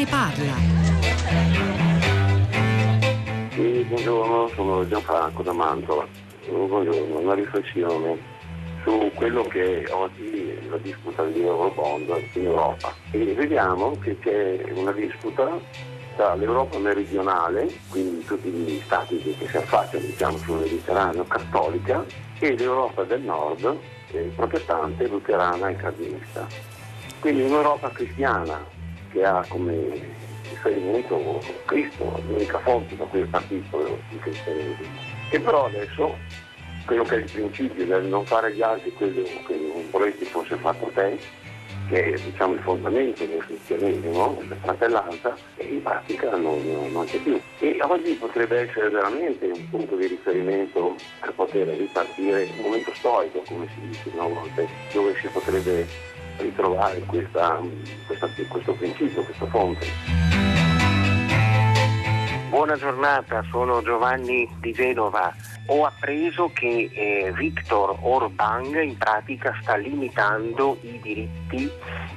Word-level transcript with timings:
ne 0.00 0.06
parla. 0.06 0.54
Sì, 3.50 3.84
buongiorno, 3.86 4.48
sono 4.54 4.88
Gianfranco 4.88 5.42
da 5.42 5.52
Mantova. 5.52 6.06
Buongiorno, 6.48 7.18
una 7.18 7.34
riflessione 7.34 8.18
su 8.82 9.10
quello 9.14 9.42
che 9.42 9.86
oggi 9.90 10.58
la 10.70 10.78
disputa 10.78 11.22
dell'Eurobond 11.24 12.08
in 12.32 12.46
Europa. 12.46 12.94
E 13.10 13.34
vediamo 13.34 13.98
che 13.98 14.18
c'è 14.20 14.64
una 14.72 14.92
disputa 14.92 15.58
tra 16.16 16.34
l'Europa 16.34 16.78
meridionale, 16.78 17.70
quindi 17.90 18.24
tutti 18.24 18.48
gli 18.48 18.80
stati 18.82 19.18
che 19.18 19.46
si 19.46 19.56
affacciano 19.56 20.04
diciamo, 20.04 20.38
sul 20.38 20.60
Mediterraneo 20.60 21.24
cattolica, 21.24 22.04
e 22.38 22.56
l'Europa 22.56 23.04
del 23.04 23.20
nord, 23.20 23.76
eh, 24.12 24.32
protestante, 24.34 25.06
luterana 25.06 25.68
e 25.68 25.76
calvinista. 25.76 26.46
Quindi 27.20 27.42
un'Europa 27.42 27.90
cristiana 27.90 28.78
che 29.12 29.24
ha 29.24 29.44
come 29.48 30.18
riferimento 30.48 31.40
Cristo, 31.64 32.20
l'unica 32.26 32.58
fonte 32.58 32.96
da 32.96 33.04
cui 33.04 33.20
è 33.20 33.24
partito 33.24 33.98
il 34.10 34.18
cristianesimo. 34.20 34.88
E 35.30 35.40
però 35.40 35.66
adesso 35.66 36.16
quello 36.86 37.04
che 37.04 37.16
è 37.16 37.18
il 37.18 37.30
principio 37.30 37.86
del 37.86 38.04
non 38.04 38.24
fare 38.24 38.48
agli 38.48 38.62
altri 38.62 38.92
quello 38.92 39.22
che 39.46 39.54
non 39.54 39.88
vorresti 39.90 40.24
fosse 40.24 40.56
fatto 40.56 40.90
te, 40.94 41.18
che 41.88 42.12
è 42.12 42.18
diciamo, 42.18 42.54
il 42.54 42.60
fondamento 42.60 43.24
del 43.24 43.44
cristianesimo, 43.44 44.42
la 44.48 44.56
fratellanza, 44.56 45.36
e 45.56 45.64
in 45.64 45.82
pratica 45.82 46.36
non, 46.36 46.60
non, 46.92 47.04
c'è 47.06 47.18
più. 47.18 47.40
E 47.58 47.78
oggi 47.82 48.12
potrebbe 48.14 48.68
essere 48.68 48.88
veramente 48.90 49.46
un 49.46 49.68
punto 49.68 49.96
di 49.96 50.06
riferimento 50.06 50.96
per 51.20 51.32
poter 51.34 51.68
ripartire, 51.68 52.48
un 52.56 52.62
momento 52.62 52.92
storico, 52.94 53.42
come 53.46 53.66
si 53.74 53.86
dice 53.88 54.10
una 54.14 54.26
volta, 54.26 54.62
dove 54.92 55.14
si 55.20 55.28
potrebbe 55.28 55.86
ritrovare 56.40 57.00
questa, 57.00 57.60
questa, 58.06 58.28
questo 58.48 58.72
principio, 58.74 59.22
questa 59.22 59.46
fonte. 59.46 59.86
Buona 62.50 62.76
giornata, 62.76 63.44
sono 63.48 63.80
Giovanni 63.80 64.48
di 64.58 64.72
Genova. 64.72 65.32
Ho 65.66 65.84
appreso 65.84 66.50
che 66.52 66.90
eh, 66.92 67.32
Viktor 67.32 67.96
Orban 68.00 68.74
in 68.82 68.98
pratica 68.98 69.56
sta 69.62 69.76
limitando 69.76 70.76
i 70.82 70.98
diritti 71.00 71.70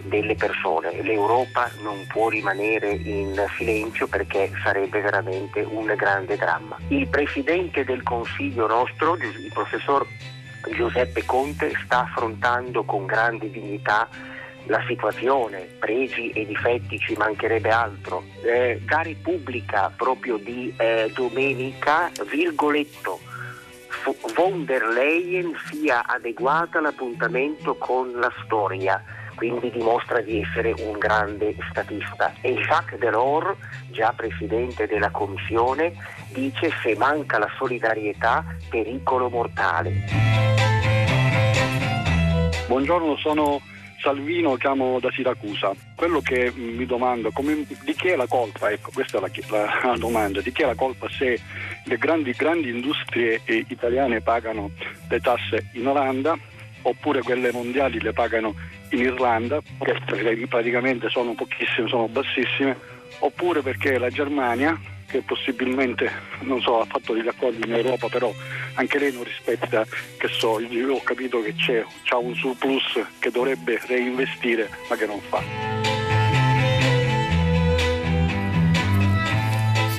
delle 0.06 0.34
persone. 0.34 1.04
L'Europa 1.04 1.70
non 1.84 2.04
può 2.08 2.30
rimanere 2.30 2.94
in 2.94 3.46
silenzio 3.58 4.08
perché 4.08 4.52
sarebbe 4.64 5.02
veramente 5.02 5.62
un 5.62 5.86
grande 5.96 6.36
dramma. 6.36 6.78
Il 6.88 7.08
Presidente 7.10 7.84
del 7.84 8.02
Consiglio 8.02 8.66
nostro, 8.66 9.16
il 9.16 9.52
professor 9.54 10.04
Giuseppe 10.72 11.25
Conte 11.25 11.72
sta 11.86 12.02
affrontando 12.02 12.83
con 12.83 13.06
grande 13.06 13.50
dignità 13.52 14.08
la 14.67 14.81
situazione, 14.88 15.67
pregi 15.80 16.30
e 16.30 16.45
difetti 16.45 16.97
ci 17.00 17.14
mancherebbe 17.16 17.70
altro. 17.70 18.23
Eh, 18.44 18.80
da 18.86 19.02
Repubblica 19.02 19.92
proprio 19.95 20.38
di 20.38 20.73
eh, 20.78 21.11
domenica, 21.14 22.09
virgoletto, 22.30 23.20
von 24.36 24.66
der 24.66 24.83
Leyen 24.88 25.53
sia 25.70 26.05
adeguata 26.05 26.80
all'appuntamento 26.80 27.75
con 27.75 28.11
la 28.14 28.31
storia, 28.44 29.02
quindi 29.36 29.72
dimostra 29.72 30.22
di 30.22 30.42
essere 30.42 30.73
un 30.78 30.98
grande 30.98 31.56
statista. 31.70 32.34
E 32.42 32.53
Jacques 32.53 33.00
Delors, 33.00 33.58
già 33.92 34.14
presidente 34.16 34.88
della 34.88 35.09
Commissione, 35.09 35.94
dice 36.34 36.70
se 36.81 36.95
manca 36.95 37.38
la 37.38 37.50
solidarietà, 37.58 38.44
pericolo 38.70 39.30
mortale. 39.30 39.92
Buongiorno, 42.67 43.17
sono 43.17 43.61
Salvino, 44.04 44.55
chiamo 44.55 44.99
da 44.99 45.10
Siracusa. 45.11 45.71
Quello 45.95 46.20
che 46.20 46.52
mi 46.55 46.86
domando, 46.86 47.32
come, 47.32 47.65
di 47.65 47.94
chi 47.94 48.10
è 48.10 48.15
la 48.15 48.27
colpa? 48.27 48.70
Ecco, 48.70 48.92
questa 48.94 49.17
è 49.17 49.21
la, 49.21 49.30
la, 49.50 49.92
la, 49.92 49.98
domanda. 49.98 50.42
Di 50.42 50.52
chi 50.52 50.64
è 50.64 50.65
la 50.65 50.76
colpa 50.76 51.08
se 51.10 51.39
le 51.86 51.98
grandi, 51.98 52.32
grandi 52.32 52.70
industrie 52.70 53.42
eh, 53.45 53.65
italiane 53.70 54.21
pagano 54.21 54.71
le 55.08 55.20
tasse 55.20 55.70
in 55.73 55.88
Olanda 55.88 56.38
oppure 56.83 57.21
quelle 57.21 57.52
mondiali 57.52 57.99
le 57.99 58.14
pagano 58.14 58.55
in 58.89 58.99
Irlanda, 58.99 59.61
che 59.80 60.48
praticamente 60.48 61.10
sono 61.10 61.33
pochissime, 61.33 61.88
sono 61.88 62.08
bassissime, 62.08 62.77
oppure 63.20 63.61
perché 63.61 63.98
la 63.98 64.10
Germania 64.10 64.80
che 65.14 65.21
possibilmente 65.21 66.11
so, 66.61 66.80
ha 66.80 66.86
fatto 66.86 67.14
degli 67.14 67.27
accordi 67.27 67.67
in 67.67 67.76
Europa, 67.76 68.08
però 68.08 68.33
anche 68.73 68.98
lei 68.98 69.14
non 69.14 69.23
rispetta, 69.23 69.86
che 70.17 70.27
so, 70.27 70.60
io 70.60 70.95
ho 70.95 71.04
capito 71.04 71.39
che 71.44 71.54
c'è, 71.54 71.86
c'ha 72.04 72.17
un 72.17 72.33
surplus 72.33 73.00
che 73.20 73.30
dovrebbe 73.30 73.80
reinvestire 73.86 74.67
ma 74.89 74.95
che 74.95 75.05
non 75.05 75.20
fa. 75.20 75.92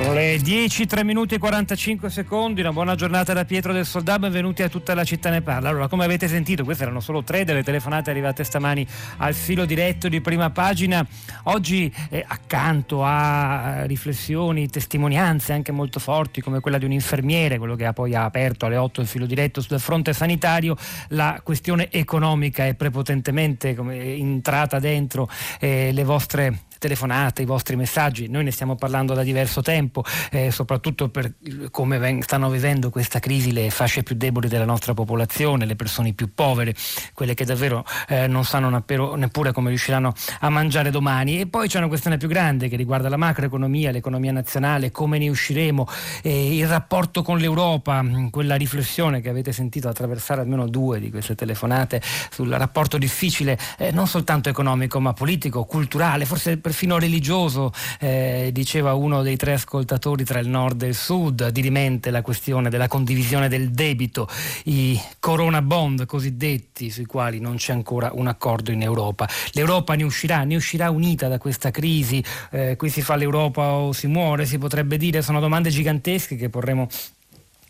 Sono 0.04 0.16
le 0.16 0.36
10, 0.36 0.84
3 0.84 1.02
minuti 1.02 1.34
e 1.36 1.38
45 1.38 2.10
secondi, 2.10 2.60
una 2.60 2.72
buona 2.72 2.94
giornata 2.94 3.32
da 3.32 3.46
Pietro 3.46 3.72
del 3.72 3.86
Soldà, 3.86 4.18
benvenuti 4.18 4.62
a 4.62 4.68
tutta 4.68 4.92
la 4.92 5.02
città 5.02 5.30
ne 5.30 5.40
parla. 5.40 5.70
Allora, 5.70 5.88
come 5.88 6.04
avete 6.04 6.28
sentito, 6.28 6.62
queste 6.62 6.82
erano 6.82 7.00
solo 7.00 7.22
tre 7.24 7.44
delle 7.44 7.62
telefonate 7.62 8.10
arrivate 8.10 8.44
stamani 8.44 8.86
al 9.16 9.32
filo 9.32 9.64
diretto 9.64 10.10
di 10.10 10.20
prima 10.20 10.50
pagina. 10.50 11.06
Oggi 11.44 11.90
eh, 12.10 12.22
accanto 12.28 13.02
a 13.02 13.84
riflessioni, 13.86 14.68
testimonianze 14.68 15.54
anche 15.54 15.72
molto 15.72 15.98
forti 15.98 16.42
come 16.42 16.60
quella 16.60 16.76
di 16.76 16.84
un 16.84 16.92
infermiere, 16.92 17.56
quello 17.56 17.74
che 17.74 17.86
ha 17.86 17.94
poi 17.94 18.14
aperto 18.14 18.66
alle 18.66 18.76
8 18.76 19.00
il 19.00 19.06
filo 19.06 19.24
diretto 19.24 19.62
sul 19.62 19.80
fronte 19.80 20.12
sanitario, 20.12 20.76
la 21.08 21.40
questione 21.42 21.90
economica 21.90 22.66
è 22.66 22.74
prepotentemente 22.74 23.74
entrata 23.74 24.78
dentro 24.78 25.30
eh, 25.58 25.92
le 25.92 26.04
vostre 26.04 26.58
telefonate, 26.84 27.40
i 27.40 27.46
vostri 27.46 27.76
messaggi, 27.76 28.28
noi 28.28 28.44
ne 28.44 28.50
stiamo 28.50 28.76
parlando 28.76 29.14
da 29.14 29.22
diverso 29.22 29.62
tempo, 29.62 30.04
eh, 30.30 30.50
soprattutto 30.50 31.08
per 31.08 31.32
come 31.70 31.96
ven- 31.96 32.20
stanno 32.20 32.50
vivendo 32.50 32.90
questa 32.90 33.20
crisi 33.20 33.52
le 33.52 33.70
fasce 33.70 34.02
più 34.02 34.14
deboli 34.16 34.48
della 34.48 34.66
nostra 34.66 34.92
popolazione, 34.92 35.64
le 35.64 35.76
persone 35.76 36.12
più 36.12 36.34
povere, 36.34 36.74
quelle 37.14 37.32
che 37.32 37.46
davvero 37.46 37.86
eh, 38.06 38.26
non 38.26 38.44
sanno 38.44 38.68
nappero, 38.68 39.14
neppure 39.14 39.52
come 39.52 39.70
riusciranno 39.70 40.12
a 40.40 40.50
mangiare 40.50 40.90
domani. 40.90 41.40
E 41.40 41.46
poi 41.46 41.68
c'è 41.68 41.78
una 41.78 41.88
questione 41.88 42.18
più 42.18 42.28
grande 42.28 42.68
che 42.68 42.76
riguarda 42.76 43.08
la 43.08 43.16
macroeconomia, 43.16 43.90
l'economia 43.90 44.32
nazionale, 44.32 44.90
come 44.90 45.16
ne 45.16 45.30
usciremo, 45.30 45.88
eh, 46.22 46.56
il 46.58 46.68
rapporto 46.68 47.22
con 47.22 47.38
l'Europa, 47.38 48.04
quella 48.28 48.56
riflessione 48.56 49.22
che 49.22 49.30
avete 49.30 49.52
sentito 49.52 49.88
attraversare 49.88 50.42
almeno 50.42 50.68
due 50.68 51.00
di 51.00 51.08
queste 51.08 51.34
telefonate 51.34 52.02
sul 52.30 52.50
rapporto 52.50 52.98
difficile, 52.98 53.58
eh, 53.78 53.90
non 53.90 54.06
soltanto 54.06 54.50
economico 54.50 55.00
ma 55.00 55.14
politico, 55.14 55.64
culturale, 55.64 56.26
forse 56.26 56.58
per 56.58 56.72
perfino 56.74 56.98
religioso, 56.98 57.72
eh, 58.00 58.50
diceva 58.52 58.94
uno 58.94 59.22
dei 59.22 59.36
tre 59.36 59.52
ascoltatori 59.52 60.24
tra 60.24 60.40
il 60.40 60.48
nord 60.48 60.82
e 60.82 60.88
il 60.88 60.96
sud, 60.96 61.50
dirimente 61.50 62.10
la 62.10 62.20
questione 62.20 62.68
della 62.68 62.88
condivisione 62.88 63.48
del 63.48 63.70
debito, 63.70 64.28
i 64.64 65.00
corona 65.20 65.62
bond 65.62 66.04
cosiddetti 66.04 66.90
sui 66.90 67.06
quali 67.06 67.38
non 67.38 67.54
c'è 67.54 67.72
ancora 67.72 68.10
un 68.12 68.26
accordo 68.26 68.72
in 68.72 68.82
Europa. 68.82 69.28
L'Europa 69.52 69.94
ne 69.94 70.02
uscirà, 70.02 70.42
ne 70.42 70.56
uscirà 70.56 70.90
unita 70.90 71.28
da 71.28 71.38
questa 71.38 71.70
crisi, 71.70 72.22
eh, 72.50 72.74
qui 72.74 72.90
si 72.90 73.02
fa 73.02 73.14
l'Europa 73.14 73.74
o 73.74 73.92
si 73.92 74.08
muore, 74.08 74.44
si 74.44 74.58
potrebbe 74.58 74.96
dire, 74.96 75.22
sono 75.22 75.38
domande 75.38 75.70
gigantesche 75.70 76.34
che 76.34 76.48
porremo 76.48 76.88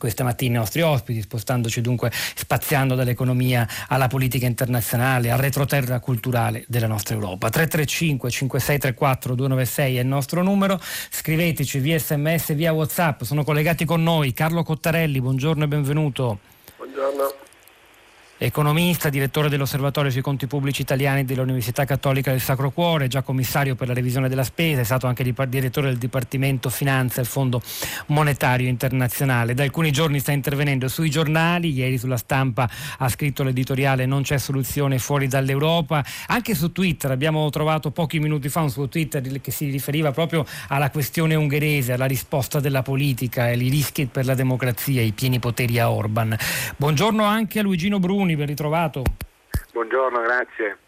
questa 0.05 0.23
mattina 0.23 0.57
i 0.57 0.59
nostri 0.59 0.83
ospiti, 0.83 1.23
spostandoci 1.23 1.81
dunque, 1.81 2.13
spaziando 2.13 2.95
dall'economia 2.95 3.67
alla 3.89 4.07
politica 4.07 4.45
internazionale, 4.45 5.31
al 5.31 5.39
retroterra 5.39 5.99
culturale 5.99 6.63
della 6.69 6.87
nostra 6.87 7.15
Europa. 7.15 7.49
335 7.49 8.29
5634 8.29 9.35
296 9.35 9.97
è 9.97 10.01
il 10.01 10.07
nostro 10.07 10.43
numero, 10.43 10.79
scriveteci 11.09 11.79
via 11.79 11.99
sms, 11.99 12.55
via 12.55 12.75
whatsapp, 12.75 13.23
sono 13.23 13.45
collegati 13.45 13.87
con 13.87 14.03
noi 14.03 14.35
Carlo 14.35 14.63
Cottarelli, 14.63 15.23
buongiorno 15.23 15.65
e 15.65 15.69
benvenuto. 15.69 16.39
Buongiorno 16.77 17.44
economista, 18.39 19.11
direttore 19.11 19.49
dell'Osservatorio 19.49 20.11
sui 20.11 20.21
conti 20.21 20.47
pubblici 20.47 20.83
italiani 20.83 21.25
dell'Università 21.25 21.85
Cattolica 21.85 22.31
del 22.33 22.41
Sacro 22.41 22.71
Cuore, 22.71 23.07
già 23.07 23.23
commissario 23.23 23.77
per 23.77 23.89
la 23.89 23.95
revisione 23.95 24.29
della 24.29 24.43
spesa, 24.43 24.81
è 24.81 24.85
stato 24.85 25.07
anche 25.07 25.23
direttore 25.23 25.89
del 25.89 25.99
Dipartimento 25.99 26.69
Finanza 26.69 27.21
e 27.21 27.25
Fondo 27.25 27.63
Monetario 28.07 28.69
Internazionale. 28.69 29.55
Da 29.55 29.63
alcuni 29.63 29.93
giorni 29.93 30.19
sta 30.19 30.33
intervenendo 30.33 30.89
sui 30.89 31.11
giornali, 31.11 31.73
ieri 31.73 31.97
sulla 31.97 32.17
stampa 32.17 32.69
ha 32.99 33.09
scritto 33.09 33.45
l'editoriale 33.45 34.05
Non 34.05 34.23
c'è 34.23 34.39
soluzione 34.39 34.99
fuori 34.99 35.29
dall'Europa, 35.29 36.05
anche 36.27 36.55
su 36.55 36.73
Twitter 36.73 37.13
abbiamo 37.13 37.49
trovato 37.51 37.93
pochi 37.93 38.19
minuti 38.19 38.49
fa 38.49 38.63
un 38.63 38.71
suo 38.71 38.89
Twitter 38.89 39.23
che 39.41 39.51
si 39.53 39.71
riferiva 39.71 40.11
proprio 40.11 40.45
alla 40.69 40.91
questione 40.91 41.35
ungherese, 41.35 41.93
alla 41.93 42.07
risposta 42.07 42.59
della 42.59 42.83
politica 42.83 43.49
e 43.49 43.57
i 43.57 43.69
rischi 43.69 44.07
per 44.07 44.25
la 44.25 44.35
democrazia, 44.35 45.03
i 45.03 45.13
pieni 45.13 45.39
poteri 45.39 45.79
a 45.79 45.91
Orban. 45.91 46.37
Buongiorno 46.77 47.23
anche 47.25 47.61
a 47.61 47.63
Luigino 47.63 48.01
Bruni 48.01 48.24
Bruni, 48.25 48.37
ben 48.37 48.47
ritrovato. 48.47 49.03
Buongiorno, 49.73 50.23
grazie. 50.23 50.79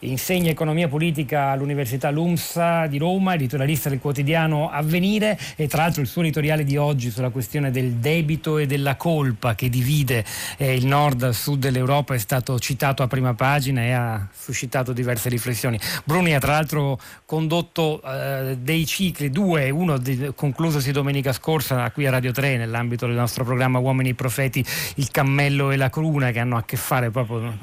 Insegna 0.00 0.50
economia 0.50 0.88
politica 0.88 1.50
all'Università 1.50 2.10
LUMSA 2.10 2.86
di 2.86 2.96
Roma, 2.98 3.34
editorialista 3.34 3.88
del 3.88 3.98
quotidiano 3.98 4.70
Avvenire 4.70 5.38
e 5.56 5.66
tra 5.68 5.82
l'altro 5.82 6.00
il 6.00 6.06
suo 6.06 6.22
editoriale 6.22 6.64
di 6.64 6.76
oggi 6.76 7.10
sulla 7.10 7.28
questione 7.28 7.70
del 7.70 7.94
debito 7.94 8.56
e 8.58 8.66
della 8.66 8.96
colpa 8.96 9.54
che 9.54 9.68
divide 9.68 10.24
eh, 10.56 10.74
il 10.74 10.86
nord 10.86 11.18
dal 11.18 11.34
sud 11.34 11.60
dell'Europa 11.60 12.14
è 12.14 12.18
stato 12.18 12.58
citato 12.58 13.02
a 13.02 13.08
prima 13.08 13.34
pagina 13.34 13.82
e 13.82 13.92
ha 13.92 14.28
suscitato 14.32 14.92
diverse 14.92 15.28
riflessioni. 15.28 15.78
Bruni 16.04 16.34
ha 16.34 16.40
tra 16.40 16.52
l'altro 16.52 16.98
condotto 17.26 18.00
eh, 18.02 18.56
dei 18.58 18.86
cicli, 18.86 19.30
due, 19.30 19.68
uno 19.68 19.98
di, 19.98 20.32
conclusosi 20.34 20.92
domenica 20.92 21.32
scorsa 21.32 21.90
qui 21.90 22.06
a 22.06 22.10
Radio 22.10 22.32
3 22.32 22.56
nell'ambito 22.56 23.06
del 23.06 23.16
nostro 23.16 23.44
programma 23.44 23.78
Uomini 23.78 24.14
Profeti, 24.14 24.64
il 24.96 25.10
cammello 25.10 25.70
e 25.70 25.76
la 25.76 25.90
cruna 25.90 26.30
che 26.30 26.38
hanno 26.38 26.56
a 26.56 26.64
che 26.64 26.76
fare 26.76 27.10
proprio 27.10 27.58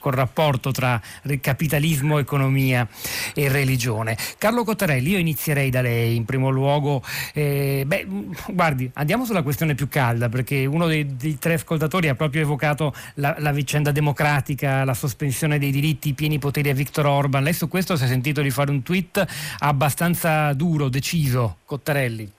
col 0.00 0.12
rapporto 0.12 0.72
tra 0.72 1.00
capitalismo 1.40 1.66
capitalismo, 1.68 2.18
economia 2.18 2.88
e 3.34 3.48
religione. 3.48 4.16
Carlo 4.38 4.64
Cottarelli, 4.64 5.10
io 5.10 5.18
inizierei 5.18 5.68
da 5.68 5.82
lei 5.82 6.16
in 6.16 6.24
primo 6.24 6.48
luogo. 6.48 7.02
Eh, 7.34 7.84
beh, 7.86 8.06
guardi, 8.48 8.90
andiamo 8.94 9.26
sulla 9.26 9.42
questione 9.42 9.74
più 9.74 9.88
calda 9.88 10.30
perché 10.30 10.64
uno 10.64 10.86
dei, 10.86 11.16
dei 11.16 11.38
tre 11.38 11.54
ascoltatori 11.54 12.08
ha 12.08 12.14
proprio 12.14 12.42
evocato 12.42 12.94
la, 13.14 13.36
la, 13.38 13.52
vicenda 13.52 13.92
democratica, 13.92 14.84
la 14.84 14.94
sospensione 14.94 15.58
dei 15.58 15.70
diritti, 15.70 16.08
i 16.08 16.14
pieni 16.14 16.38
poteri 16.38 16.70
a 16.70 16.74
Viktor 16.74 17.06
Orban. 17.06 17.42
Lei 17.42 17.52
su 17.52 17.68
questo 17.68 17.96
si 17.96 18.04
è 18.04 18.06
sentito 18.06 18.40
di 18.40 18.50
fare 18.50 18.70
un 18.70 18.82
tweet 18.82 19.24
abbastanza 19.58 20.52
duro, 20.54 20.88
deciso, 20.88 21.58
Cottarelli. 21.66 22.37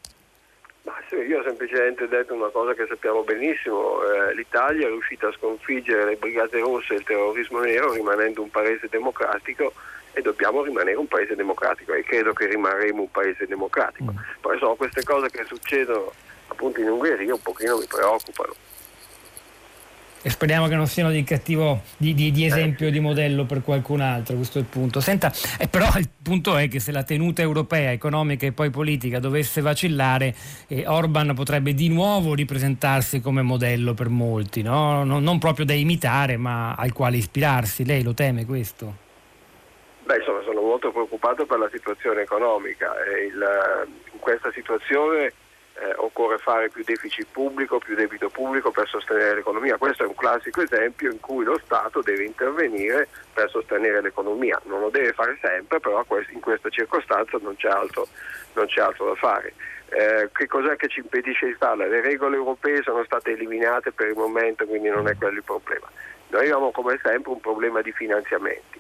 Io 1.30 1.38
ho 1.38 1.44
semplicemente 1.44 2.08
detto 2.08 2.34
una 2.34 2.48
cosa 2.48 2.74
che 2.74 2.88
sappiamo 2.88 3.22
benissimo, 3.22 4.02
eh, 4.02 4.34
l'Italia 4.34 4.88
è 4.88 4.90
riuscita 4.90 5.28
a 5.28 5.32
sconfiggere 5.32 6.04
le 6.04 6.16
brigate 6.16 6.58
rosse 6.58 6.96
e 6.96 6.98
il 6.98 7.04
terrorismo 7.04 7.60
nero 7.60 7.94
rimanendo 7.94 8.42
un 8.42 8.50
paese 8.50 8.88
democratico 8.90 9.72
e 10.14 10.22
dobbiamo 10.24 10.64
rimanere 10.64 10.98
un 10.98 11.08
paese 11.08 11.36
democratico 11.36 11.94
e 11.94 12.04
credo 12.04 12.34
che 12.34 12.48
rimarremo 12.48 13.02
un 13.02 13.12
paese 13.12 13.46
democratico. 13.46 14.12
Mm. 14.12 14.18
Poi 14.42 14.58
sono 14.58 14.74
queste 14.74 15.04
cose 15.04 15.30
che 15.30 15.44
succedono 15.46 16.12
appunto 16.48 16.80
in 16.80 16.90
Ungheria 16.90 17.32
un 17.32 17.42
pochino 17.44 17.78
mi 17.78 17.86
preoccupano 17.86 18.56
e 20.22 20.30
speriamo 20.30 20.68
che 20.68 20.76
non 20.76 20.88
siano 20.88 21.12
di 21.12 21.24
cattivo 21.24 21.82
di, 21.98 22.14
di, 22.14 22.32
di 22.32 22.46
esempio 22.46 22.92
di 22.92 23.00
modello 23.00 23.46
per 23.46 23.64
qualcun 23.64 24.02
altro 24.02 24.36
questo 24.36 24.58
è 24.58 24.62
il 24.62 24.68
punto 24.68 25.00
Senta, 25.00 25.32
eh, 25.58 25.68
però 25.68 25.88
il 25.98 26.10
punto 26.22 26.58
è 26.58 26.68
che 26.68 26.80
se 26.80 26.92
la 26.92 27.04
tenuta 27.04 27.42
europea 27.42 27.92
economica 27.92 28.46
e 28.46 28.52
poi 28.52 28.70
politica 28.70 29.20
dovesse 29.20 29.62
vacillare 29.62 30.36
eh, 30.68 30.86
Orban 30.88 31.34
potrebbe 31.34 31.74
di 31.74 31.90
nuovo 31.90 32.34
ripresentarsi 32.34 33.22
come 33.22 33.42
modello 33.42 33.94
per 33.94 34.10
molti 34.10 34.62
no? 34.62 35.04
non, 35.04 35.24
non, 35.24 35.40
proprio 35.40 35.66
da 35.66 35.74
imitare 35.74 36.38
ma 36.38 36.74
al 36.74 36.92
quale 36.92 37.18
ispirarsi 37.18 37.86
lei 37.86 38.04
lo 38.04 38.14
teme 38.14 38.46
questo? 38.46 39.08
Beh, 40.04 40.18
insomma, 40.18 40.42
sono 40.44 40.62
molto 40.62 40.92
preoccupato 40.92 41.46
per 41.46 41.60
la 41.60 41.70
situazione 41.72 42.22
economica 42.22 42.92
il, 43.26 43.88
in 44.12 44.20
questa 44.20 44.52
situazione 44.52 45.26
eh, 45.26 45.34
occorre 46.20 46.38
fare 46.38 46.70
più 46.70 46.84
deficit 46.84 47.28
pubblico, 47.32 47.80
più 47.80 47.96
debito 47.96 48.30
pubblico 48.30 48.72
per 48.72 48.88
sostenere 48.90 49.36
l'economia. 49.36 49.78
Questo 49.78 50.04
è 50.04 50.08
un 50.08 50.16
classico 50.16 50.62
esempio 50.62 51.10
in 51.10 51.20
cui 51.22 51.46
lo 51.46 51.58
Stato 51.64 52.02
deve 52.02 52.26
intervenire 52.26 53.08
per 53.34 53.50
sostenere 53.50 54.02
l'economia. 54.02 54.60
Non 54.66 54.82
lo 54.82 54.90
deve 54.90 55.14
fare 55.14 55.38
sempre, 55.42 55.80
però 55.80 56.06
in 56.32 56.42
questa 56.42 56.70
circostanza 56.70 57.38
non 57.42 57.56
c'è 57.56 57.70
altro, 57.70 58.08
non 58.54 58.66
c'è 58.66 58.82
altro 58.82 59.08
da 59.08 59.16
fare. 59.16 59.54
Eh, 59.92 60.30
che 60.34 60.46
cos'è 60.48 60.76
che 60.76 60.90
ci 60.90 61.00
impedisce 61.00 61.48
di 61.48 61.54
farla? 61.54 61.88
Le 61.88 62.02
regole 62.02 62.36
europee 62.36 62.84
sono 62.84 63.04
state 63.06 63.32
eliminate 63.32 63.92
per 63.92 64.10
il 64.10 64.16
momento, 64.16 64.66
quindi 64.66 64.90
non 64.90 65.08
è 65.08 65.16
quello 65.16 65.38
il 65.38 65.44
problema. 65.44 65.88
Noi 66.28 66.42
abbiamo 66.42 66.72
come 66.72 67.00
sempre 67.02 67.32
un 67.32 67.40
problema 67.40 67.82
di 67.82 67.92
finanziamenti. 67.94 68.80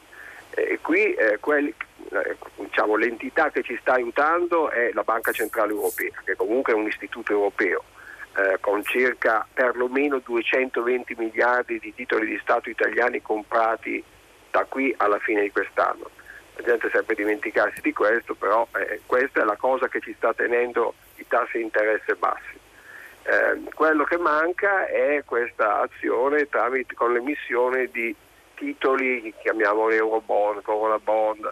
E 0.68 0.80
qui 0.82 1.14
eh, 1.14 1.38
quelli, 1.40 1.74
eh, 2.12 2.38
diciamo, 2.56 2.96
l'entità 2.96 3.50
che 3.50 3.64
ci 3.64 3.78
sta 3.82 3.94
aiutando 3.94 4.70
è 4.70 4.92
la 4.94 5.04
Banca 5.04 5.32
Centrale 5.32 5.72
Europea, 5.72 6.22
che 6.24 6.36
comunque 6.36 6.74
è 6.74 6.76
un 6.76 6.88
istituto 6.88 7.32
europeo, 7.32 7.84
eh, 8.36 8.58
con 8.60 8.84
circa 8.84 9.48
perlomeno 9.54 10.20
220 10.20 11.16
miliardi 11.18 11.80
di 11.80 11.94
titoli 11.94 12.28
di 12.28 12.40
Stato 12.42 12.70
italiani 12.70 13.22
comprati 13.22 14.04
da 14.52 14.66
qui 14.68 14.94
alla 14.98 15.20
fine 15.20 15.42
di 15.42 15.52
quest'anno. 15.52 16.10
La 16.56 16.64
gente 16.64 16.90
sempre 16.90 17.16
dimenticarsi 17.16 17.82
di 17.82 17.94
questo, 17.94 18.36
però 18.36 18.68
eh, 18.76 19.02
questa 19.06 19.42
è 19.42 19.46
la 19.46 19.56
cosa 19.56 19.88
che 19.88 20.02
ci 20.02 20.14
sta 20.18 20.34
tenendo 20.34 20.96
i 21.16 21.26
tassi 21.28 21.58
di 21.58 21.64
interesse 21.64 22.16
bassi. 22.16 22.58
Eh, 23.24 23.62
quello 23.74 24.04
che 24.06 24.18
manca 24.18 24.88
è 24.88 25.22
questa 25.26 25.82
azione 25.82 26.50
tramite, 26.50 26.96
con 26.96 27.14
l'emissione 27.14 27.88
di 27.88 28.16
titoli, 28.60 29.34
chiamiamoli 29.42 29.96
Eurobond, 29.96 30.62
Corona 30.62 31.00
Bond, 31.00 31.50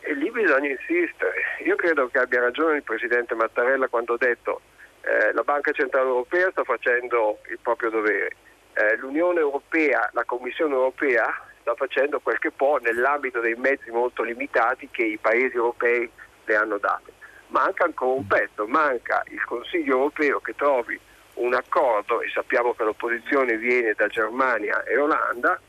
e 0.00 0.14
lì 0.14 0.30
bisogna 0.30 0.70
insistere. 0.70 1.42
Io 1.64 1.76
credo 1.76 2.08
che 2.08 2.18
abbia 2.18 2.40
ragione 2.40 2.76
il 2.76 2.82
Presidente 2.82 3.34
Mattarella 3.34 3.88
quando 3.88 4.14
ha 4.14 4.18
detto 4.18 4.62
eh, 5.02 5.32
la 5.32 5.42
Banca 5.42 5.70
Centrale 5.72 6.08
Europea 6.08 6.50
sta 6.50 6.64
facendo 6.64 7.40
il 7.50 7.58
proprio 7.60 7.90
dovere. 7.90 8.30
Eh, 8.72 8.96
L'Unione 8.96 9.40
Europea, 9.40 10.08
la 10.12 10.24
Commissione 10.24 10.74
Europea 10.74 11.26
sta 11.60 11.74
facendo 11.74 12.20
quel 12.20 12.38
che 12.38 12.50
può 12.50 12.78
nell'ambito 12.78 13.40
dei 13.40 13.54
mezzi 13.54 13.90
molto 13.90 14.22
limitati 14.22 14.88
che 14.90 15.04
i 15.04 15.18
paesi 15.18 15.56
europei 15.56 16.10
le 16.44 16.56
hanno 16.56 16.78
date. 16.78 17.12
Manca 17.48 17.84
ancora 17.84 18.12
un 18.12 18.26
pezzo, 18.26 18.66
manca 18.66 19.22
il 19.28 19.44
Consiglio 19.44 19.96
Europeo 19.96 20.40
che 20.40 20.54
trovi 20.54 20.98
un 21.34 21.54
accordo 21.54 22.20
e 22.20 22.30
sappiamo 22.30 22.74
che 22.74 22.84
l'opposizione 22.84 23.56
viene 23.56 23.94
da 23.94 24.06
Germania 24.08 24.82
e 24.84 24.96
Olanda 24.98 25.60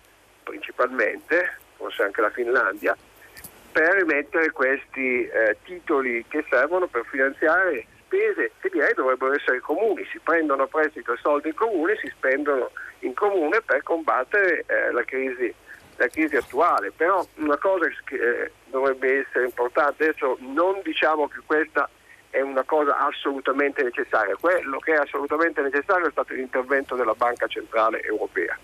principalmente, 0.43 1.57
forse 1.75 2.03
anche 2.03 2.21
la 2.21 2.29
Finlandia, 2.29 2.95
per 3.71 3.97
emettere 3.97 4.51
questi 4.51 5.25
eh, 5.27 5.57
titoli 5.63 6.25
che 6.27 6.43
servono 6.49 6.87
per 6.87 7.05
finanziare 7.05 7.85
spese 8.09 8.51
che 8.59 8.69
direi 8.69 8.93
dovrebbero 8.95 9.33
essere 9.33 9.59
comuni, 9.59 10.05
si 10.11 10.19
prendono 10.19 10.63
a 10.63 10.67
prestito 10.67 11.15
soldi 11.21 11.49
in 11.49 11.53
comune, 11.53 11.95
si 12.01 12.07
spendono 12.07 12.71
in 12.99 13.13
comune 13.13 13.61
per 13.61 13.83
combattere 13.83 14.65
eh, 14.65 14.91
la, 14.91 15.03
crisi, 15.03 15.53
la, 15.97 16.07
crisi, 16.07 16.35
attuale. 16.35 16.91
Però 16.91 17.25
una 17.35 17.57
cosa 17.57 17.87
che 18.03 18.15
eh, 18.15 18.51
dovrebbe 18.65 19.19
essere 19.19 19.45
importante, 19.45 20.03
adesso 20.03 20.37
non 20.39 20.81
diciamo 20.83 21.27
che 21.27 21.39
questa 21.45 21.87
è 22.31 22.41
una 22.41 22.63
cosa 22.63 22.97
assolutamente 22.97 23.83
necessaria, 23.83 24.35
quello 24.35 24.79
che 24.79 24.93
è 24.93 24.97
assolutamente 24.97 25.61
necessario 25.61 26.07
è 26.07 26.11
stato 26.11 26.33
l'intervento 26.33 26.95
della 26.95 27.13
Banca 27.13 27.47
Centrale 27.47 28.01
Europea. 28.01 28.57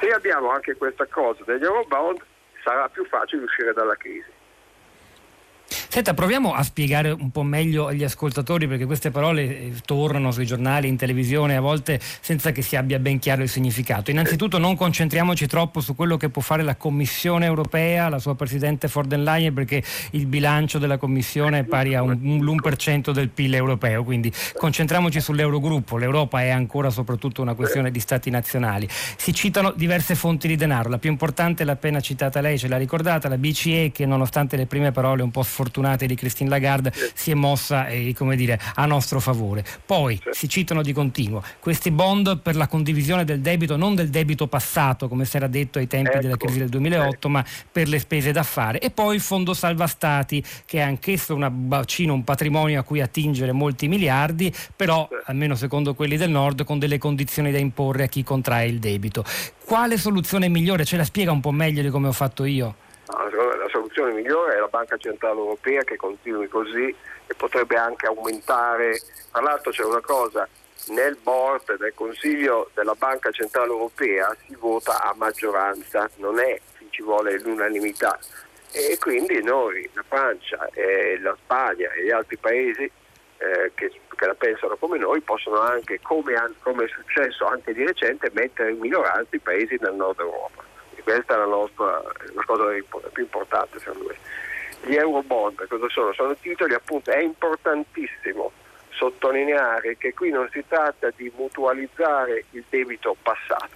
Se 0.00 0.08
abbiamo 0.10 0.50
anche 0.50 0.76
questa 0.76 1.06
cosa 1.06 1.42
degli 1.44 1.64
Eurobond 1.64 2.20
sarà 2.62 2.88
più 2.88 3.04
facile 3.06 3.44
uscire 3.44 3.72
dalla 3.72 3.94
crisi. 3.96 4.35
Senta, 5.96 6.12
proviamo 6.12 6.52
a 6.52 6.62
spiegare 6.62 7.10
un 7.10 7.30
po' 7.30 7.42
meglio 7.42 7.86
agli 7.86 8.04
ascoltatori 8.04 8.68
perché 8.68 8.84
queste 8.84 9.10
parole 9.10 9.42
eh, 9.44 9.72
tornano 9.82 10.30
sui 10.30 10.44
giornali, 10.44 10.88
in 10.88 10.98
televisione, 10.98 11.56
a 11.56 11.60
volte 11.62 11.98
senza 12.20 12.52
che 12.52 12.60
si 12.60 12.76
abbia 12.76 12.98
ben 12.98 13.18
chiaro 13.18 13.40
il 13.40 13.48
significato. 13.48 14.10
Innanzitutto 14.10 14.58
non 14.58 14.76
concentriamoci 14.76 15.46
troppo 15.46 15.80
su 15.80 15.94
quello 15.94 16.18
che 16.18 16.28
può 16.28 16.42
fare 16.42 16.62
la 16.62 16.76
Commissione 16.76 17.46
europea, 17.46 18.10
la 18.10 18.18
sua 18.18 18.34
Presidente 18.34 18.90
von 18.92 19.08
der 19.08 19.20
Leyen, 19.20 19.54
perché 19.54 19.82
il 20.10 20.26
bilancio 20.26 20.78
della 20.78 20.98
Commissione 20.98 21.60
è 21.60 21.64
pari 21.64 21.94
a 21.94 22.02
un, 22.02 22.18
un, 22.20 22.44
l'1% 22.44 23.12
del 23.12 23.30
PIL 23.30 23.54
europeo, 23.54 24.04
quindi 24.04 24.30
concentriamoci 24.54 25.18
sull'Eurogruppo. 25.18 25.96
L'Europa 25.96 26.42
è 26.42 26.50
ancora 26.50 26.90
soprattutto 26.90 27.40
una 27.40 27.54
questione 27.54 27.90
di 27.90 28.00
Stati 28.00 28.28
nazionali. 28.28 28.86
Si 29.16 29.32
citano 29.32 29.72
diverse 29.74 30.14
fonti 30.14 30.46
di 30.46 30.56
denaro, 30.56 30.90
la 30.90 30.98
più 30.98 31.08
importante 31.08 31.64
l'ha 31.64 31.72
appena 31.72 32.00
citata 32.00 32.42
lei, 32.42 32.58
ce 32.58 32.68
l'ha 32.68 32.76
ricordata, 32.76 33.30
la 33.30 33.38
BCE 33.38 33.92
che 33.94 34.04
nonostante 34.04 34.58
le 34.58 34.66
prime 34.66 34.92
parole 34.92 35.22
un 35.22 35.30
po' 35.30 35.42
sfortunate 35.42 35.84
fortunate 35.86 36.06
di 36.06 36.14
Christine 36.14 36.50
Lagarde 36.50 36.92
sì. 36.92 37.10
si 37.14 37.30
è 37.30 37.34
mossa 37.34 37.86
eh, 37.86 38.14
dire, 38.34 38.60
a 38.74 38.86
nostro 38.86 39.20
favore. 39.20 39.64
Poi 39.84 40.20
sì. 40.22 40.30
si 40.32 40.48
citano 40.48 40.82
di 40.82 40.92
continuo 40.92 41.42
questi 41.60 41.90
bond 41.90 42.40
per 42.40 42.56
la 42.56 42.66
condivisione 42.66 43.24
del 43.24 43.40
debito, 43.40 43.76
non 43.76 43.94
del 43.94 44.10
debito 44.10 44.46
passato 44.48 45.08
come 45.08 45.24
si 45.24 45.36
era 45.36 45.46
detto 45.46 45.78
ai 45.78 45.86
tempi 45.86 46.10
ecco. 46.10 46.20
della 46.20 46.36
crisi 46.36 46.58
del 46.58 46.68
2008, 46.68 47.08
ecco. 47.08 47.28
ma 47.28 47.44
per 47.70 47.88
le 47.88 47.98
spese 47.98 48.32
da 48.32 48.42
fare. 48.42 48.80
E 48.80 48.90
poi 48.90 49.14
il 49.14 49.20
fondo 49.20 49.54
salva 49.54 49.86
stati 49.86 50.42
che 50.64 50.78
è 50.78 50.82
anch'esso 50.82 51.34
un 51.34 51.48
bacino, 51.50 52.12
un 52.12 52.24
patrimonio 52.24 52.80
a 52.80 52.82
cui 52.82 53.00
attingere 53.00 53.52
molti 53.52 53.88
miliardi, 53.88 54.52
però 54.74 55.06
sì. 55.08 55.16
almeno 55.26 55.54
secondo 55.54 55.94
quelli 55.94 56.16
del 56.16 56.30
nord 56.30 56.64
con 56.64 56.78
delle 56.78 56.98
condizioni 56.98 57.52
da 57.52 57.58
imporre 57.58 58.04
a 58.04 58.06
chi 58.06 58.22
contrae 58.22 58.66
il 58.66 58.78
debito. 58.78 59.24
Quale 59.64 59.98
soluzione 59.98 60.48
migliore? 60.48 60.84
Ce 60.84 60.96
la 60.96 61.04
spiega 61.04 61.32
un 61.32 61.40
po' 61.40 61.50
meglio 61.50 61.82
di 61.82 61.90
come 61.90 62.08
ho 62.08 62.12
fatto 62.12 62.44
io? 62.44 62.76
La 63.06 63.68
soluzione 63.70 64.12
migliore 64.12 64.56
è 64.56 64.58
la 64.58 64.68
Banca 64.68 64.96
Centrale 64.96 65.38
Europea 65.38 65.82
che 65.84 65.96
continui 65.96 66.48
così 66.48 66.94
e 67.26 67.34
potrebbe 67.34 67.76
anche 67.76 68.06
aumentare. 68.06 69.00
Tra 69.30 69.42
l'altro 69.42 69.70
c'è 69.70 69.84
una 69.84 70.00
cosa, 70.00 70.48
nel 70.88 71.16
board 71.22 71.76
del 71.76 71.94
Consiglio 71.94 72.70
della 72.74 72.94
Banca 72.94 73.30
Centrale 73.30 73.70
Europea 73.70 74.34
si 74.46 74.54
vota 74.56 75.02
a 75.02 75.14
maggioranza, 75.16 76.08
non 76.16 76.38
è 76.38 76.58
ci 76.96 77.02
vuole 77.02 77.38
l'unanimità 77.40 78.18
e 78.72 78.96
quindi 78.98 79.42
noi, 79.42 79.88
la 79.92 80.04
Francia, 80.06 80.68
la 81.20 81.36
Spagna 81.42 81.90
e 81.92 82.04
gli 82.04 82.10
altri 82.10 82.36
paesi 82.36 82.82
eh, 82.82 83.72
che, 83.74 84.00
che, 84.16 84.26
la 84.26 84.34
pensano 84.34 84.76
come 84.76 84.98
noi 84.98 85.20
possono 85.20 85.60
anche, 85.60 86.00
come, 86.02 86.34
come, 86.62 86.84
è 86.84 86.88
successo 86.88 87.46
anche 87.46 87.72
di 87.74 87.84
recente, 87.84 88.30
mettere 88.32 88.72
in 88.72 88.78
minoranza 88.78 89.36
i 89.36 89.38
paesi 89.38 89.76
del 89.76 89.94
nord 89.94 90.20
Europa 90.20 90.64
questa 91.06 91.34
è 91.34 91.36
la 91.36 91.44
nostra 91.44 92.02
la 92.34 92.42
cosa 92.44 92.64
più 93.12 93.22
importante 93.22 93.78
secondo 93.78 94.08
me. 94.08 94.16
Gli 94.90 94.96
euro 94.96 95.22
bond 95.22 95.64
cosa 95.68 95.88
sono? 95.88 96.12
Sono 96.12 96.34
titoli 96.34 96.74
appunto, 96.74 97.12
è 97.12 97.20
importantissimo 97.20 98.50
sottolineare 98.90 99.96
che 99.98 100.12
qui 100.14 100.30
non 100.30 100.48
si 100.50 100.64
tratta 100.66 101.10
di 101.14 101.30
mutualizzare 101.36 102.46
il 102.50 102.64
debito 102.68 103.16
passato, 103.22 103.70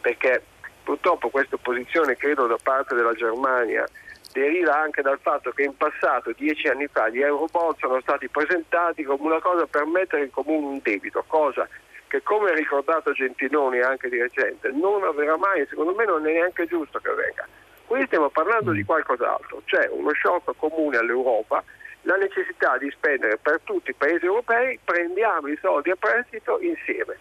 perché 0.00 0.42
purtroppo 0.82 1.28
questa 1.28 1.56
posizione 1.56 2.16
credo 2.16 2.48
da 2.48 2.58
parte 2.60 2.96
della 2.96 3.14
Germania 3.14 3.88
deriva 4.32 4.76
anche 4.76 5.02
dal 5.02 5.20
fatto 5.20 5.52
che 5.52 5.62
in 5.62 5.76
passato, 5.76 6.32
dieci 6.36 6.66
anni 6.66 6.88
fa, 6.88 7.10
gli 7.10 7.20
Eurobond 7.20 7.76
sono 7.78 8.00
stati 8.00 8.28
presentati 8.28 9.04
come 9.04 9.22
una 9.22 9.40
cosa 9.40 9.66
per 9.66 9.84
mettere 9.84 10.24
in 10.24 10.30
comune 10.30 10.66
un 10.66 10.80
debito, 10.82 11.22
cosa 11.28 11.68
che 12.12 12.22
come 12.22 12.50
ha 12.50 12.54
ricordato 12.54 13.12
Gentiloni 13.12 13.80
anche 13.80 14.10
di 14.10 14.20
recente 14.20 14.70
non 14.70 15.02
avverrà 15.02 15.38
mai, 15.38 15.64
secondo 15.66 15.94
me 15.94 16.04
non 16.04 16.26
è 16.26 16.32
neanche 16.32 16.66
giusto 16.66 16.98
che 16.98 17.08
avvenga. 17.08 17.48
Qui 17.86 18.04
stiamo 18.04 18.28
parlando 18.28 18.72
di 18.72 18.84
qualcos'altro, 18.84 19.62
c'è 19.64 19.88
uno 19.90 20.12
shock 20.12 20.52
comune 20.58 20.98
all'Europa, 20.98 21.64
la 22.02 22.16
necessità 22.16 22.76
di 22.76 22.90
spendere 22.90 23.38
per 23.38 23.60
tutti 23.64 23.92
i 23.92 23.94
paesi 23.94 24.26
europei, 24.26 24.78
prendiamo 24.84 25.48
i 25.48 25.56
soldi 25.62 25.88
a 25.88 25.96
prestito 25.96 26.60
insieme. 26.60 27.16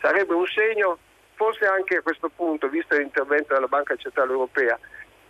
Sarebbe 0.00 0.32
un 0.32 0.46
segno, 0.46 0.96
forse 1.34 1.66
anche 1.66 1.96
a 1.96 2.02
questo 2.02 2.30
punto, 2.34 2.66
visto 2.68 2.96
l'intervento 2.96 3.52
della 3.52 3.66
Banca 3.66 3.94
Centrale 3.96 4.32
Europea, 4.32 4.78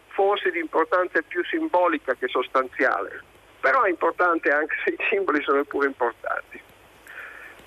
forse 0.07 0.53
di 0.53 0.61
importanza 0.61 1.21
più 1.27 1.45
simbolica 1.47 2.15
che 2.15 2.29
sostanziale, 2.29 3.25
però 3.59 3.83
è 3.83 3.91
importante 3.91 4.51
anche 4.51 4.77
se 4.85 4.91
i 4.91 5.07
simboli 5.11 5.43
sono 5.43 5.65
pure 5.65 5.89
importanti. 5.89 6.70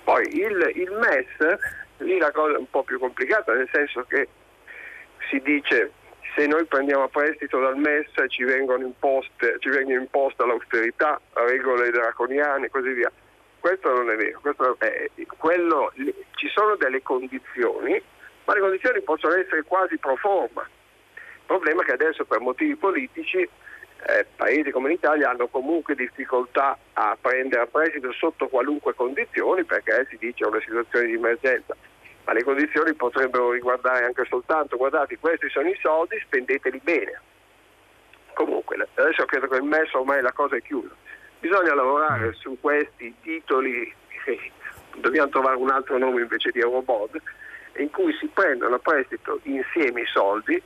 Poi 0.04 0.22
il, 0.36 0.72
il 0.74 0.92
MES, 0.92 1.58
lì 1.98 2.18
la 2.18 2.30
cosa 2.30 2.54
è 2.54 2.58
un 2.58 2.68
po' 2.68 2.82
più 2.82 2.98
complicata, 2.98 3.54
nel 3.54 3.68
senso 3.72 4.04
che 4.04 4.28
si 5.30 5.40
dice 5.40 5.92
se 6.36 6.46
noi 6.46 6.64
prendiamo 6.66 7.04
a 7.04 7.08
prestito 7.08 7.58
dal 7.60 7.76
MES 7.76 8.10
ci 8.28 8.44
vengono 8.44 8.84
imposte, 8.84 9.56
ci 9.60 9.68
vengono 9.68 10.00
imposta 10.00 10.44
l'austerità, 10.44 11.20
regole 11.32 11.90
draconiane 11.90 12.66
e 12.66 12.70
così 12.70 12.92
via. 12.92 13.10
Questo 13.60 13.94
non 13.94 14.10
è 14.10 14.16
vero, 14.16 14.40
è, 14.78 15.10
quello, 15.38 15.92
ci 16.34 16.48
sono 16.48 16.76
delle 16.76 17.02
condizioni, 17.02 18.02
ma 18.44 18.52
le 18.52 18.60
condizioni 18.60 19.00
possono 19.00 19.34
essere 19.34 19.62
quasi 19.62 19.96
pro 19.96 20.16
forma. 20.16 20.68
Il 21.14 21.46
problema 21.46 21.82
è 21.82 21.86
che 21.86 21.92
adesso 21.92 22.24
per 22.24 22.40
motivi 22.40 22.76
politici 22.76 23.48
eh, 24.06 24.26
paesi 24.36 24.70
come 24.70 24.90
l'Italia 24.90 25.30
hanno 25.30 25.46
comunque 25.46 25.94
difficoltà 25.94 26.76
a 26.92 27.16
prendere 27.20 27.62
a 27.62 27.66
prestito 27.66 28.12
sotto 28.12 28.48
qualunque 28.48 28.94
condizione 28.94 29.64
perché 29.64 30.06
si 30.10 30.18
dice 30.18 30.44
una 30.44 30.60
situazione 30.60 31.06
di 31.06 31.14
emergenza, 31.14 31.74
ma 32.24 32.32
le 32.32 32.44
condizioni 32.44 32.92
potrebbero 32.94 33.52
riguardare 33.52 34.04
anche 34.04 34.24
soltanto, 34.28 34.76
guardate 34.76 35.18
questi 35.18 35.48
sono 35.48 35.68
i 35.68 35.78
soldi, 35.80 36.18
spendeteli 36.20 36.80
bene. 36.82 37.20
Comunque 38.34 38.76
adesso 38.94 39.24
credo 39.24 39.48
che 39.48 39.56
il 39.56 39.62
MES 39.62 39.92
ormai 39.94 40.20
la 40.20 40.32
cosa 40.32 40.56
è 40.56 40.62
chiusa, 40.62 40.94
bisogna 41.38 41.74
lavorare 41.74 42.32
su 42.34 42.58
questi 42.60 43.14
titoli, 43.22 43.90
dobbiamo 44.96 45.30
trovare 45.30 45.56
un 45.56 45.70
altro 45.70 45.96
nome 45.98 46.22
invece 46.22 46.50
di 46.50 46.58
Eurobond, 46.58 47.20
in 47.78 47.90
cui 47.90 48.12
si 48.18 48.26
prendono 48.26 48.74
a 48.74 48.78
prestito 48.78 49.40
insieme 49.44 50.02
i 50.02 50.06
soldi 50.06 50.62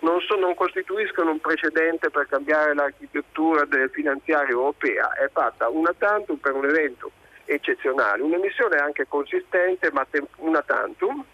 non, 0.00 0.20
so, 0.20 0.36
non, 0.36 0.54
costituiscono 0.54 1.30
un 1.30 1.40
precedente 1.40 2.10
per 2.10 2.26
cambiare 2.28 2.74
l'architettura 2.74 3.64
del 3.64 3.90
finanziario 3.90 4.58
europea, 4.58 5.12
è 5.12 5.28
fatta 5.32 5.68
una 5.68 5.94
tantum 5.96 6.36
per 6.36 6.54
un 6.54 6.64
evento 6.64 7.10
eccezionale, 7.44 8.22
un'emissione 8.22 8.76
anche 8.76 9.06
consistente 9.08 9.90
ma 9.92 10.06
una 10.36 10.62
tantum 10.62 11.24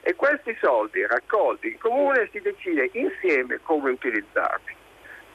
e 0.00 0.14
questi 0.14 0.56
soldi 0.60 1.04
raccolti 1.04 1.68
in 1.68 1.78
comune 1.78 2.28
si 2.32 2.40
decide 2.40 2.88
insieme 2.92 3.60
come 3.62 3.90
utilizzarli. 3.90 4.74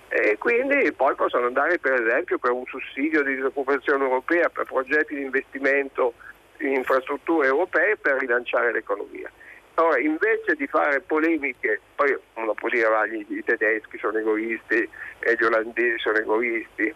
E 0.08 0.38
quindi 0.38 0.92
poi 0.92 1.16
possono 1.16 1.46
andare 1.46 1.78
per 1.78 1.94
esempio 1.94 2.38
per 2.38 2.52
un 2.52 2.66
sussidio 2.66 3.24
di 3.24 3.36
disoccupazione 3.36 4.04
europea, 4.04 4.50
per 4.50 4.66
progetti 4.66 5.16
di 5.16 5.22
investimento 5.22 6.14
in 6.60 6.74
infrastrutture 6.74 7.48
europee 7.48 7.98
per 7.98 8.18
rilanciare 8.18 8.72
l'economia. 8.72 9.30
Ora, 9.76 9.98
invece 10.00 10.56
di 10.56 10.68
fare 10.68 11.00
polemiche, 11.02 11.80
poi 11.96 12.16
uno 12.36 12.54
può 12.54 12.70
dire 12.70 12.88
che 13.10 13.34
i 13.34 13.44
tedeschi 13.44 13.98
sono 13.98 14.18
egoisti 14.18 14.88
e 15.20 15.36
gli 15.40 15.44
olandesi 15.44 15.98
sono 16.00 16.18
egoisti, 16.18 16.94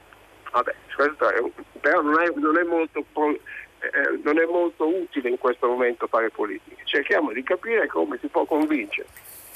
vabbè, 0.51 0.71
è, 0.71 1.51
però 1.79 2.01
non 2.01 2.19
è, 2.19 2.31
non, 2.35 2.57
è 2.57 2.63
molto, 2.63 2.99
eh, 2.99 4.19
non 4.23 4.39
è, 4.39 4.45
molto, 4.45 4.87
utile 4.87 5.29
in 5.29 5.37
questo 5.37 5.67
momento 5.67 6.07
fare 6.07 6.29
politica. 6.29 6.81
Cerchiamo 6.83 7.31
di 7.31 7.43
capire 7.43 7.87
come 7.87 8.17
si 8.19 8.27
può 8.27 8.45
convincere 8.45 9.07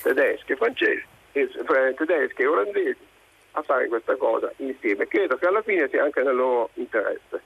tedeschi 0.02 0.54
e 0.54 0.56
francesi, 0.56 1.06
eh, 1.34 1.50
tedeschi 1.96 2.42
e 2.42 2.48
olandesi 2.48 3.08
a 3.52 3.62
fare 3.64 3.88
questa 3.88 4.16
cosa 4.16 4.52
insieme. 4.58 5.08
Credo 5.08 5.38
che 5.38 5.46
alla 5.46 5.62
fine 5.62 5.88
sia 5.90 6.04
anche 6.04 6.24
nel 6.24 6.36
loro 6.36 6.70
interesse. 6.76 7.42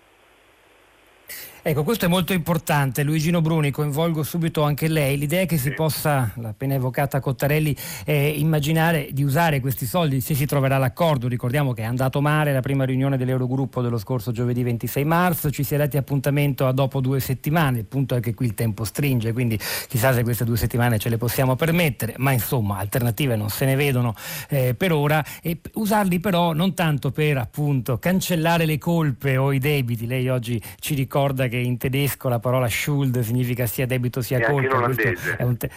Ecco, 1.66 1.86
questo 1.86 2.04
è 2.04 2.08
molto 2.10 2.34
importante. 2.34 3.04
Luigino 3.04 3.40
Bruni, 3.40 3.72
coinvolgo 3.72 4.22
subito 4.22 4.64
anche 4.64 4.90
lei. 4.90 5.18
L'idea 5.18 5.44
è 5.44 5.46
che 5.46 5.58
si 5.58 5.72
possa, 5.72 6.30
l'appena 6.36 6.74
evocata 6.74 7.22
Cottarelli, 7.22 7.74
eh, 8.04 8.32
immaginare 8.32 9.08
di 9.14 9.24
usare 9.24 9.62
questi 9.62 9.86
soldi 9.86 10.20
se 10.20 10.36
si 10.36 10.46
troverà 10.46 10.78
l'accordo. 10.78 11.30
Ricordiamo 11.30 11.72
che 11.72 11.84
è 11.84 11.86
andato 11.86 12.20
male 12.20 12.52
la 12.52 12.60
prima 12.60 12.84
riunione 12.84 13.16
dell'Eurogruppo 13.16 13.82
dello 13.82 13.98
scorso 13.98 14.34
giovedì 14.34 14.62
26 14.62 15.06
marzo, 15.06 15.50
ci 15.52 15.64
si 15.64 15.74
è 15.74 15.78
dati 15.78 15.96
appuntamento 15.96 16.68
a 16.68 16.74
dopo 16.74 17.00
due 17.00 17.22
settimane, 17.22 17.78
il 17.78 17.86
punto 17.86 18.16
è 18.16 18.20
che 18.20 18.34
qui 18.34 18.48
il 18.48 18.56
tempo 18.56 18.84
stringe, 18.84 19.32
quindi 19.32 19.58
chissà 19.88 20.12
se 20.12 20.24
queste 20.24 20.44
due 20.44 20.58
settimane 20.58 21.00
ce 21.00 21.08
le 21.08 21.16
possiamo 21.16 21.56
permettere, 21.56 22.16
ma 22.18 22.34
insomma 22.34 22.78
alternative 22.80 23.38
non 23.38 23.48
se 23.48 23.64
ne 23.64 23.78
vedono 23.78 24.14
eh, 24.50 24.74
per 24.74 24.92
ora 24.92 25.24
e 25.42 25.62
usarli 25.76 26.20
però 26.20 26.52
non 26.52 26.74
tanto 26.74 27.12
per 27.12 27.38
appunto 27.38 28.00
cancellare 28.00 28.66
le 28.66 28.78
colpe 28.78 29.38
o 29.38 29.54
i 29.54 29.60
debiti. 29.60 30.06
Lei 30.08 30.28
oggi 30.28 30.62
ci 30.82 30.94
ricorda 30.94 31.48
che 31.48 31.52
che 31.54 31.60
in 31.60 31.78
tedesco 31.78 32.30
la 32.30 32.40
parola 32.40 32.68
Schuld 32.68 33.20
significa 33.20 33.68
sia 33.68 33.86
debito 33.86 34.24
sia 34.24 34.42
colpa. 34.42 34.90
Anche 35.38 35.72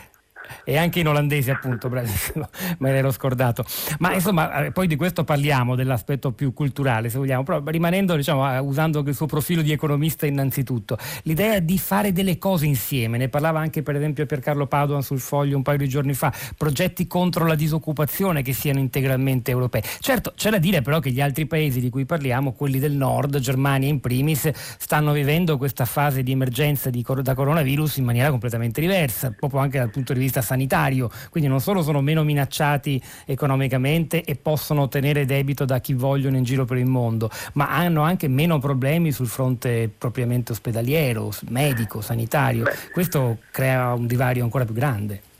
e 0.64 0.76
anche 0.76 1.00
in 1.00 1.08
olandese 1.08 1.50
appunto, 1.50 1.88
me 1.90 2.92
l'ero 2.92 3.10
scordato. 3.10 3.64
Ma 3.98 4.14
insomma, 4.14 4.64
eh, 4.66 4.72
poi 4.72 4.86
di 4.86 4.96
questo 4.96 5.24
parliamo, 5.24 5.74
dell'aspetto 5.74 6.32
più 6.32 6.52
culturale 6.52 7.08
se 7.08 7.18
vogliamo, 7.18 7.42
però 7.42 7.62
rimanendo, 7.64 8.16
diciamo, 8.16 8.62
usando 8.62 9.00
il 9.00 9.14
suo 9.14 9.26
profilo 9.26 9.62
di 9.62 9.72
economista 9.72 10.26
innanzitutto, 10.26 10.98
l'idea 11.22 11.58
di 11.60 11.78
fare 11.78 12.12
delle 12.12 12.38
cose 12.38 12.66
insieme, 12.66 13.18
ne 13.18 13.28
parlava 13.28 13.60
anche 13.60 13.82
per 13.82 13.96
esempio 13.96 14.26
per 14.26 14.40
Carlo 14.40 14.66
Padoan 14.66 15.02
sul 15.02 15.20
foglio 15.20 15.56
un 15.56 15.62
paio 15.62 15.78
di 15.78 15.88
giorni 15.88 16.14
fa, 16.14 16.32
progetti 16.56 17.06
contro 17.06 17.46
la 17.46 17.54
disoccupazione 17.54 18.42
che 18.42 18.52
siano 18.52 18.78
integralmente 18.78 19.50
europei. 19.50 19.82
Certo, 20.00 20.32
c'è 20.36 20.50
da 20.50 20.58
dire 20.58 20.82
però 20.82 21.00
che 21.00 21.10
gli 21.10 21.20
altri 21.20 21.46
paesi 21.46 21.80
di 21.80 21.90
cui 21.90 22.04
parliamo, 22.04 22.52
quelli 22.52 22.78
del 22.78 22.92
nord, 22.92 23.38
Germania 23.38 23.88
in 23.88 24.00
primis, 24.00 24.50
stanno 24.78 25.12
vivendo 25.12 25.56
questa 25.56 25.84
fase 25.84 26.22
di 26.22 26.32
emergenza 26.32 26.90
di, 26.90 27.04
da 27.22 27.34
coronavirus 27.34 27.96
in 27.96 28.04
maniera 28.04 28.30
completamente 28.30 28.80
diversa, 28.80 29.32
proprio 29.36 29.60
anche 29.60 29.78
dal 29.78 29.90
punto 29.90 30.12
di 30.12 30.20
vista 30.20 30.35
sanitario, 30.40 31.10
quindi 31.30 31.48
non 31.48 31.60
solo 31.60 31.82
sono 31.82 32.00
meno 32.00 32.22
minacciati 32.22 33.00
economicamente 33.24 34.24
e 34.24 34.36
possono 34.36 34.82
ottenere 34.82 35.24
debito 35.24 35.64
da 35.64 35.80
chi 35.80 35.94
vogliono 35.94 36.36
in 36.36 36.44
giro 36.44 36.64
per 36.64 36.76
il 36.78 36.86
mondo, 36.86 37.30
ma 37.54 37.70
hanno 37.70 38.02
anche 38.02 38.28
meno 38.28 38.58
problemi 38.58 39.12
sul 39.12 39.28
fronte 39.28 39.90
propriamente 39.96 40.52
ospedaliero, 40.52 41.30
medico, 41.48 42.00
sanitario. 42.00 42.64
Questo 42.92 43.38
crea 43.50 43.92
un 43.92 44.06
divario 44.06 44.44
ancora 44.44 44.64
più 44.64 44.74
grande. 44.74 45.34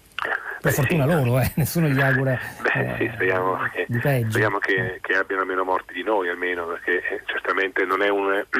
Per 0.66 0.74
Beh, 0.74 0.80
fortuna 0.80 1.04
sì. 1.06 1.14
loro, 1.14 1.40
eh. 1.40 1.52
nessuno 1.54 1.86
gli 1.86 2.00
augura. 2.00 2.38
Beh, 2.60 2.80
eh, 2.80 2.94
sì, 2.96 3.10
speriamo, 3.14 3.56
che, 3.72 3.86
speriamo 3.88 4.58
che, 4.58 4.98
che, 5.00 5.14
abbiano 5.14 5.44
meno 5.44 5.62
morti 5.62 5.94
di 5.94 6.02
noi 6.02 6.28
almeno, 6.28 6.66
perché 6.66 7.02
eh, 7.08 7.22
certamente 7.26 7.84
non 7.84 8.02
è, 8.02 8.08
un, 8.08 8.44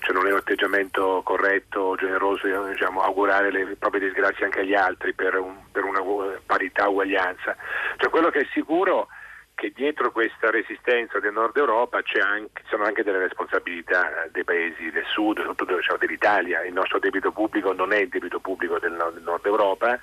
cioè 0.00 0.12
non 0.12 0.26
è 0.26 0.32
un, 0.32 0.38
atteggiamento 0.38 1.20
corretto, 1.24 1.94
generoso, 1.96 2.48
diciamo, 2.66 3.00
augurare 3.02 3.52
le 3.52 3.76
proprie 3.78 4.00
disgrazie 4.00 4.44
anche 4.44 4.60
agli 4.60 4.74
altri 4.74 5.12
per, 5.12 5.38
un, 5.38 5.54
per 5.70 5.84
una 5.84 6.00
parità, 6.44 6.88
uguaglianza. 6.88 7.54
Cioè, 7.96 8.10
quello 8.10 8.30
che 8.30 8.40
è 8.40 8.46
sicuro 8.52 9.06
che 9.54 9.70
dietro 9.72 10.10
questa 10.10 10.50
resistenza 10.50 11.20
del 11.20 11.32
nord 11.32 11.56
Europa 11.56 11.98
anche, 11.98 12.62
ci 12.62 12.68
sono 12.70 12.82
anche 12.82 13.04
delle 13.04 13.18
responsabilità 13.18 14.26
dei 14.32 14.42
paesi 14.42 14.90
del 14.90 15.04
sud, 15.06 15.38
soprattutto 15.38 15.76
diciamo, 15.76 15.98
dell'Italia. 15.98 16.64
Il 16.64 16.72
nostro 16.72 16.98
debito 16.98 17.30
pubblico 17.30 17.72
non 17.72 17.92
è 17.92 17.98
il 17.98 18.08
debito 18.08 18.40
pubblico 18.40 18.80
del 18.80 18.90
nord, 18.90 19.14
del 19.14 19.22
nord 19.22 19.46
Europa 19.46 20.00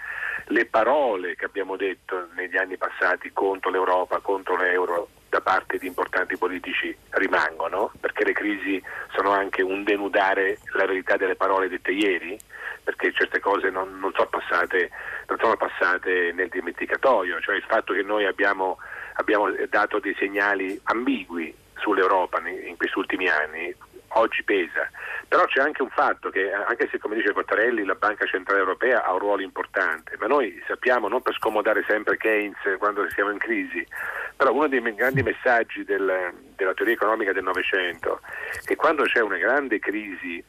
le 0.50 0.65
parole 0.65 1.36
che 1.36 1.46
abbiamo 1.46 1.75
detto 1.75 2.27
negli 2.36 2.58
anni 2.58 2.77
passati 2.77 3.32
contro 3.32 3.70
l'Europa, 3.70 4.20
contro 4.20 4.56
l'euro 4.58 5.10
da 5.29 5.41
parte 5.41 5.77
di 5.77 5.86
importanti 5.86 6.38
politici 6.38 6.96
rimangono, 7.12 7.91
perché 8.00 8.25
le 8.25 8.34
crisi 8.34 8.82
sono 9.13 9.32
anche 9.32 9.62
un 9.62 9.84
denudare 9.84 10.58
la 10.74 10.86
verità 10.86 11.18
delle 11.18 11.36
parole 11.36 11.70
dette 11.70 11.91
ieri, 11.91 12.38
perché 12.84 13.13
certe 13.13 13.39
cose 13.39 13.70
non, 13.70 14.00
non, 14.00 14.12
sono, 14.15 14.27
passate, 14.27 14.89
non 15.27 15.38
sono, 15.39 15.56
passate, 15.56 16.32
nel 16.34 16.50
dimenticatoio, 16.50 17.39
cioè 17.41 17.56
il 17.56 17.65
fatto 17.68 17.94
che 17.94 18.01
noi 18.01 18.25
abbiamo, 18.25 18.79
abbiamo 19.13 19.51
dato 19.70 20.00
dei 20.00 20.15
segnali 20.18 20.79
ambigui 20.86 21.53
sull'Europa 21.77 22.41
in 22.48 22.75
questi 22.75 22.98
ultimi 22.98 23.29
anni 23.29 23.74
oggi 24.10 24.44
pesa. 24.44 24.89
Però 25.28 25.46
c'è 25.46 25.62
anche 25.62 25.82
un 25.82 25.89
fatto 25.89 26.30
che, 26.30 26.51
anche 26.51 26.88
se 26.89 26.98
come 26.98 27.16
dice 27.16 27.34
Cottarelli 27.34 27.84
la 27.86 27.96
Banca 27.96 28.25
Centrale 28.25 28.60
Europea 28.60 29.04
ha 29.04 29.13
un 29.13 29.20
ruolo 29.20 29.42
importante, 29.42 30.16
ma 30.20 30.28
noi 30.28 30.62
sappiamo, 30.68 31.08
non 31.08 31.22
per 31.22 31.36
scomodare 31.36 31.84
sempre 31.88 32.18
Keynes 32.18 32.58
quando 32.78 33.08
siamo 33.10 33.32
in 33.32 33.38
crisi, 33.38 33.86
però 34.36 34.51
uno 34.54 34.68
dei 34.68 34.82
grandi 34.96 35.22
messaggi 35.22 35.84
del, 35.84 36.34
della 36.56 36.74
teoria 36.74 36.94
economica 36.94 37.34
del 37.34 37.44
Novecento 37.44 38.22
è 38.54 38.66
che 38.66 38.75
quando 38.75 39.04
c'è 39.04 39.20
una 39.20 39.38
grande 39.38 39.80
crisi 39.80 40.44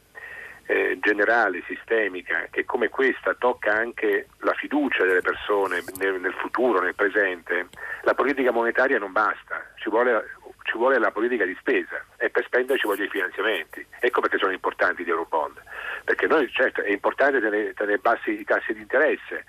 eh, 0.65 0.97
generale, 1.01 1.63
sistemica, 1.67 2.47
che 2.49 2.63
come 2.63 2.87
questa 2.89 3.33
tocca 3.33 3.73
anche 3.73 4.27
la 4.39 4.53
fiducia 4.53 5.03
delle 5.03 5.21
persone 5.21 5.83
nel, 5.97 6.19
nel 6.21 6.33
futuro, 6.33 6.79
nel 6.79 6.95
presente, 6.95 7.67
la 8.03 8.13
politica 8.13 8.51
monetaria 8.51 8.97
non 8.97 9.11
basta, 9.11 9.61
ci 9.75 9.89
vuole 9.89 10.29
ci 10.63 10.77
vuole 10.77 10.97
la 10.99 11.11
politica 11.11 11.45
di 11.45 11.55
spesa 11.59 12.03
e 12.17 12.29
per 12.29 12.43
spendere 12.45 12.79
ci 12.79 12.87
vogliono 12.87 13.05
i 13.05 13.09
finanziamenti. 13.11 13.85
Ecco 13.99 14.21
perché 14.21 14.37
sono 14.37 14.51
importanti 14.51 15.03
gli 15.03 15.09
Eurobond. 15.09 15.61
Perché 16.03 16.27
noi 16.27 16.49
certo 16.51 16.81
è 16.81 16.91
importante 16.91 17.39
tenere, 17.39 17.73
tenere 17.73 17.97
bassi 17.97 18.39
i 18.39 18.43
tassi 18.43 18.73
di 18.73 18.81
interesse, 18.81 19.45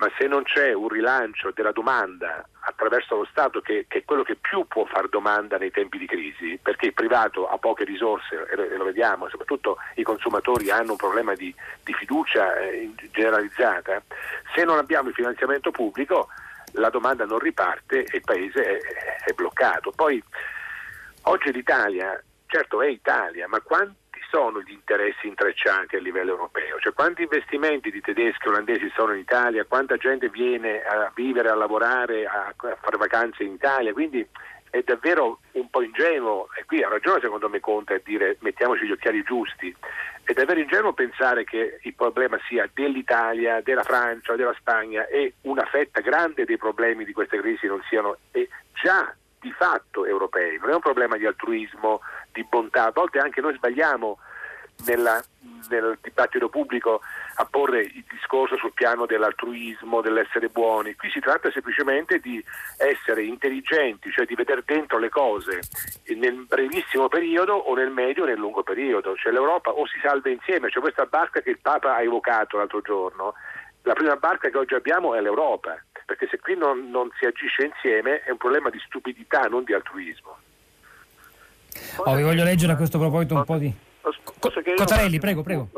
ma 0.00 0.10
se 0.16 0.26
non 0.26 0.42
c'è 0.44 0.72
un 0.72 0.88
rilancio 0.88 1.50
della 1.50 1.72
domanda 1.72 2.42
attraverso 2.60 3.16
lo 3.16 3.26
Stato, 3.30 3.60
che, 3.60 3.84
che, 3.86 3.98
è 3.98 4.04
quello 4.04 4.22
che 4.22 4.34
più 4.34 4.66
può 4.66 4.86
fare 4.86 5.08
domanda 5.10 5.58
nei 5.58 5.70
tempi 5.70 5.98
di 5.98 6.06
crisi, 6.06 6.58
perché 6.60 6.86
il 6.86 6.94
privato 6.94 7.46
ha 7.46 7.58
poche 7.58 7.84
risorse, 7.84 8.46
e 8.50 8.56
lo, 8.56 8.62
e 8.62 8.76
lo 8.76 8.84
vediamo, 8.84 9.28
soprattutto 9.28 9.76
i 9.96 10.02
consumatori 10.02 10.70
hanno 10.70 10.92
un 10.92 10.96
problema 10.96 11.34
di, 11.34 11.54
di 11.84 11.92
fiducia 11.92 12.56
eh, 12.56 12.90
generalizzata, 13.12 14.02
se 14.54 14.64
non 14.64 14.78
abbiamo 14.78 15.08
il 15.08 15.14
finanziamento 15.14 15.70
pubblico 15.70 16.28
la 16.72 16.90
domanda 16.90 17.24
non 17.24 17.38
riparte 17.38 18.04
e 18.04 18.16
il 18.16 18.22
paese 18.22 18.78
è, 18.78 18.78
è 19.26 19.32
bloccato. 19.32 19.92
Poi 19.92 20.22
oggi 21.22 21.52
l'Italia, 21.52 22.22
certo 22.46 22.82
è 22.82 22.88
Italia, 22.88 23.48
ma 23.48 23.60
quanti 23.60 23.98
sono 24.30 24.60
gli 24.60 24.72
interessi 24.72 25.26
intrecciati 25.26 25.96
a 25.96 26.00
livello 26.00 26.30
europeo? 26.30 26.78
Cioè 26.78 26.92
quanti 26.92 27.22
investimenti 27.22 27.90
di 27.90 28.00
tedeschi 28.00 28.46
e 28.46 28.50
olandesi 28.50 28.90
sono 28.94 29.12
in 29.12 29.20
Italia? 29.20 29.64
Quanta 29.64 29.96
gente 29.96 30.28
viene 30.28 30.82
a 30.82 31.10
vivere, 31.14 31.48
a 31.48 31.54
lavorare, 31.54 32.26
a, 32.26 32.46
a 32.46 32.76
fare 32.80 32.96
vacanze 32.96 33.42
in 33.42 33.52
Italia? 33.52 33.92
Quindi 33.92 34.26
è 34.70 34.82
davvero 34.82 35.40
un 35.52 35.68
po' 35.68 35.82
ingenuo, 35.82 36.48
e 36.56 36.64
qui 36.64 36.82
ha 36.82 36.88
ragione 36.88 37.20
secondo 37.20 37.48
me 37.48 37.60
Conte 37.60 37.94
a 37.94 38.00
dire 38.02 38.36
mettiamoci 38.40 38.86
gli 38.86 38.92
occhiali 38.92 39.22
giusti, 39.22 39.74
è 40.22 40.32
davvero 40.32 40.60
ingenuo 40.60 40.92
pensare 40.92 41.44
che 41.44 41.80
il 41.82 41.94
problema 41.94 42.38
sia 42.48 42.68
dell'Italia, 42.72 43.60
della 43.62 43.82
Francia, 43.82 44.36
della 44.36 44.54
Spagna 44.58 45.06
e 45.06 45.34
una 45.42 45.64
fetta 45.64 46.00
grande 46.00 46.44
dei 46.44 46.56
problemi 46.56 47.04
di 47.04 47.12
queste 47.12 47.38
crisi 47.38 47.66
non 47.66 47.82
siano 47.88 48.16
già 48.80 49.12
di 49.40 49.50
fatto 49.52 50.06
europei, 50.06 50.58
non 50.58 50.70
è 50.70 50.74
un 50.74 50.80
problema 50.80 51.16
di 51.16 51.26
altruismo, 51.26 52.00
di 52.32 52.44
bontà, 52.44 52.86
a 52.86 52.92
volte 52.92 53.18
anche 53.18 53.40
noi 53.40 53.54
sbagliamo 53.54 54.18
nella, 54.86 55.22
nel 55.68 55.98
dibattito 56.00 56.48
pubblico 56.48 57.00
a 57.36 57.44
porre 57.44 57.82
il 57.82 58.04
discorso 58.10 58.56
sul 58.56 58.72
piano 58.72 59.06
dell'altruismo, 59.06 60.00
dell'essere 60.00 60.48
buoni. 60.48 60.94
Qui 60.94 61.10
si 61.10 61.20
tratta 61.20 61.50
semplicemente 61.50 62.18
di 62.18 62.42
essere 62.76 63.24
intelligenti, 63.24 64.10
cioè 64.10 64.26
di 64.26 64.34
vedere 64.34 64.62
dentro 64.64 64.98
le 64.98 65.08
cose 65.08 65.60
nel 66.16 66.44
brevissimo 66.46 67.08
periodo 67.08 67.54
o 67.54 67.74
nel 67.74 67.90
medio 67.90 68.24
o 68.24 68.26
nel 68.26 68.38
lungo 68.38 68.62
periodo. 68.62 69.14
Cioè 69.16 69.32
l'Europa 69.32 69.70
o 69.70 69.86
si 69.86 69.98
salva 70.02 70.28
insieme, 70.28 70.70
cioè 70.70 70.82
questa 70.82 71.06
barca 71.06 71.40
che 71.40 71.50
il 71.50 71.58
Papa 71.60 71.94
ha 71.94 72.02
evocato 72.02 72.56
l'altro 72.56 72.80
giorno, 72.80 73.34
la 73.82 73.94
prima 73.94 74.16
barca 74.16 74.50
che 74.50 74.58
oggi 74.58 74.74
abbiamo 74.74 75.14
è 75.14 75.20
l'Europa, 75.20 75.82
perché 76.04 76.26
se 76.28 76.38
qui 76.38 76.56
non, 76.56 76.90
non 76.90 77.08
si 77.18 77.24
agisce 77.24 77.64
insieme 77.64 78.22
è 78.22 78.30
un 78.30 78.36
problema 78.36 78.68
di 78.68 78.80
stupidità, 78.84 79.42
non 79.42 79.64
di 79.64 79.72
altruismo. 79.72 80.36
Oh, 81.96 82.14
vi 82.14 82.22
voglio 82.22 82.44
leggere 82.44 82.72
a 82.72 82.76
questo 82.76 82.98
proposito 82.98 83.34
un 83.34 83.44
po' 83.44 83.56
di... 83.56 83.72
Cottarelli, 84.00 85.18
prego, 85.18 85.42
prego. 85.42 85.68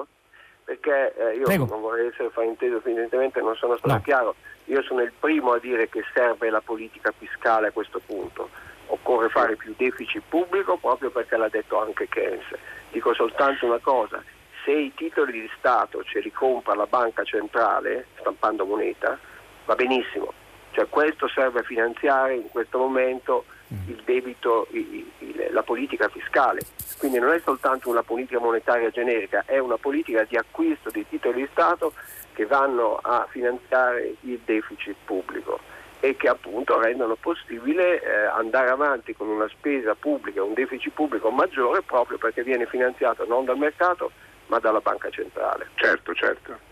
Perché 0.65 1.15
eh, 1.17 1.37
io 1.37 1.45
prego. 1.45 1.67
non 1.67 1.81
vorrei 1.81 2.09
essere 2.09 2.31
frainteso, 2.31 2.77
evidentemente 2.77 3.41
non 3.41 3.57
sono 3.57 3.77
stato 3.77 3.95
no. 3.95 4.01
chiaro. 4.03 4.35
Io 4.67 4.83
sono 4.83 5.03
il 5.03 5.13
primo 5.19 5.53
a 5.53 5.59
dire 5.59 5.89
che 5.89 6.05
serve 6.15 6.49
la 6.51 6.61
politica 6.61 7.13
fiscale 7.17 7.69
a 7.69 7.73
questo 7.73 8.01
punto. 8.05 8.49
Occorre 8.87 9.29
fare 9.29 9.57
più 9.57 9.75
deficit 9.77 10.23
pubblico 10.29 10.77
proprio 10.77 11.11
perché 11.11 11.37
l'ha 11.37 11.49
detto 11.49 11.81
anche 11.81 12.09
Keynes. 12.09 12.47
Dico 12.91 13.13
soltanto 13.15 13.67
una 13.67 13.79
cosa, 13.79 14.23
se 14.65 14.71
i 14.71 14.93
titoli 14.95 15.33
di 15.33 15.51
Stato 15.59 16.05
ce 16.05 16.21
li 16.21 16.31
compra 16.31 16.75
la 16.75 16.87
banca 16.87 17.25
centrale 17.25 18.07
stampando 18.19 18.65
moneta, 18.65 19.19
va 19.65 19.75
benissimo. 19.75 20.33
Cioè 20.73 20.89
questo 20.89 21.29
serve 21.29 21.61
a 21.61 21.65
finanziare 21.65 22.37
in 22.37 22.49
questo 22.49 22.79
momento 22.79 23.45
il 23.87 24.03
debito, 24.05 24.67
il, 24.71 25.07
il, 25.19 25.49
la 25.51 25.63
politica 25.63 26.09
fiscale. 26.09 26.61
Quindi 26.99 27.19
non 27.19 27.33
è 27.33 27.41
soltanto 27.41 27.89
una 27.89 28.03
politica 28.03 28.39
monetaria 28.39 28.91
generica, 28.91 29.45
è 29.47 29.59
una 29.59 29.77
politica 29.77 30.25
di 30.25 30.37
acquisto 30.37 30.91
dei 30.91 31.07
titoli 31.09 31.43
di 31.43 31.49
Stato 31.51 31.93
che 32.33 32.47
vanno 32.47 32.97
a 33.03 33.27
finanziare 33.29 34.15
il 34.21 34.41
deficit 34.45 34.97
pubblico 35.05 35.59
e 36.01 36.17
che 36.17 36.29
appunto 36.29 36.81
rendono 36.81 37.15
possibile 37.15 38.03
eh, 38.03 38.25
andare 38.25 38.71
avanti 38.71 39.15
con 39.15 39.29
una 39.29 39.49
spesa 39.49 39.95
pubblica, 39.95 40.43
un 40.43 40.55
deficit 40.55 40.93
pubblico 40.93 41.31
maggiore 41.31 41.83
proprio 41.83 42.19
perché 42.19 42.43
viene 42.43 42.67
finanziato 42.67 43.25
non 43.27 43.45
dal 43.45 43.59
mercato 43.59 44.11
ma 44.47 44.59
dalla 44.59 44.81
banca 44.81 45.11
centrale. 45.11 45.69
Certo, 45.75 46.13
certo. 46.15 46.72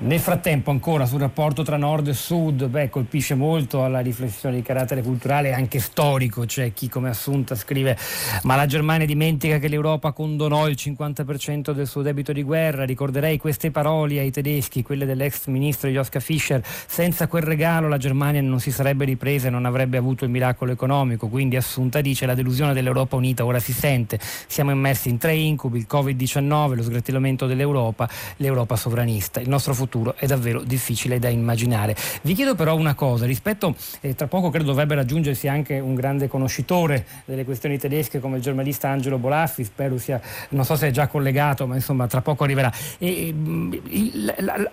Nel 0.00 0.20
frattempo 0.20 0.70
ancora 0.70 1.06
sul 1.06 1.18
rapporto 1.18 1.64
tra 1.64 1.76
nord 1.76 2.06
e 2.06 2.14
sud, 2.14 2.68
beh, 2.68 2.88
colpisce 2.88 3.34
molto 3.34 3.82
alla 3.82 3.98
riflessione 3.98 4.54
di 4.54 4.62
carattere 4.62 5.02
culturale 5.02 5.48
e 5.48 5.54
anche 5.54 5.80
storico, 5.80 6.44
c'è 6.44 6.72
chi 6.72 6.88
come 6.88 7.08
Assunta 7.08 7.56
scrive 7.56 7.98
ma 8.42 8.54
la 8.54 8.66
Germania 8.66 9.06
dimentica 9.06 9.58
che 9.58 9.66
l'Europa 9.66 10.12
condonò 10.12 10.68
il 10.68 10.76
50% 10.78 11.72
del 11.72 11.88
suo 11.88 12.02
debito 12.02 12.32
di 12.32 12.44
guerra, 12.44 12.84
ricorderei 12.84 13.38
queste 13.38 13.72
parole 13.72 14.20
ai 14.20 14.30
tedeschi, 14.30 14.84
quelle 14.84 15.04
dell'ex 15.04 15.46
ministro 15.46 15.88
Joschka 15.88 16.20
Fischer, 16.20 16.62
senza 16.64 17.26
quel 17.26 17.42
regalo 17.42 17.88
la 17.88 17.98
Germania 17.98 18.40
non 18.40 18.60
si 18.60 18.70
sarebbe 18.70 19.04
ripresa 19.04 19.48
e 19.48 19.50
non 19.50 19.66
avrebbe 19.66 19.96
avuto 19.96 20.24
il 20.24 20.30
miracolo 20.30 20.70
economico, 20.70 21.26
quindi 21.26 21.56
Assunta 21.56 22.00
dice 22.00 22.24
la 22.24 22.34
delusione 22.34 22.72
dell'Europa 22.72 23.16
unita 23.16 23.44
ora 23.44 23.58
si 23.58 23.72
sente, 23.72 24.20
siamo 24.46 24.70
immersi 24.70 25.08
in 25.08 25.18
tre 25.18 25.34
incubi, 25.34 25.78
il 25.78 25.86
Covid-19, 25.90 26.76
lo 26.76 26.82
sgretolamento 26.84 27.46
dell'Europa, 27.46 28.08
l'Europa 28.36 28.76
sovranista, 28.76 29.40
il 29.40 29.48
nostro 29.48 29.74
futuro 29.74 29.86
futuro 29.88 30.14
è 30.16 30.26
davvero 30.26 30.62
difficile 30.62 31.18
da 31.18 31.28
immaginare. 31.28 31.96
Vi 32.22 32.34
chiedo 32.34 32.54
però 32.54 32.76
una 32.76 32.94
cosa, 32.94 33.24
rispetto, 33.24 33.74
eh, 34.00 34.14
tra 34.14 34.26
poco 34.26 34.50
credo 34.50 34.66
dovrebbe 34.66 34.94
raggiungersi 34.94 35.48
anche 35.48 35.78
un 35.78 35.94
grande 35.94 36.28
conoscitore 36.28 37.06
delle 37.24 37.44
questioni 37.44 37.78
tedesche 37.78 38.20
come 38.20 38.36
il 38.36 38.42
giornalista 38.42 38.88
Angelo 38.88 39.18
Bolaffi, 39.18 39.64
spero 39.64 39.98
sia, 39.98 40.20
non 40.50 40.64
so 40.64 40.76
se 40.76 40.88
è 40.88 40.90
già 40.90 41.06
collegato, 41.06 41.66
ma 41.66 41.74
insomma 41.74 42.06
tra 42.06 42.20
poco 42.20 42.44
arriverà. 42.44 42.70
E, 42.98 43.28
il, 43.28 44.34
la, 44.38 44.56
la, 44.58 44.70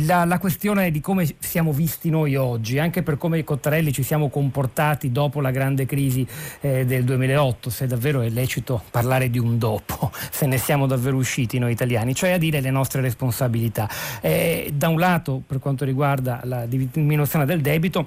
la, 0.00 0.38
questione 0.38 0.90
di 0.90 1.00
come 1.00 1.26
siamo 1.38 1.72
visti 1.72 2.10
noi 2.10 2.36
oggi, 2.36 2.78
anche 2.78 3.02
per 3.02 3.16
come 3.16 3.38
i 3.38 3.44
Cottarelli 3.44 3.92
ci 3.92 4.02
siamo 4.02 4.28
comportati 4.28 5.10
dopo 5.10 5.40
la 5.40 5.50
grande 5.50 5.86
crisi 5.86 6.26
eh, 6.60 6.84
del 6.84 7.04
2008, 7.04 7.70
se 7.70 7.86
davvero 7.86 8.20
è 8.20 8.28
lecito 8.28 8.82
parlare 8.90 9.30
di 9.30 9.38
un 9.38 9.58
dopo, 9.58 10.12
se 10.30 10.46
ne 10.46 10.58
siamo 10.58 10.86
davvero 10.86 11.16
usciti 11.16 11.58
noi 11.58 11.72
italiani, 11.72 12.14
cioè 12.14 12.32
a 12.32 12.38
dire 12.38 12.60
le 12.60 12.70
nostre 12.70 13.00
responsabilità. 13.00 13.88
Eh, 14.20 14.70
da 14.74 14.88
un 14.88 14.98
lato, 14.98 15.42
per 15.46 15.58
quanto 15.58 15.84
riguarda 15.84 16.40
la 16.44 16.66
diminuzione 16.66 17.46
del 17.46 17.60
debito, 17.60 18.06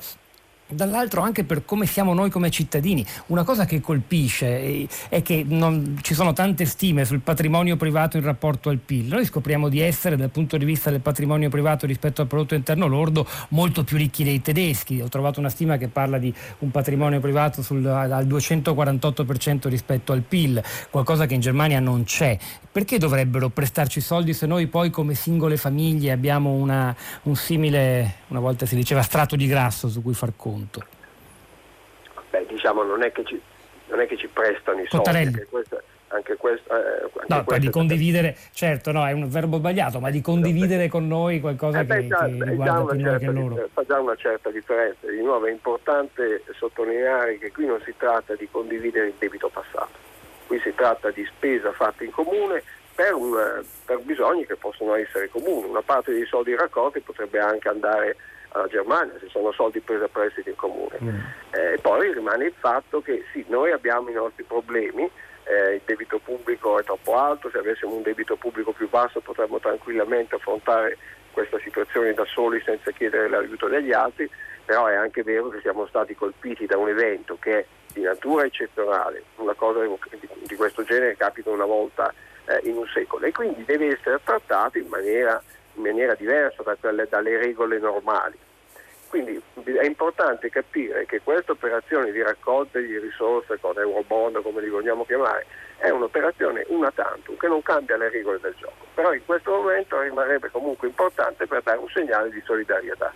dall'altro 0.67 1.21
anche 1.21 1.43
per 1.43 1.65
come 1.65 1.85
siamo 1.85 2.13
noi 2.13 2.29
come 2.29 2.49
cittadini. 2.49 3.05
Una 3.27 3.43
cosa 3.43 3.65
che 3.65 3.81
colpisce 3.81 4.87
è 5.09 5.21
che 5.21 5.45
non, 5.47 5.99
ci 6.01 6.13
sono 6.13 6.33
tante 6.33 6.65
stime 6.65 7.05
sul 7.05 7.19
patrimonio 7.19 7.75
privato 7.77 8.17
in 8.17 8.23
rapporto 8.23 8.69
al 8.69 8.77
PIL. 8.77 9.07
Noi 9.07 9.25
scopriamo 9.25 9.69
di 9.69 9.79
essere 9.79 10.15
dal 10.15 10.29
punto 10.29 10.57
di 10.57 10.65
vista 10.65 10.89
del 10.89 11.01
patrimonio 11.01 11.49
privato 11.49 11.85
rispetto 11.85 12.21
al 12.21 12.27
prodotto 12.27 12.55
interno 12.55 12.87
lordo 12.87 13.27
molto 13.49 13.83
più 13.83 13.97
ricchi 13.97 14.23
dei 14.23 14.41
tedeschi. 14.41 15.01
Ho 15.01 15.09
trovato 15.09 15.39
una 15.39 15.49
stima 15.49 15.77
che 15.77 15.87
parla 15.87 16.17
di 16.17 16.33
un 16.59 16.71
patrimonio 16.71 17.19
privato 17.19 17.61
sul, 17.61 17.85
al 17.85 18.27
248% 18.27 19.67
rispetto 19.67 20.11
al 20.11 20.21
PIL, 20.21 20.61
qualcosa 20.89 21.25
che 21.25 21.33
in 21.35 21.41
Germania 21.41 21.79
non 21.79 22.03
c'è. 22.03 22.37
Perché 22.71 22.97
dovrebbero 22.97 23.49
prestarci 23.49 24.01
soldi 24.01 24.33
se 24.33 24.47
noi 24.47 24.67
poi 24.67 24.89
come 24.89 25.13
singole 25.13 25.57
famiglie 25.57 26.11
abbiamo 26.11 26.51
una, 26.51 26.95
un 27.23 27.35
simile, 27.35 28.15
una 28.29 28.39
volta 28.39 28.65
si 28.65 28.75
diceva, 28.75 29.01
strato 29.03 29.35
di 29.35 29.45
grasso 29.45 29.89
su 29.89 30.01
cui 30.01 30.13
far 30.13 30.33
conto? 30.35 30.52
Beh, 32.29 32.45
diciamo, 32.47 32.83
non 32.83 33.03
è 33.03 33.11
che 33.11 33.23
ci, 33.23 33.39
non 33.87 33.99
è 33.99 34.07
che 34.07 34.17
ci 34.17 34.27
prestano 34.27 34.81
i 34.81 34.87
soldi, 34.87 35.09
anche 35.09 35.45
questo, 35.45 35.81
anche 36.07 36.35
questo, 36.35 36.75
eh, 36.75 37.09
anche 37.27 37.53
no, 37.53 37.59
di 37.59 37.69
condividere, 37.69 38.35
certo, 38.51 38.91
no, 38.91 39.05
è 39.05 39.11
un 39.11 39.29
verbo 39.29 39.57
sbagliato, 39.57 39.99
ma 39.99 40.09
di 40.09 40.21
condividere 40.21 40.87
con 40.87 41.07
noi 41.07 41.39
qualcosa 41.39 41.79
eh 41.79 41.85
beh, 41.85 42.01
che, 42.01 42.07
già, 42.07 42.25
che 42.25 42.43
riguarda 42.43 42.95
più 42.95 43.03
noi 43.03 43.19
che 43.19 43.25
loro. 43.25 43.69
Fa 43.73 43.83
già 43.85 43.99
una 43.99 44.15
certa 44.15 44.49
differenza. 44.49 45.07
Di 45.07 45.21
nuovo 45.21 45.45
è 45.45 45.51
importante 45.51 46.43
sottolineare 46.57 47.37
che 47.37 47.51
qui 47.51 47.65
non 47.65 47.81
si 47.83 47.93
tratta 47.97 48.35
di 48.35 48.47
condividere 48.49 49.07
il 49.07 49.13
debito 49.17 49.49
passato 49.49 50.11
Qui 50.47 50.59
si 50.59 50.73
tratta 50.75 51.09
di 51.09 51.25
spesa 51.25 51.71
fatta 51.71 52.03
in 52.03 52.11
comune 52.11 52.63
per, 52.93 53.13
un, 53.13 53.63
per 53.85 53.99
bisogni 53.99 54.45
che 54.45 54.55
possono 54.55 54.95
essere 54.95 55.29
comuni. 55.29 55.67
Una 55.67 55.81
parte 55.81 56.11
dei 56.11 56.25
soldi 56.25 56.55
raccolti 56.55 56.99
potrebbe 56.99 57.39
anche 57.39 57.69
andare 57.69 58.15
alla 58.53 58.67
Germania, 58.67 59.13
se 59.19 59.27
sono 59.29 59.51
soldi 59.51 59.79
presi 59.79 60.03
a 60.03 60.07
prestito 60.07 60.49
in 60.49 60.55
comune. 60.55 60.97
Mm. 61.01 61.19
Eh, 61.51 61.79
poi 61.81 62.13
rimane 62.13 62.45
il 62.45 62.53
fatto 62.57 63.01
che 63.01 63.23
sì, 63.31 63.45
noi 63.47 63.71
abbiamo 63.71 64.09
i 64.09 64.13
nostri 64.13 64.43
problemi, 64.43 65.09
eh, 65.43 65.75
il 65.75 65.81
debito 65.85 66.19
pubblico 66.19 66.79
è 66.79 66.83
troppo 66.83 67.15
alto, 67.15 67.49
se 67.49 67.57
avessimo 67.57 67.93
un 67.93 68.01
debito 68.01 68.35
pubblico 68.35 68.71
più 68.71 68.89
basso 68.89 69.19
potremmo 69.19 69.59
tranquillamente 69.59 70.35
affrontare 70.35 70.97
questa 71.31 71.59
situazione 71.59 72.13
da 72.13 72.25
soli 72.25 72.61
senza 72.63 72.91
chiedere 72.91 73.27
l'aiuto 73.27 73.67
degli 73.67 73.91
altri, 73.91 74.29
però 74.65 74.85
è 74.85 74.95
anche 74.95 75.23
vero 75.23 75.49
che 75.49 75.59
siamo 75.59 75.85
stati 75.87 76.15
colpiti 76.15 76.65
da 76.65 76.77
un 76.77 76.89
evento 76.89 77.37
che 77.39 77.59
è 77.59 77.65
di 77.93 78.01
natura 78.01 78.45
eccezionale, 78.45 79.23
una 79.35 79.53
cosa 79.53 79.81
di 79.81 80.55
questo 80.55 80.83
genere 80.83 81.15
capita 81.15 81.49
una 81.49 81.65
volta 81.65 82.13
eh, 82.45 82.59
in 82.63 82.77
un 82.77 82.87
secolo 82.87 83.25
e 83.25 83.31
quindi 83.31 83.63
deve 83.65 83.93
essere 83.93 84.19
trattato 84.23 84.77
in 84.77 84.87
maniera, 84.87 85.41
in 85.75 85.81
maniera 85.81 86.15
diversa 86.15 86.63
da 86.63 86.75
quelle, 86.79 87.07
dalle 87.09 87.37
regole 87.37 87.79
normali. 87.79 88.37
Quindi 89.09 89.39
è 89.63 89.85
importante 89.85 90.49
capire 90.49 91.05
che 91.05 91.21
questa 91.21 91.51
operazione 91.51 92.11
di 92.11 92.21
raccolta 92.23 92.79
di 92.79 92.97
risorse 92.97 93.59
con 93.59 93.77
Eurobond, 93.77 94.41
come 94.41 94.61
li 94.61 94.69
vogliamo 94.69 95.05
chiamare, 95.05 95.45
è 95.77 95.89
un'operazione 95.89 96.65
una 96.69 96.89
tantum 96.89 97.37
che 97.37 97.47
non 97.47 97.61
cambia 97.61 97.95
le 97.95 98.09
regole 98.09 98.39
del 98.41 98.55
gioco, 98.57 98.85
però 98.95 99.13
in 99.13 99.21
questo 99.23 99.51
momento 99.51 100.01
rimarrebbe 100.01 100.49
comunque 100.49 100.87
importante 100.87 101.45
per 101.45 101.61
dare 101.61 101.77
un 101.77 101.89
segnale 101.89 102.31
di 102.31 102.41
solidarietà. 102.43 103.13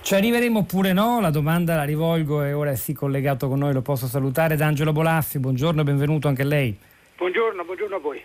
Ci 0.00 0.14
arriveremo 0.14 0.60
oppure 0.60 0.94
no? 0.94 1.20
La 1.20 1.30
domanda 1.30 1.76
la 1.76 1.84
rivolgo 1.84 2.42
e 2.42 2.54
ora 2.54 2.70
è 2.70 2.76
sì 2.76 2.94
collegato 2.94 3.48
con 3.48 3.58
noi, 3.58 3.74
lo 3.74 3.82
posso 3.82 4.06
salutare. 4.06 4.56
D'Angelo 4.56 4.92
Bolaffi, 4.92 5.38
buongiorno 5.38 5.82
e 5.82 5.84
benvenuto 5.84 6.28
anche 6.28 6.42
a 6.42 6.46
lei. 6.46 6.78
Buongiorno, 7.16 7.64
buongiorno 7.64 7.96
a 7.96 8.00
voi. 8.00 8.24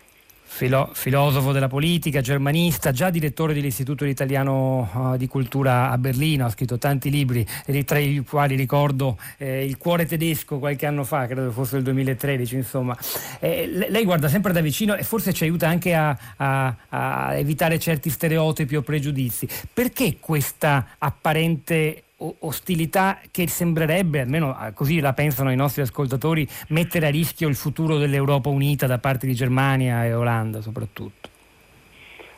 Filo- 0.50 0.90
filosofo 0.94 1.52
della 1.52 1.68
politica, 1.68 2.22
germanista, 2.22 2.92
già 2.92 3.10
direttore 3.10 3.54
dell'Istituto 3.54 4.06
Italiano 4.06 4.90
uh, 4.92 5.18
di 5.18 5.28
Cultura 5.28 5.92
a 5.92 5.98
Berlino, 5.98 6.46
ha 6.46 6.50
scritto 6.50 6.78
tanti 6.78 7.12
libri, 7.12 7.46
tra 7.86 8.00
i 8.00 8.24
quali 8.28 8.56
ricordo 8.56 9.18
eh, 9.38 9.66
Il 9.66 9.78
cuore 9.78 10.06
tedesco 10.06 10.58
qualche 10.58 10.86
anno 10.86 11.04
fa, 11.04 11.28
credo 11.28 11.52
fosse 11.52 11.78
il 11.78 11.84
2013, 11.84 12.56
insomma. 12.56 12.98
Eh, 13.40 13.86
lei 13.90 14.04
guarda 14.04 14.30
sempre 14.30 14.54
da 14.54 14.62
vicino 14.62 14.96
e 14.96 15.04
forse 15.04 15.34
ci 15.34 15.44
aiuta 15.44 15.68
anche 15.68 15.94
a, 15.94 16.18
a, 16.38 16.76
a 16.90 17.36
evitare 17.36 17.78
certi 17.78 18.10
stereotipi 18.10 18.76
o 18.78 18.82
pregiudizi. 18.82 19.48
Perché 19.72 20.18
questa 20.20 20.96
apparente 20.98 22.04
ostilità 22.18 23.20
che 23.30 23.48
sembrerebbe, 23.48 24.22
almeno 24.22 24.56
ah, 24.56 24.72
così 24.72 25.00
la 25.00 25.14
pensano 25.14 25.52
i 25.52 25.56
nostri 25.56 25.82
ascoltatori, 25.82 26.48
mettere 26.70 27.08
a 27.08 27.10
rischio 27.10 27.48
il 27.48 27.56
futuro 27.56 27.98
dell'Europa 27.98 28.50
unita 28.50 28.88
da 28.88 28.98
parte 28.98 29.28
di 29.28 29.34
Germania 29.34 30.06
e 30.06 30.14
Olanda 30.14 30.62
soprattutto? 30.62 31.30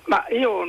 Ma 0.05 0.25
io 0.31 0.65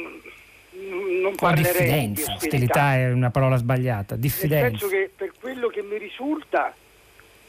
non 1.22 1.34
parlerei 1.34 1.72
diffidenza, 1.72 2.26
di 2.26 2.36
ostilità 2.36 2.94
è 2.94 3.10
una 3.10 3.30
parola 3.30 3.56
sbagliata, 3.56 4.16
diffidenza. 4.16 4.68
Nel 4.68 4.78
senso 4.78 4.94
che 4.94 5.10
per 5.14 5.32
quello 5.40 5.68
che 5.68 5.82
mi 5.82 5.98
risulta, 5.98 6.74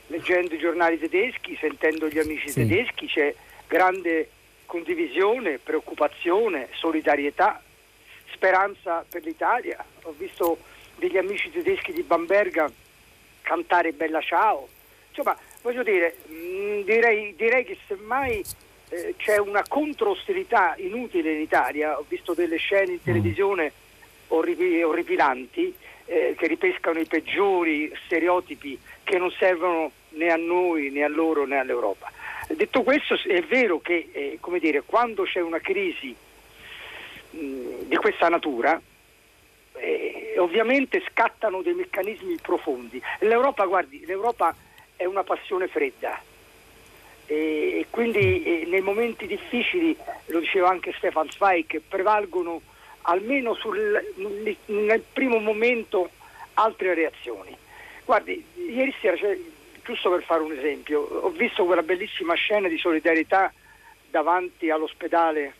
leggendo 0.07 0.55
i 0.55 0.57
giornali 0.57 0.97
tedeschi, 0.97 1.55
sentendo 1.59 2.07
gli 2.07 2.17
amici 2.17 2.49
sì. 2.49 2.65
tedeschi, 2.65 3.07
c'è 3.07 3.35
grande 3.67 4.29
condivisione, 4.65 5.59
preoccupazione, 5.59 6.69
solidarietà, 6.73 7.61
speranza 8.33 9.05
per 9.07 9.23
l'Italia. 9.23 9.83
Ho 10.03 10.15
visto 10.17 10.57
degli 10.95 11.17
amici 11.17 11.51
tedeschi 11.51 11.93
di 11.93 12.03
Bamberga 12.03 12.71
cantare 13.41 13.91
Bella 13.91 14.21
Ciao. 14.21 14.67
Insomma, 15.09 15.37
voglio 15.61 15.83
dire, 15.83 16.17
mh, 16.27 16.33
mm, 16.33 16.81
direi, 16.81 17.35
direi, 17.35 17.65
che 17.65 17.77
semmai 17.87 18.43
eh, 18.89 19.15
c'è 19.17 19.37
una 19.37 19.63
controostilità 19.67 20.75
inutile 20.77 21.33
in 21.33 21.41
Italia, 21.41 21.97
ho 21.97 22.05
visto 22.07 22.33
delle 22.33 22.57
scene 22.57 22.93
in 22.93 22.99
mm. 23.01 23.03
televisione 23.03 23.71
orrib- 24.27 24.83
orripilanti 24.83 25.73
eh, 26.05 26.35
che 26.37 26.47
ripescano 26.47 26.99
i 26.99 27.05
peggiori 27.05 27.91
stereotipi 28.05 28.79
che 29.03 29.17
non 29.17 29.31
servono 29.31 29.91
né 30.09 30.29
a 30.29 30.35
noi 30.35 30.89
né 30.89 31.03
a 31.03 31.07
loro 31.07 31.45
né 31.45 31.57
all'Europa. 31.57 32.11
Detto 32.47 32.83
questo 32.83 33.17
è 33.27 33.41
vero 33.43 33.79
che 33.79 34.09
eh, 34.11 34.39
dire, 34.59 34.83
quando 34.85 35.23
c'è 35.23 35.39
una 35.39 35.59
crisi 35.59 36.15
mh, 37.31 37.37
mm, 37.37 37.79
di 37.83 37.95
questa 37.95 38.27
natura 38.29 38.81
eh, 39.81 40.35
ovviamente 40.37 41.03
scattano 41.09 41.61
dei 41.61 41.73
meccanismi 41.73 42.37
profondi. 42.41 43.01
L'Europa, 43.19 43.65
guardi, 43.65 44.05
l'Europa 44.05 44.55
è 44.95 45.05
una 45.05 45.23
passione 45.23 45.67
fredda 45.67 46.21
e 47.25 47.85
quindi 47.89 48.43
eh, 48.43 48.65
nei 48.67 48.81
momenti 48.81 49.25
difficili, 49.25 49.95
lo 50.25 50.39
diceva 50.39 50.69
anche 50.69 50.93
Stefan 50.97 51.29
Zweig, 51.29 51.81
prevalgono 51.87 52.61
almeno 53.03 53.53
sul, 53.53 54.03
nel 54.65 55.03
primo 55.13 55.39
momento 55.39 56.09
altre 56.55 56.93
reazioni. 56.93 57.55
Guardi, 58.03 58.43
ieri 58.55 58.93
sera, 58.99 59.15
cioè, 59.15 59.37
giusto 59.83 60.09
per 60.09 60.23
fare 60.23 60.41
un 60.41 60.51
esempio, 60.51 60.99
ho 60.99 61.29
visto 61.29 61.63
quella 61.65 61.83
bellissima 61.83 62.33
scena 62.33 62.67
di 62.67 62.77
solidarietà 62.77 63.51
davanti 64.09 64.69
all'ospedale 64.69 65.53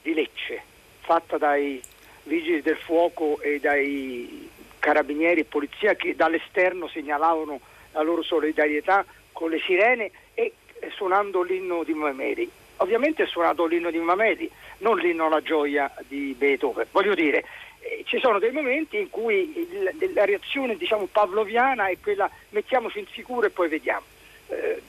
di 0.00 0.14
Lecce, 0.14 0.62
fatta 1.00 1.36
dai 1.36 1.82
vigili 2.28 2.62
del 2.62 2.76
fuoco 2.76 3.40
e 3.40 3.58
dai 3.58 4.48
carabinieri 4.78 5.40
e 5.40 5.44
polizia 5.44 5.94
che 5.94 6.14
dall'esterno 6.14 6.86
segnalavano 6.86 7.60
la 7.92 8.02
loro 8.02 8.22
solidarietà 8.22 9.04
con 9.32 9.50
le 9.50 9.60
sirene 9.60 10.10
e 10.34 10.52
suonando 10.94 11.42
l'inno 11.42 11.82
di 11.82 11.94
Mameli. 11.94 12.48
Ovviamente 12.76 13.24
è 13.24 13.26
suonato 13.26 13.66
l'inno 13.66 13.90
di 13.90 13.98
Mameli, 13.98 14.48
non 14.78 14.98
l'inno 14.98 15.26
alla 15.26 15.42
gioia 15.42 15.92
di 16.06 16.34
Beethoven. 16.38 16.86
Voglio 16.92 17.14
dire, 17.14 17.44
eh, 17.80 18.04
ci 18.06 18.20
sono 18.20 18.38
dei 18.38 18.52
momenti 18.52 18.98
in 18.98 19.10
cui 19.10 19.52
il, 19.56 20.12
la 20.14 20.24
reazione 20.24 20.76
diciamo, 20.76 21.06
pavloviana 21.10 21.88
è 21.88 21.98
quella 22.00 22.30
mettiamoci 22.50 23.00
in 23.00 23.06
sicuro 23.12 23.46
e 23.46 23.50
poi 23.50 23.68
vediamo. 23.68 24.04
Eh, 24.48 24.80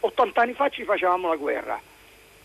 80 0.00 0.40
anni 0.40 0.52
fa 0.52 0.68
ci 0.68 0.84
facevamo 0.84 1.28
la 1.28 1.36
guerra, 1.36 1.80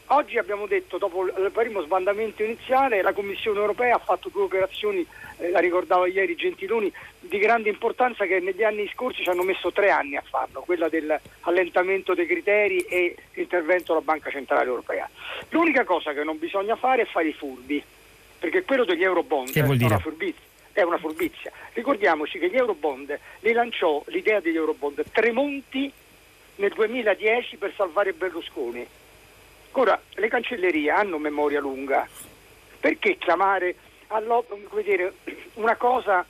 Oggi 0.08 0.38
abbiamo 0.38 0.68
detto, 0.68 0.98
dopo 0.98 1.26
il 1.26 1.52
primo 1.52 1.82
sbandamento 1.82 2.44
iniziale, 2.44 3.02
la 3.02 3.13
Commissione 3.13 3.60
europea 3.60 3.96
ha 3.96 4.00
fatto 4.00 4.30
due 4.30 4.44
operazioni, 4.44 5.06
eh, 5.38 5.50
la 5.50 5.60
ricordava 5.60 6.08
ieri 6.08 6.36
Gentiloni, 6.36 6.92
di 7.22 7.38
grande 7.39 7.70
importanza 7.70 8.26
che 8.26 8.39
negli 8.39 8.63
anni 8.63 8.88
scorsi 8.94 9.24
ci 9.24 9.30
hanno 9.30 9.44
messo 9.44 9.72
tre 9.72 9.92
anni 9.92 10.18
a 10.18 10.24
farlo, 10.28 10.62
quella 10.62 10.89
dell'allentamento 10.89 12.13
dei 12.13 12.28
criteri 12.28 12.80
e 12.82 13.16
l'intervento 13.34 13.94
della 13.94 14.04
Banca 14.04 14.30
Centrale 14.30 14.68
Europea. 14.68 15.10
L'unica 15.50 15.86
cosa 15.86 16.12
che 16.12 16.24
non 16.24 16.38
bisogna 16.38 16.76
fare 16.76 17.04
è 17.04 17.06
fare 17.06 17.30
i 17.30 17.34
furbi, 17.34 17.82
perché 18.38 18.63
quello 18.63 18.84
degli 18.84 19.04
Eurobond 19.04 19.54
è 19.56 19.62
una, 19.62 20.00
furbizia, 20.00 20.44
è 20.74 20.82
una 20.82 20.98
furbizia. 20.98 21.52
Ricordiamoci 21.72 22.39
che 22.39 22.50
gli 22.50 22.58
Eurobond 22.58 23.18
li 23.39 23.54
lanciò 23.54 24.04
l'idea 24.08 24.42
degli 24.42 24.58
Eurobond 24.58 25.02
Tremonti 25.12 25.92
nel 26.58 26.74
2010 26.74 27.56
per 27.56 27.74
salvare 27.76 28.12
Berlusconi 28.12 28.86
Ora, 29.76 30.00
le 30.16 30.28
cancellerie 30.28 30.92
hanno 30.92 31.18
memoria 31.18 31.60
lunga, 31.60 32.08
perché 32.80 33.18
chiamare 33.18 33.76
dire, 34.84 35.14
una 35.56 35.76
cosa 35.76 36.24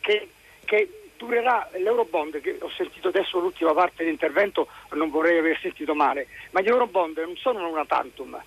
che, 0.00 0.28
che 0.64 1.10
durerà 1.16 1.68
l'Eurobond, 1.72 2.40
che 2.40 2.58
ho 2.60 2.70
sentito 2.70 3.08
adesso 3.08 3.40
l'ultima 3.40 3.74
parte 3.74 4.04
dell'intervento, 4.04 4.68
non 4.92 5.10
vorrei 5.10 5.38
aver 5.38 5.58
sentito 5.60 5.94
male, 5.94 6.28
ma 6.52 6.60
gli 6.60 6.68
Eurobond 6.68 7.18
non 7.18 7.36
sono 7.36 7.68
una 7.68 7.84
tantum, 7.84 8.40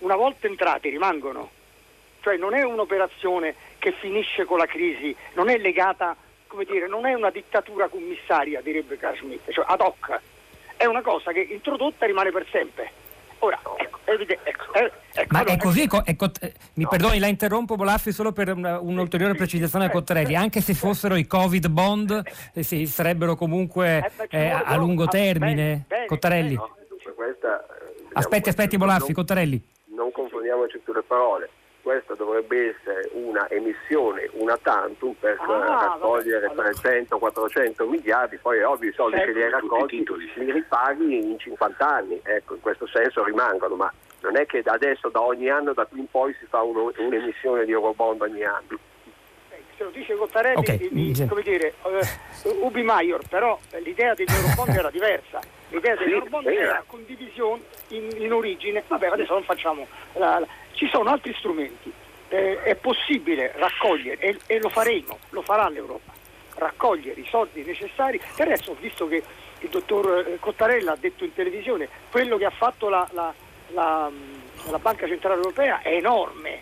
una 0.00 0.16
volta 0.16 0.46
entrati 0.46 0.90
rimangono, 0.90 1.50
cioè 2.20 2.36
non 2.36 2.52
è 2.52 2.62
un'operazione 2.62 3.54
che 3.78 3.92
finisce 3.92 4.44
con 4.44 4.58
la 4.58 4.66
crisi, 4.66 5.16
non 5.32 5.48
è 5.48 5.56
legata, 5.56 6.14
come 6.46 6.64
dire, 6.64 6.88
non 6.88 7.06
è 7.06 7.14
una 7.14 7.30
dittatura 7.30 7.88
commissaria, 7.88 8.60
direbbe 8.60 8.98
Carl 8.98 9.16
Schmitt, 9.16 9.50
cioè 9.50 9.64
ad 9.66 9.80
hoc, 9.80 10.20
è 10.76 10.84
una 10.84 11.00
cosa 11.00 11.32
che 11.32 11.40
introdotta 11.40 12.04
rimane 12.04 12.30
per 12.30 12.46
sempre. 12.50 13.00
Ora, 13.44 13.58
ecco, 13.76 13.98
ecco, 14.06 14.72
eh, 14.72 14.92
ecco, 15.14 15.26
Ma 15.30 15.40
allora, 15.40 15.54
è 15.54 15.56
così, 15.56 15.82
ecco, 15.82 16.04
ecco 16.04 16.30
eh, 16.40 16.52
mi 16.74 16.84
no. 16.84 16.88
perdoni, 16.88 17.18
la 17.18 17.26
interrompo 17.26 17.74
Bolaffi 17.74 18.12
solo 18.12 18.30
per 18.30 18.54
una, 18.54 18.78
un'ulteriore 18.78 19.34
precisazione 19.34 19.86
a 19.86 19.90
Cottarelli, 19.90 20.36
anche 20.36 20.60
se 20.60 20.74
fossero 20.74 21.16
i 21.16 21.26
Covid 21.26 21.66
bond, 21.66 22.22
eh, 22.54 22.62
sì, 22.62 22.86
sarebbero 22.86 23.34
comunque 23.34 24.12
eh, 24.30 24.48
a, 24.48 24.62
a, 24.62 24.76
lungo 24.76 25.06
termine, 25.06 25.84
bene, 25.88 26.06
Cottarelli. 26.06 26.54
No, 26.54 26.76
questa, 27.16 27.66
eh, 27.66 28.10
aspetti, 28.12 28.48
aspetti 28.48 28.76
Bolaffi, 28.76 29.12
Cottarelli. 29.12 29.60
Non 29.86 30.12
confondiamoci 30.12 30.80
sulle 30.84 31.02
parole 31.02 31.50
questa 31.82 32.14
dovrebbe 32.14 32.74
essere 32.76 33.10
una 33.12 33.48
emissione 33.50 34.28
una 34.32 34.56
tantum 34.62 35.14
per 35.18 35.36
ah, 35.40 35.98
raccogliere 35.98 36.46
vabbè, 36.46 36.70
300-400 36.70 37.88
miliardi, 37.88 38.38
poi 38.38 38.58
è 38.58 38.66
ovvio 38.66 38.90
i 38.90 38.94
soldi 38.94 39.16
certo, 39.16 39.32
che 39.32 39.38
li 39.38 39.44
hai 39.44 39.50
raccolti 39.50 40.04
li 40.34 40.52
ripaghi 40.52 41.16
in 41.16 41.38
50 41.38 41.86
anni, 41.86 42.20
ecco, 42.22 42.54
in 42.54 42.60
questo 42.60 42.86
senso 42.86 43.24
rimangono, 43.24 43.74
ma 43.74 43.92
non 44.20 44.36
è 44.36 44.46
che 44.46 44.62
da 44.62 44.72
adesso, 44.72 45.08
da 45.08 45.20
ogni 45.20 45.48
anno, 45.48 45.72
da 45.72 45.84
qui 45.84 46.00
in 46.00 46.10
poi 46.10 46.34
si 46.38 46.46
fa 46.46 46.62
uno, 46.62 46.92
un'emissione 46.96 47.64
di 47.64 47.72
Eurobond 47.72 48.22
ogni 48.22 48.44
anno. 48.44 48.78
Se 49.76 49.84
lo 49.84 49.90
dice 49.90 50.14
Cottarelli, 50.14 50.58
okay. 50.58 50.88
di, 50.90 51.26
come 51.26 51.42
dire, 51.42 51.74
uh, 51.82 52.64
Ubi 52.64 52.82
Maior, 52.82 53.26
però 53.28 53.58
l'idea 53.82 54.14
degli 54.14 54.30
Eurobond 54.30 54.76
era 54.76 54.90
diversa. 54.90 55.40
L'idea 55.70 55.96
degli 55.96 56.08
sì, 56.08 56.14
Eurobond 56.14 56.46
era 56.46 56.84
condivisione 56.86 57.62
in, 57.88 58.08
in, 58.18 58.32
origine, 58.32 58.84
vabbè 58.86 59.08
adesso 59.08 59.32
non 59.32 59.42
facciamo 59.42 59.86
la, 60.12 60.38
la 60.38 60.46
ci 60.72 60.88
sono 60.88 61.10
altri 61.10 61.34
strumenti, 61.38 61.92
eh, 62.28 62.62
è 62.62 62.74
possibile 62.76 63.52
raccogliere 63.56 64.18
e, 64.18 64.38
e, 64.46 64.60
lo 64.60 64.68
faremo, 64.68 65.18
lo 65.30 65.42
farà 65.42 65.68
l'Europa, 65.68 66.12
raccogliere 66.54 67.20
i 67.20 67.26
soldi 67.28 67.62
necessari. 67.62 68.20
Per 68.36 68.46
adesso 68.46 68.72
ho 68.72 68.76
visto 68.80 69.06
che 69.06 69.22
il 69.60 69.68
dottor 69.68 70.26
eh, 70.26 70.38
Cottarella 70.38 70.92
ha 70.92 70.96
detto 70.98 71.24
in 71.24 71.34
televisione, 71.34 71.88
quello 72.10 72.36
che 72.36 72.44
ha 72.44 72.50
fatto 72.50 72.88
la, 72.88 73.06
la, 73.12 73.32
la, 73.68 74.10
la 74.70 74.78
Banca 74.78 75.06
Centrale 75.06 75.36
Europea 75.36 75.80
è 75.82 75.94
enorme 75.94 76.60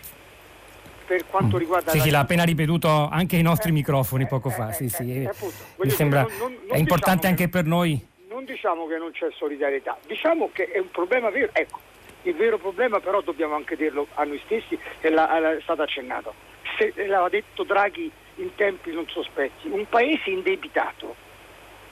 per 1.05 1.25
quanto 1.27 1.57
mm. 1.57 1.59
riguarda... 1.59 1.91
Sì, 1.91 1.99
sì, 1.99 2.09
l'ha 2.09 2.19
appena 2.19 2.43
ripetuto 2.43 3.09
anche 3.09 3.35
ai 3.35 3.41
nostri 3.41 3.69
eh, 3.69 3.73
microfoni 3.73 4.27
poco 4.27 4.49
eh, 4.49 4.51
fa, 4.51 4.71
sì, 4.71 4.87
sì. 4.87 5.23
Eh, 5.23 5.29
mi 5.77 5.89
sembra 5.89 6.21
non, 6.21 6.31
non, 6.37 6.57
non 6.67 6.75
è 6.75 6.77
importante 6.77 7.27
diciamo 7.27 7.29
anche 7.29 7.49
per 7.49 7.65
noi. 7.65 8.07
Non 8.29 8.45
diciamo 8.45 8.87
che 8.87 8.97
non 8.97 9.11
c'è 9.11 9.27
solidarietà, 9.37 9.97
diciamo 10.07 10.49
che 10.53 10.71
è 10.71 10.79
un 10.79 10.89
problema 10.89 11.29
vero, 11.29 11.49
ecco, 11.53 11.79
il 12.23 12.35
vero 12.35 12.57
problema 12.57 12.99
però 12.99 13.21
dobbiamo 13.21 13.55
anche 13.55 13.75
dirlo 13.75 14.07
a 14.15 14.23
noi 14.23 14.39
stessi 14.45 14.77
e 14.99 15.09
l'ha, 15.09 15.57
è 15.57 15.61
stato 15.61 15.81
accennato. 15.81 16.33
Se, 16.77 16.93
l'ha 17.07 17.27
detto 17.29 17.63
Draghi 17.63 18.11
in 18.35 18.55
tempi 18.55 18.91
non 18.91 19.07
sospetti, 19.07 19.67
un 19.69 19.87
paese 19.87 20.29
indebitato 20.29 21.15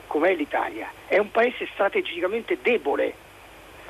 come 0.07 0.29
è 0.29 0.35
l'Italia 0.35 0.91
è 1.07 1.17
un 1.17 1.31
paese 1.31 1.67
strategicamente 1.73 2.57
debole, 2.61 3.13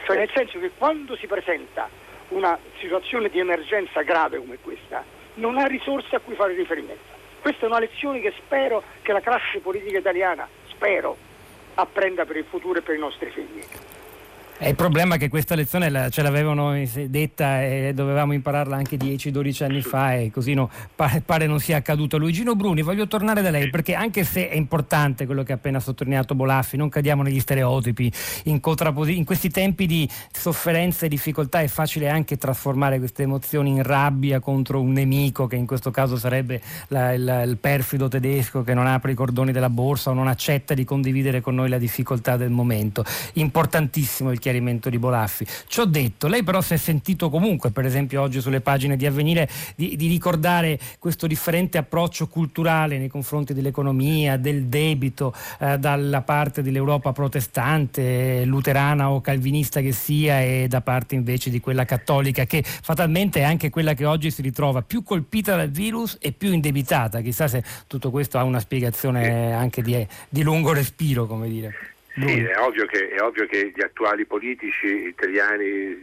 cioè 0.06 0.18
nel 0.18 0.30
senso 0.34 0.60
che 0.60 0.72
quando 0.78 1.16
si 1.16 1.28
presenta 1.28 1.90
una 2.30 2.58
situazione 2.80 3.30
di 3.30 3.40
emergenza 3.40 4.02
grave 4.02 4.38
come 4.38 4.58
questa, 4.62 5.04
non 5.36 5.58
ha 5.58 5.66
risorse 5.66 6.16
a 6.16 6.20
cui 6.20 6.36
fare 6.36 6.54
riferimento. 6.54 7.18
Questa 7.42 7.66
è 7.66 7.70
una 7.70 7.80
lezione 7.80 8.20
che 8.20 8.34
spero 8.38 8.84
che 9.02 9.14
la 9.14 9.22
classe 9.22 9.60
politica 9.60 9.98
italiana, 9.98 10.48
spero, 10.68 11.18
apprenda 11.76 12.26
per 12.26 12.36
il 12.36 12.46
futuro 12.46 12.80
e 12.80 12.82
per 12.82 12.96
i 12.96 13.00
nostri 13.00 13.30
figli. 13.30 13.64
Il 14.62 14.76
problema 14.76 15.16
è 15.16 15.18
che 15.18 15.30
questa 15.30 15.56
lezione 15.56 16.10
ce 16.12 16.22
l'avevano 16.22 16.74
detta 17.08 17.64
e 17.64 17.94
dovevamo 17.96 18.34
impararla 18.34 18.76
anche 18.76 18.98
10-12 18.98 19.64
anni 19.64 19.82
fa 19.82 20.16
e 20.16 20.32
così 20.32 20.54
no, 20.54 20.70
pare, 20.94 21.22
pare, 21.22 21.48
non 21.48 21.62
sia 21.62 21.78
accaduto. 21.78 22.18
Luigino 22.18 22.58
Bruni, 22.58 22.82
voglio 22.82 23.08
tornare 23.08 23.42
da 23.42 23.52
lei 23.52 23.70
perché 23.70 23.96
anche 23.96 24.26
se 24.26 24.50
è 24.50 24.56
importante 24.58 25.26
quello 25.26 25.44
che 25.44 25.54
ha 25.54 25.56
appena 25.56 25.80
sottolineato 25.80 26.36
Bolaffi, 26.36 26.76
non 26.76 26.90
cadiamo 26.90 27.24
negli 27.24 27.40
stereotipi, 27.40 28.12
in, 28.46 28.60
in 29.06 29.24
questi 29.24 29.50
tempi 29.50 29.86
di 29.86 30.10
sofferenza 30.30 31.06
e 31.06 31.10
difficoltà 31.10 31.62
è 31.62 31.68
facile 31.68 32.10
anche 32.10 32.36
trasformare 32.36 33.00
queste 33.00 33.24
emozioni 33.24 33.70
in 33.70 33.84
rabbia 33.84 34.42
contro 34.42 34.82
un 34.82 34.92
nemico 34.92 35.48
che 35.48 35.56
in 35.56 35.66
questo 35.66 35.90
caso 35.90 36.18
sarebbe 36.18 36.62
la, 36.90 37.14
il, 37.14 37.44
il 37.48 37.58
perfido 37.58 38.10
tedesco 38.10 38.64
che 38.64 38.74
non 38.74 38.88
apre 38.88 39.14
i 39.14 39.16
cordoni 39.16 39.54
della 39.54 39.70
borsa 39.70 40.10
o 40.10 40.14
non 40.14 40.28
accetta 40.28 40.74
di 40.74 40.84
condividere 40.84 41.40
con 41.40 41.56
noi 41.56 41.70
la 41.70 41.78
difficoltà 41.78 42.36
del 42.36 42.50
momento. 42.50 43.06
Importantissimo 43.36 44.32
il 44.32 44.36
chiarimento 44.36 44.48
di 44.90 45.00
Bolaffi. 45.00 45.46
Ci 45.68 45.80
ho 45.80 45.86
detto, 45.86 46.28
lei 46.28 46.44
però 46.44 46.62
si 46.62 46.74
è 46.74 46.78
sentito 46.78 47.30
comunque, 47.30 47.72
per 47.72 47.86
esempio 47.86 48.22
oggi 48.22 48.42
sulle 48.42 48.62
pagine 48.62 48.96
di 48.96 49.06
Avvenire, 49.06 49.50
di, 49.76 49.96
di 49.96 50.08
ricordare 50.08 50.80
questo 51.00 51.28
differente 51.28 51.78
approccio 51.78 52.28
culturale 52.28 52.98
nei 52.98 53.08
confronti 53.08 53.54
dell'economia, 53.54 54.38
del 54.38 54.66
debito, 54.66 55.34
eh, 55.60 55.78
dalla 55.78 56.22
parte 56.22 56.62
dell'Europa 56.62 57.12
protestante, 57.12 58.44
luterana 58.46 59.12
o 59.12 59.22
calvinista 59.22 59.82
che 59.82 59.92
sia, 59.92 60.42
e 60.42 60.68
da 60.68 60.82
parte 60.82 61.16
invece 61.16 61.50
di 61.50 61.60
quella 61.60 61.86
cattolica, 61.86 62.46
che 62.46 62.64
fatalmente 62.64 63.40
è 63.40 63.44
anche 63.44 63.70
quella 63.70 63.94
che 63.94 64.06
oggi 64.06 64.32
si 64.32 64.42
ritrova 64.42 64.82
più 64.82 65.04
colpita 65.04 65.56
dal 65.56 65.70
virus 65.70 66.18
e 66.20 66.32
più 66.32 66.52
indebitata. 66.52 67.22
Chissà 67.22 67.48
se 67.48 67.64
tutto 67.88 68.10
questo 68.12 68.38
ha 68.38 68.44
una 68.44 68.60
spiegazione 68.60 69.54
anche 69.54 69.82
di, 69.82 70.06
di 70.30 70.42
lungo 70.42 70.74
respiro, 70.74 71.26
come 71.26 71.48
dire. 71.50 71.74
Sì, 72.20 72.44
è 72.44 72.60
ovvio, 72.60 72.86
che, 72.86 73.10
è 73.10 73.22
ovvio 73.22 73.46
che 73.48 73.72
gli 73.74 73.82
attuali 73.82 74.26
politici 74.26 75.08
italiani, 75.08 75.98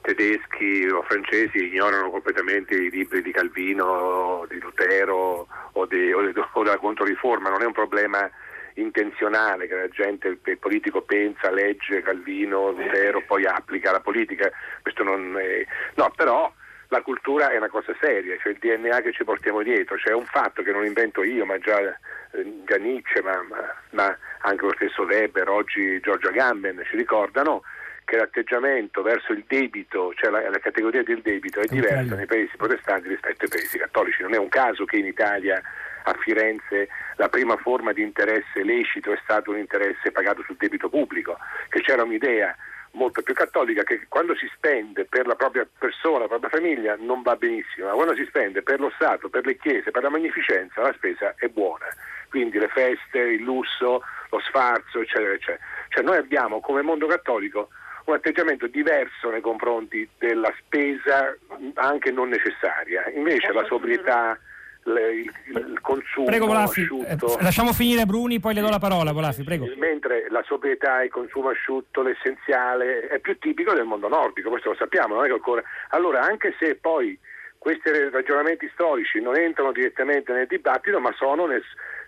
tedeschi 0.00 0.86
o 0.88 1.02
francesi 1.02 1.66
ignorano 1.66 2.10
completamente 2.10 2.74
i 2.74 2.90
libri 2.90 3.22
di 3.22 3.32
Calvino, 3.32 4.44
di 4.48 4.58
Lutero 4.60 5.46
o, 5.72 5.86
di, 5.86 6.12
o, 6.12 6.22
di, 6.22 6.32
o 6.52 6.62
della 6.62 6.78
Controriforma, 6.78 7.50
non 7.50 7.62
è 7.62 7.66
un 7.66 7.72
problema 7.72 8.28
intenzionale 8.74 9.66
che 9.66 9.74
la 9.74 9.88
gente, 9.88 10.38
il 10.42 10.58
politico 10.58 11.02
pensa, 11.02 11.50
legge 11.50 12.02
Calvino, 12.02 12.70
Lutero, 12.70 13.22
poi 13.26 13.44
applica 13.44 13.92
la 13.92 14.00
politica, 14.00 14.50
questo 14.80 15.02
non 15.02 15.36
è... 15.38 15.64
No, 15.94 16.10
però 16.16 16.52
la 16.92 17.00
cultura 17.00 17.50
è 17.50 17.56
una 17.56 17.70
cosa 17.70 17.96
seria, 17.98 18.36
cioè 18.38 18.52
il 18.52 18.58
DNA 18.58 19.00
che 19.00 19.12
ci 19.12 19.24
portiamo 19.24 19.62
dietro, 19.62 19.96
cioè 19.96 20.12
è 20.12 20.14
un 20.14 20.26
fatto 20.26 20.62
che 20.62 20.72
non 20.72 20.84
invento 20.84 21.22
io, 21.22 21.46
ma 21.46 21.56
già, 21.58 21.80
eh, 21.80 22.62
già 22.66 22.76
Nietzsche, 22.76 23.22
ma, 23.22 23.42
ma, 23.48 23.74
ma, 23.92 24.18
anche 24.40 24.66
lo 24.66 24.74
stesso 24.74 25.04
Weber, 25.04 25.48
oggi 25.48 25.98
Giorgio 26.00 26.28
Agamben 26.28 26.82
ci 26.84 26.96
ricordano 26.96 27.62
che 28.04 28.16
l'atteggiamento 28.18 29.00
verso 29.00 29.32
il 29.32 29.42
debito, 29.46 30.12
cioè 30.16 30.30
la, 30.30 30.50
la 30.50 30.58
categoria 30.58 31.02
del 31.02 31.22
debito 31.22 31.60
è 31.60 31.66
diversa 31.66 32.14
nei 32.14 32.26
paesi 32.26 32.54
protestanti 32.58 33.08
rispetto 33.08 33.44
ai 33.44 33.50
paesi 33.50 33.78
cattolici. 33.78 34.20
Non 34.20 34.34
è 34.34 34.38
un 34.38 34.50
caso 34.50 34.84
che 34.84 34.98
in 34.98 35.06
Italia 35.06 35.62
a 36.02 36.14
Firenze 36.20 36.88
la 37.16 37.30
prima 37.30 37.56
forma 37.56 37.92
di 37.92 38.02
interesse 38.02 38.62
lecito 38.62 39.12
è 39.12 39.18
stato 39.22 39.50
un 39.50 39.56
interesse 39.56 40.10
pagato 40.10 40.42
sul 40.42 40.56
debito 40.58 40.90
pubblico, 40.90 41.38
che 41.70 41.80
c'era 41.80 42.02
un'idea 42.02 42.54
molto 42.92 43.22
più 43.22 43.34
cattolica 43.34 43.82
che 43.82 44.06
quando 44.08 44.34
si 44.34 44.48
spende 44.54 45.04
per 45.04 45.26
la 45.26 45.34
propria 45.34 45.66
persona, 45.78 46.20
la 46.20 46.28
propria 46.28 46.50
famiglia 46.50 46.96
non 46.98 47.22
va 47.22 47.36
benissimo, 47.36 47.86
ma 47.88 47.92
quando 47.94 48.14
si 48.14 48.24
spende 48.24 48.62
per 48.62 48.80
lo 48.80 48.90
Stato, 48.94 49.28
per 49.28 49.46
le 49.46 49.56
chiese, 49.56 49.90
per 49.90 50.02
la 50.02 50.10
magnificenza 50.10 50.82
la 50.82 50.92
spesa 50.92 51.34
è 51.36 51.48
buona. 51.48 51.86
Quindi 52.28 52.58
le 52.58 52.68
feste, 52.68 53.18
il 53.18 53.42
lusso, 53.42 54.02
lo 54.30 54.40
sfarzo, 54.40 55.00
eccetera, 55.00 55.32
eccetera. 55.32 55.64
Cioè 55.88 56.02
noi 56.02 56.16
abbiamo 56.16 56.60
come 56.60 56.82
mondo 56.82 57.06
cattolico 57.06 57.68
un 58.04 58.14
atteggiamento 58.14 58.66
diverso 58.66 59.30
nei 59.30 59.40
confronti 59.40 60.08
della 60.18 60.52
spesa 60.58 61.36
anche 61.74 62.10
non 62.10 62.28
necessaria. 62.28 63.08
Invece 63.14 63.52
la 63.52 63.64
sobrietà 63.64 64.38
il, 64.84 65.32
il 65.46 65.78
consumo 65.80 66.26
prego, 66.26 66.46
Bolaffi, 66.46 66.82
asciutto. 66.82 67.38
Eh, 67.38 67.42
lasciamo 67.42 67.72
finire 67.72 68.04
Bruni, 68.04 68.40
poi 68.40 68.54
le 68.54 68.60
do 68.60 68.68
la 68.68 68.78
parola, 68.78 69.12
Bolaffi, 69.12 69.44
prego. 69.44 69.66
Mentre 69.76 70.26
la 70.30 70.42
sobrietà, 70.46 71.02
il 71.02 71.10
consumo 71.10 71.50
asciutto, 71.50 72.02
l'essenziale 72.02 73.06
è 73.08 73.18
più 73.20 73.38
tipico 73.38 73.72
del 73.72 73.84
mondo 73.84 74.08
nordico, 74.08 74.50
questo 74.50 74.70
lo 74.70 74.76
sappiamo, 74.76 75.14
non 75.14 75.24
è 75.24 75.26
che 75.26 75.34
occorre. 75.34 75.64
Allora, 75.90 76.22
anche 76.22 76.54
se 76.58 76.74
poi 76.76 77.18
questi 77.58 77.90
ragionamenti 78.10 78.68
storici 78.72 79.20
non 79.20 79.36
entrano 79.36 79.70
direttamente 79.70 80.32
nel 80.32 80.48
dibattito, 80.48 80.98
ma 80.98 81.12
sono 81.12 81.46
nel, 81.46 81.62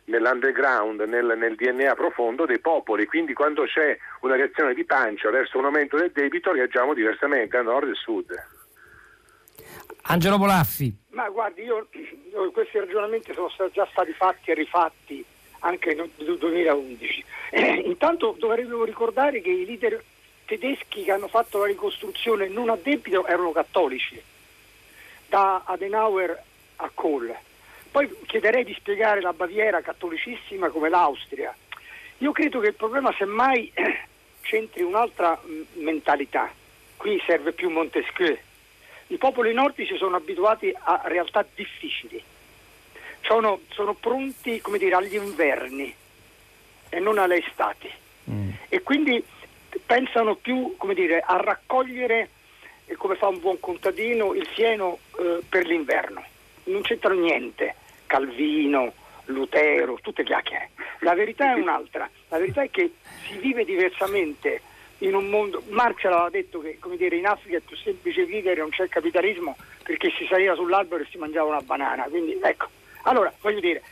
nell'underground, 0.06 1.02
nel, 1.02 1.34
nel, 1.36 1.54
DNA 1.54 1.94
profondo 1.94 2.44
dei 2.44 2.58
popoli, 2.58 3.06
quindi 3.06 3.34
quando 3.34 3.62
c'è 3.64 3.96
una 4.20 4.34
reazione 4.34 4.74
di 4.74 4.84
pancia 4.84 5.30
verso 5.30 5.58
un 5.58 5.66
aumento 5.66 5.96
del 5.96 6.10
debito 6.12 6.52
reagiamo 6.52 6.92
diversamente 6.92 7.56
a 7.56 7.62
nord 7.62 7.88
e 7.88 7.94
sud. 7.94 8.34
Angelo 10.06 10.36
Bolaffi. 10.36 10.94
Ma 11.10 11.28
guardi, 11.30 11.62
io, 11.62 11.88
io, 12.30 12.50
questi 12.50 12.78
ragionamenti 12.78 13.32
sono 13.32 13.70
già 13.72 13.86
stati 13.90 14.12
fatti 14.12 14.50
e 14.50 14.54
rifatti 14.54 15.24
anche 15.60 15.94
nel 15.94 16.36
2011. 16.38 17.24
Eh, 17.50 17.82
intanto 17.86 18.36
dovremmo 18.38 18.84
ricordare 18.84 19.40
che 19.40 19.50
i 19.50 19.64
leader 19.64 20.02
tedeschi 20.44 21.04
che 21.04 21.12
hanno 21.12 21.28
fatto 21.28 21.58
la 21.58 21.66
ricostruzione 21.66 22.48
non 22.48 22.68
a 22.68 22.76
debito 22.76 23.26
erano 23.26 23.52
cattolici, 23.52 24.20
da 25.26 25.62
Adenauer 25.64 26.42
a 26.76 26.90
Kohl. 26.92 27.34
Poi 27.90 28.14
chiederei 28.26 28.64
di 28.64 28.74
spiegare 28.74 29.22
la 29.22 29.32
Baviera 29.32 29.80
cattolicissima 29.80 30.68
come 30.68 30.90
l'Austria. 30.90 31.54
Io 32.18 32.32
credo 32.32 32.60
che 32.60 32.68
il 32.68 32.74
problema 32.74 33.14
semmai 33.16 33.72
c'entri 34.42 34.82
un'altra 34.82 35.40
mentalità. 35.74 36.52
Qui 36.96 37.22
serve 37.24 37.52
più 37.52 37.70
Montesquieu 37.70 38.36
i 39.14 39.16
popoli 39.16 39.54
nordici 39.54 39.96
sono 39.96 40.16
abituati 40.16 40.74
a 40.76 41.02
realtà 41.04 41.46
difficili, 41.54 42.20
sono, 43.20 43.60
sono 43.70 43.94
pronti 43.94 44.60
dire, 44.76 44.96
agli 44.96 45.14
inverni 45.14 45.94
e 46.88 46.98
non 46.98 47.18
alle 47.18 47.36
estati 47.36 47.88
mm. 48.28 48.50
e 48.68 48.82
quindi 48.82 49.24
pensano 49.86 50.34
più 50.34 50.74
dire, 50.94 51.20
a 51.20 51.36
raccogliere, 51.36 52.28
eh, 52.86 52.96
come 52.96 53.14
fa 53.14 53.28
un 53.28 53.38
buon 53.38 53.60
contadino, 53.60 54.34
il 54.34 54.48
fieno 54.48 54.98
eh, 55.16 55.40
per 55.48 55.64
l'inverno. 55.64 56.24
Non 56.64 56.82
c'entra 56.82 57.14
niente, 57.14 57.76
Calvino, 58.06 58.94
Lutero, 59.26 59.96
tutte 60.02 60.24
chiacchiere. 60.24 60.70
La 61.00 61.14
verità 61.14 61.54
è 61.54 61.60
un'altra, 61.60 62.10
la 62.30 62.38
verità 62.38 62.62
è 62.62 62.70
che 62.70 62.94
si 63.28 63.38
vive 63.38 63.64
diversamente 63.64 64.60
in 64.98 65.14
un 65.14 65.28
mondo, 65.28 65.62
Marx 65.68 66.04
aveva 66.04 66.28
detto 66.30 66.60
che 66.60 66.78
dire, 66.96 67.16
in 67.16 67.26
Africa 67.26 67.56
è 67.56 67.60
più 67.60 67.76
semplice 67.76 68.24
vivere, 68.24 68.60
non 68.60 68.70
c'è 68.70 68.88
capitalismo 68.88 69.56
perché 69.82 70.10
si 70.16 70.26
saliva 70.26 70.54
sull'albero 70.54 71.02
e 71.02 71.06
si 71.10 71.18
mangiava 71.18 71.48
una 71.48 71.60
banana, 71.60 72.04
quindi 72.04 72.38
ecco. 72.42 72.68
Allora, 73.02 73.32
voglio 73.40 73.60
dire, 73.60 73.82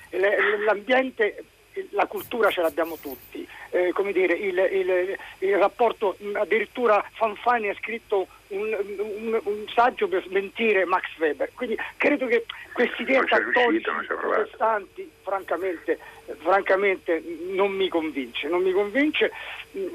l'ambiente, 0.64 1.44
la 1.90 2.06
cultura 2.06 2.50
ce 2.50 2.62
l'abbiamo 2.62 2.96
tutti, 2.96 3.46
eh, 3.70 3.92
come 3.92 4.12
dire, 4.12 4.34
il, 4.34 4.56
il, 4.56 5.18
il, 5.38 5.56
rapporto, 5.58 6.16
addirittura 6.32 7.04
Fanfani 7.12 7.68
ha 7.68 7.74
scritto 7.74 8.26
un, 8.52 8.76
un, 8.98 9.40
un, 9.42 9.64
saggio 9.74 10.08
per 10.08 10.24
smentire 10.26 10.84
Max 10.84 11.04
Weber, 11.18 11.50
quindi 11.54 11.76
credo 11.96 12.26
che 12.26 12.44
questi 12.72 13.02
idee 13.02 13.24
cattolici 13.24 13.88
protestanti, 14.06 15.10
francamente, 15.22 15.98
francamente 16.38 17.22
non 17.50 17.72
mi 17.72 17.88
convince, 17.88 18.48
non 18.48 18.62
mi 18.62 18.72
convince. 18.72 19.30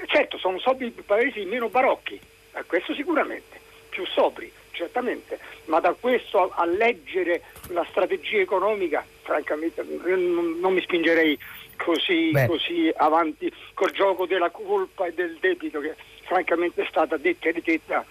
Certo, 0.05 0.37
sono 0.37 0.59
sobri 0.59 0.89
paesi 1.05 1.45
meno 1.45 1.69
barocchi, 1.69 2.19
questo 2.65 2.93
sicuramente, 2.93 3.59
più 3.89 4.05
sobri, 4.05 4.51
certamente, 4.71 5.39
ma 5.65 5.79
da 5.79 5.95
questo 5.99 6.49
a, 6.49 6.63
a 6.63 6.65
leggere 6.65 7.43
la 7.69 7.85
strategia 7.89 8.39
economica, 8.39 9.05
francamente, 9.21 9.83
non, 9.83 10.59
non 10.59 10.73
mi 10.73 10.81
spingerei 10.81 11.37
così, 11.77 12.31
così, 12.47 12.91
avanti 12.95 13.51
col 13.73 13.91
gioco 13.91 14.25
della 14.25 14.49
colpa 14.49 15.05
e 15.05 15.13
del 15.13 15.37
debito 15.39 15.79
che 15.79 15.95
francamente 16.23 16.81
è 16.81 16.87
stata 16.89 17.17
detta 17.17 17.49
e 17.49 17.51
ridetta 17.51 18.05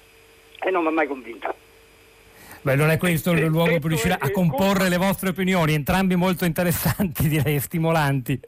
e 0.60 0.70
non 0.70 0.82
mi 0.82 0.88
ha 0.88 0.92
mai 0.92 1.06
convinta. 1.06 1.54
Beh, 2.62 2.74
non 2.74 2.90
è 2.90 2.98
questo 2.98 3.30
il 3.30 3.44
luogo 3.44 3.78
per 3.78 3.90
riuscire 3.90 4.16
a 4.18 4.28
comporre 4.30 4.88
le 4.88 4.96
vostre 4.96 5.28
opinioni, 5.28 5.74
entrambi 5.74 6.16
molto 6.16 6.44
interessanti, 6.44 7.28
direi, 7.30 7.60
stimolanti. 7.60 8.40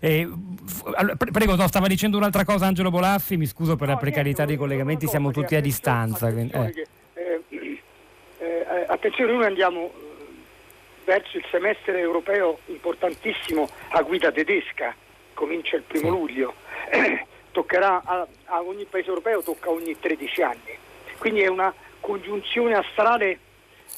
Eh, 0.00 0.26
prego, 1.30 1.56
no, 1.56 1.66
stava 1.68 1.86
dicendo 1.86 2.16
un'altra 2.16 2.44
cosa 2.44 2.64
Angelo 2.64 2.90
Bolaffi, 2.90 3.36
mi 3.36 3.44
scuso 3.44 3.76
per 3.76 3.88
no, 3.88 3.94
la 3.94 4.00
precarietà 4.00 4.46
dei 4.46 4.56
collegamenti, 4.56 5.06
siamo 5.06 5.30
tutti 5.30 5.56
a 5.56 5.60
distanza. 5.60 6.28
Attenzione, 6.28 6.68
eh. 6.68 6.72
Che, 6.72 6.86
eh, 8.38 8.46
eh, 8.46 8.84
attenzione, 8.88 9.32
noi 9.32 9.44
andiamo 9.44 9.92
verso 11.04 11.36
il 11.36 11.44
semestre 11.50 11.98
europeo 11.98 12.60
importantissimo 12.66 13.68
a 13.90 14.00
guida 14.02 14.32
tedesca, 14.32 14.94
comincia 15.34 15.76
il 15.76 15.82
primo 15.82 16.06
sì. 16.06 16.18
luglio, 16.18 16.54
toccherà 17.52 18.00
a, 18.04 18.26
a, 18.46 18.62
ogni 18.62 18.84
paese 18.84 19.08
europeo, 19.08 19.42
tocca 19.42 19.70
ogni 19.70 19.98
13 19.98 20.42
anni, 20.42 20.78
quindi 21.20 21.42
è 21.42 21.48
una 21.48 21.72
congiunzione 22.00 22.74
astrale 22.74 23.38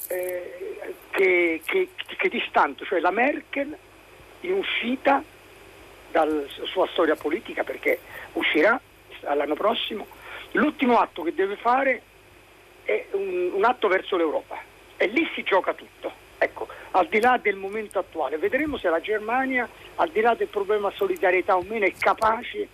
eh, 0.08 0.94
che, 1.10 1.62
che, 1.64 1.88
che 2.16 2.28
distante, 2.28 2.84
cioè 2.84 2.98
la 2.98 3.12
Merkel 3.12 3.74
in 4.40 4.52
uscita 4.54 5.22
dalla 6.10 6.42
sua 6.64 6.88
storia 6.88 7.14
politica 7.14 7.62
perché 7.62 8.00
uscirà 8.32 8.78
l'anno 9.20 9.54
prossimo, 9.54 10.08
l'ultimo 10.52 10.98
atto 10.98 11.22
che 11.22 11.32
deve 11.32 11.54
fare 11.54 12.02
è 12.82 13.06
un, 13.12 13.52
un 13.54 13.64
atto 13.64 13.86
verso 13.86 14.16
l'Europa 14.16 14.60
e 14.96 15.06
lì 15.06 15.24
si 15.32 15.44
gioca 15.44 15.74
tutto. 15.74 16.20
Ecco, 16.38 16.66
al 16.90 17.06
di 17.06 17.20
là 17.20 17.38
del 17.40 17.54
momento 17.54 18.00
attuale, 18.00 18.36
vedremo 18.36 18.76
se 18.78 18.88
la 18.88 19.00
Germania, 19.00 19.68
al 19.94 20.08
di 20.08 20.20
là 20.20 20.34
del 20.34 20.48
problema 20.48 20.90
solidarietà 20.90 21.56
o 21.56 21.62
meno, 21.62 21.84
è 21.84 21.92
capace 21.96 22.66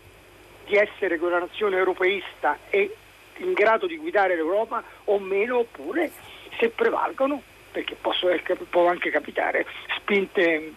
di 0.65 0.75
essere 0.77 1.19
quella 1.19 1.39
nazione 1.39 1.77
europeista 1.77 2.57
e 2.71 2.97
in 3.38 3.53
grado 3.53 3.87
di 3.87 3.96
guidare 3.96 4.35
l'Europa 4.35 4.83
o 5.05 5.18
meno, 5.18 5.59
oppure 5.59 6.11
se 6.59 6.68
prevalgono, 6.70 7.42
perché 7.70 7.94
possono, 7.94 8.37
può 8.70 8.87
anche 8.88 9.11
capitare, 9.11 9.66
spinte 9.96 10.72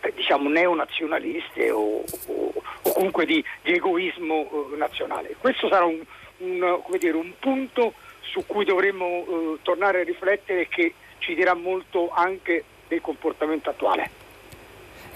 eh, 0.00 0.12
diciamo 0.14 0.48
neonazionaliste 0.48 1.70
o, 1.70 2.04
o, 2.26 2.52
o 2.82 2.92
comunque 2.92 3.26
di, 3.26 3.42
di 3.62 3.72
egoismo 3.72 4.48
uh, 4.50 4.76
nazionale. 4.76 5.36
Questo 5.38 5.68
sarà 5.68 5.84
un, 5.84 6.02
un, 6.38 6.80
dire, 6.98 7.16
un, 7.16 7.32
punto 7.38 7.94
su 8.20 8.44
cui 8.46 8.64
dovremmo 8.64 9.06
uh, 9.06 9.58
tornare 9.62 10.00
a 10.00 10.04
riflettere 10.04 10.68
che 10.68 10.94
ci 11.18 11.34
dirà 11.34 11.54
molto 11.54 12.10
anche 12.12 12.64
del 12.88 13.00
comportamento 13.00 13.70
attuale 13.70 14.25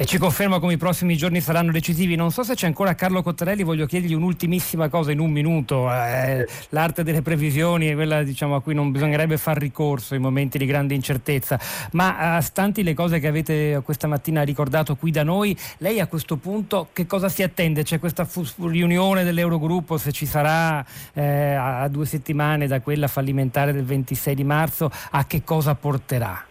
e 0.01 0.07
ci 0.07 0.17
conferma 0.17 0.61
come 0.61 0.73
i 0.73 0.77
prossimi 0.79 1.15
giorni 1.15 1.43
saranno 1.43 1.73
decisivi. 1.73 2.17
Non 2.17 2.31
so 2.31 2.43
se 2.43 2.55
c'è 2.55 2.67
ancora 2.67 2.95
Carlo 2.95 3.23
Cottarelli, 3.23 3.63
voglio 3.63 3.85
chiedergli 3.85 4.15
un'ultimissima 4.15 4.89
cosa 4.89 5.13
in 5.13 5.19
un 5.19 5.31
minuto. 5.31 5.93
Eh, 5.93 6.49
l'arte 6.71 7.03
delle 7.03 7.21
previsioni 7.21 7.89
è 7.89 7.95
quella 7.95 8.23
diciamo, 8.23 8.55
a 8.55 8.63
cui 8.63 8.73
non 8.73 8.93
bisognerebbe 8.93 9.37
far 9.37 9.59
ricorso 9.59 10.15
in 10.15 10.23
momenti 10.23 10.57
di 10.57 10.65
grande 10.65 10.95
incertezza, 10.95 11.61
ma 11.93 12.37
a 12.37 12.41
stanti 12.41 12.83
le 12.83 12.95
cose 12.95 13.19
che 13.19 13.27
avete 13.27 13.83
questa 13.85 14.07
mattina 14.07 14.41
ricordato 14.41 14.97
qui 14.97 15.11
da 15.11 15.23
noi, 15.23 15.55
lei 15.81 16.01
a 16.01 16.07
questo 16.07 16.37
punto 16.37 16.89
che 16.95 17.07
cosa 17.07 17.29
si 17.29 17.43
attende? 17.43 17.83
C'è 17.83 17.99
questa 17.99 18.27
riunione 18.57 19.23
dell'Eurogruppo, 19.23 19.99
se 19.99 20.13
ci 20.13 20.25
sarà 20.25 20.83
eh, 21.13 21.53
a 21.53 21.87
due 21.89 22.07
settimane 22.07 22.67
da 22.67 22.81
quella 22.81 23.07
fallimentare 23.07 23.75
del 23.75 23.85
26 23.85 24.35
di 24.35 24.45
marzo, 24.45 24.91
a 25.11 25.27
che 25.27 25.45
cosa 25.45 25.75
porterà? 25.75 26.49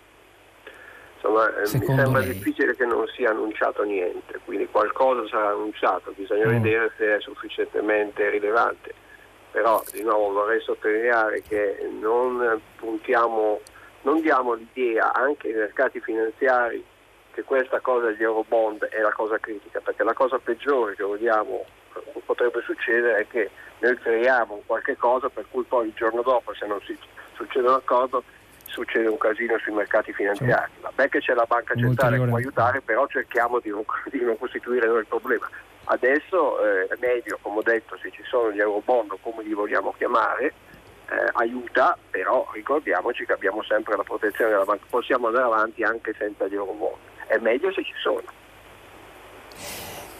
Insomma, 1.21 1.53
eh, 1.53 1.77
mi 1.77 1.85
sembra 1.85 2.19
lei? 2.19 2.31
difficile 2.31 2.75
che 2.75 2.85
non 2.85 3.05
sia 3.07 3.31
annunciato 3.31 3.83
niente, 3.83 4.39
quindi 4.45 4.67
qualcosa 4.67 5.27
sarà 5.27 5.49
annunciato, 5.49 6.13
bisogna 6.15 6.47
mm. 6.47 6.51
vedere 6.51 6.91
se 6.97 7.17
è 7.17 7.19
sufficientemente 7.19 8.29
rilevante. 8.29 8.93
Però 9.51 9.83
di 9.91 10.01
nuovo 10.01 10.31
vorrei 10.31 10.61
sottolineare 10.61 11.41
che 11.41 11.89
non 11.99 12.61
puntiamo, 12.77 13.59
non 14.03 14.21
diamo 14.21 14.53
l'idea 14.53 15.11
anche 15.11 15.47
ai 15.49 15.55
mercati 15.55 15.99
finanziari 15.99 16.83
che 17.31 17.43
questa 17.43 17.81
cosa 17.81 18.07
degli 18.07 18.23
eurobond 18.23 18.85
è 18.85 19.01
la 19.01 19.11
cosa 19.11 19.37
critica, 19.39 19.81
perché 19.81 20.03
la 20.03 20.13
cosa 20.13 20.39
peggiore 20.39 20.95
che 20.95 21.03
vogliamo 21.03 21.65
potrebbe 22.25 22.61
succedere 22.61 23.17
è 23.17 23.27
che 23.27 23.49
noi 23.79 23.97
creiamo 23.97 24.61
qualche 24.65 24.95
cosa 24.95 25.27
per 25.29 25.45
cui 25.51 25.63
poi 25.63 25.87
il 25.87 25.93
giorno 25.95 26.21
dopo 26.21 26.53
se 26.53 26.65
non 26.65 26.79
si 26.85 26.97
succede 27.33 27.67
un 27.67 27.73
accordo 27.73 28.23
succede 28.69 29.07
un 29.07 29.17
casino 29.17 29.57
sui 29.59 29.73
mercati 29.73 30.13
finanziari. 30.13 30.71
Vabbè 30.81 31.09
che 31.09 31.19
c'è 31.19 31.33
la 31.33 31.45
banca 31.45 31.75
centrale 31.75 32.17
che 32.17 32.25
può 32.25 32.37
aiutare, 32.37 32.81
però 32.81 33.07
cerchiamo 33.07 33.59
di 33.59 33.69
non, 33.69 33.83
di 34.09 34.21
non 34.21 34.37
costituire 34.37 34.87
noi 34.87 34.99
il 34.99 35.07
problema. 35.07 35.49
Adesso 35.85 36.63
eh, 36.63 36.87
è 36.87 36.95
meglio, 36.99 37.39
come 37.41 37.57
ho 37.57 37.63
detto, 37.63 37.97
se 37.97 38.11
ci 38.11 38.21
sono 38.23 38.51
gli 38.51 38.59
eurobond, 38.59 39.17
come 39.21 39.43
li 39.43 39.53
vogliamo 39.53 39.93
chiamare, 39.97 40.53
eh, 41.09 41.29
aiuta, 41.33 41.97
però 42.11 42.47
ricordiamoci 42.53 43.25
che 43.25 43.33
abbiamo 43.33 43.63
sempre 43.63 43.95
la 43.95 44.03
protezione 44.03 44.51
della 44.51 44.65
banca, 44.65 44.85
possiamo 44.87 45.27
andare 45.27 45.45
avanti 45.45 45.83
anche 45.83 46.13
senza 46.17 46.47
gli 46.47 46.53
eurobond. 46.53 46.95
È 47.25 47.37
meglio 47.37 47.71
se 47.71 47.83
ci 47.83 47.93
sono. 47.99 48.21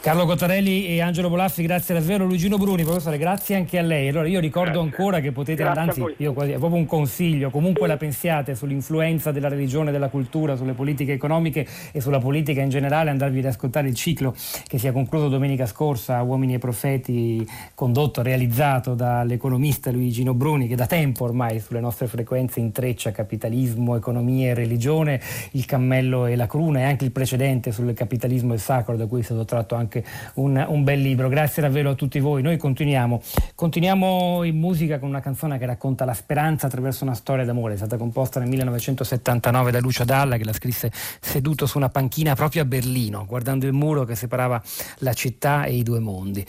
Carlo 0.02 0.24
Cottarelli 0.24 0.86
e 0.86 1.02
Angelo 1.02 1.28
Bolaffi, 1.28 1.62
grazie 1.62 1.92
davvero. 1.92 2.24
Luigino 2.24 2.56
Bruni, 2.56 2.84
professore, 2.84 3.18
grazie 3.18 3.54
anche 3.54 3.78
a 3.78 3.82
lei. 3.82 4.08
Allora 4.08 4.28
io 4.28 4.40
ricordo 4.40 4.80
grazie. 4.80 4.88
ancora 4.88 5.20
che 5.20 5.30
potete, 5.30 5.62
grazie 5.62 5.80
anzi, 5.82 6.14
io 6.16 6.32
quasi, 6.32 6.52
è 6.52 6.56
proprio 6.56 6.80
un 6.80 6.86
consiglio, 6.86 7.50
comunque 7.50 7.86
la 7.86 7.98
pensiate 7.98 8.54
sull'influenza 8.54 9.30
della 9.30 9.48
religione, 9.48 9.90
della 9.92 10.08
cultura, 10.08 10.56
sulle 10.56 10.72
politiche 10.72 11.12
economiche 11.12 11.66
e 11.92 12.00
sulla 12.00 12.18
politica 12.18 12.62
in 12.62 12.70
generale, 12.70 13.10
andarvi 13.10 13.40
ad 13.40 13.44
ascoltare 13.44 13.88
il 13.88 13.94
ciclo 13.94 14.34
che 14.66 14.78
si 14.78 14.86
è 14.86 14.92
concluso 14.92 15.28
domenica 15.28 15.66
scorsa, 15.66 16.22
Uomini 16.22 16.54
e 16.54 16.58
Profeti, 16.58 17.46
condotto, 17.74 18.22
realizzato 18.22 18.94
dall'economista 18.94 19.90
Luigino 19.90 20.32
Bruni, 20.32 20.66
che 20.66 20.76
da 20.76 20.86
tempo 20.86 21.24
ormai 21.24 21.60
sulle 21.60 21.80
nostre 21.80 22.06
frequenze 22.06 22.58
intreccia 22.58 23.12
capitalismo, 23.12 23.96
economia 23.96 24.48
e 24.48 24.54
religione, 24.54 25.20
il 25.50 25.66
cammello 25.66 26.24
e 26.24 26.36
la 26.36 26.46
cruna 26.46 26.78
e 26.80 26.82
anche 26.84 27.04
il 27.04 27.12
precedente 27.12 27.70
sul 27.70 27.92
capitalismo 27.92 28.52
e 28.52 28.54
il 28.54 28.62
sacro, 28.62 28.96
da 28.96 29.04
cui 29.04 29.20
è 29.20 29.24
stato 29.24 29.44
tratto 29.44 29.74
anche 29.74 29.88
anche 29.90 30.04
un, 30.34 30.64
un, 30.68 30.84
bel 30.84 31.00
libro. 31.00 31.28
Grazie 31.28 31.62
davvero 31.62 31.90
a 31.90 31.94
tutti 31.94 32.20
voi. 32.20 32.42
Noi 32.42 32.56
continuiamo. 32.56 33.20
Continuiamo 33.56 34.44
in 34.44 34.56
musica 34.56 35.00
con 35.00 35.08
una 35.08 35.20
canzone 35.20 35.58
che 35.58 35.66
racconta 35.66 36.04
la 36.04 36.14
speranza 36.14 36.68
attraverso 36.68 37.02
una 37.02 37.14
storia 37.14 37.44
d'amore. 37.44 37.74
È 37.74 37.76
stata 37.76 37.96
composta 37.96 38.38
nel 38.38 38.48
1979 38.48 39.72
da 39.72 39.80
Lucio 39.80 40.04
Dalla 40.04 40.36
che 40.36 40.44
la 40.44 40.52
scrisse 40.52 40.92
seduto 41.20 41.66
su 41.66 41.76
una 41.76 41.88
panchina 41.88 42.34
proprio 42.34 42.62
a 42.62 42.64
Berlino, 42.64 43.24
guardando 43.26 43.66
il 43.66 43.72
muro 43.72 44.04
che 44.04 44.14
separava 44.14 44.62
la 44.98 45.12
città 45.12 45.64
e 45.64 45.74
i 45.74 45.82
due 45.82 45.98
mondi. 45.98 46.46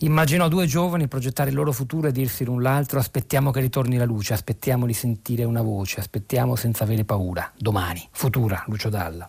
Immaginò 0.00 0.48
due 0.48 0.66
giovani 0.66 1.08
progettare 1.08 1.50
il 1.50 1.56
loro 1.56 1.72
futuro 1.72 2.06
e 2.06 2.12
dirsi 2.12 2.44
l'un 2.44 2.62
l'altro 2.62 3.00
aspettiamo 3.00 3.50
che 3.50 3.60
ritorni 3.60 3.96
la 3.96 4.04
luce, 4.04 4.34
aspettiamo 4.34 4.86
di 4.86 4.94
sentire 4.94 5.44
una 5.44 5.62
voce, 5.62 6.00
aspettiamo 6.00 6.54
senza 6.54 6.84
avere 6.84 7.04
paura. 7.04 7.50
Domani, 7.56 8.06
futura, 8.12 8.62
Lucio 8.68 8.88
Dalla. 8.88 9.28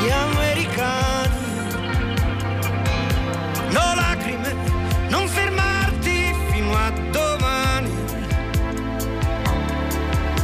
gli 0.00 0.10
americani. 0.10 1.38
No 3.70 3.94
lacrime, 3.94 4.54
non 5.08 5.28
fermarti 5.28 6.34
fino 6.50 6.74
a 6.74 6.90
domani. 7.10 7.92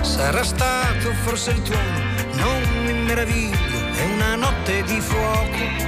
Sarà 0.01 0.43
stato 0.45 1.13
forse 1.25 1.51
il 1.51 1.63
tuono, 1.63 1.99
non 2.33 2.63
mi 2.85 2.93
meraviglio, 2.93 3.79
è 3.95 4.05
una 4.15 4.35
notte 4.37 4.83
di 4.85 5.01
fuoco. 5.01 5.85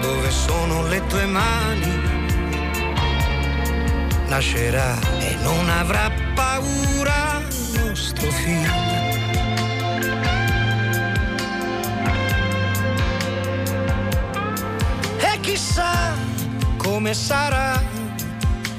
Dove 0.00 0.30
sono 0.30 0.86
le 0.86 1.06
tue 1.06 1.26
mani? 1.26 2.08
nascerà 4.28 4.94
e 5.18 5.34
non 5.42 5.68
avrà 5.68 6.10
paura 6.34 7.42
nostro 7.74 8.30
figlio. 8.30 8.87
Chissà 15.48 16.14
come 16.76 17.14
sarà 17.14 17.82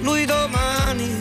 lui 0.02 0.26
domani, 0.26 1.18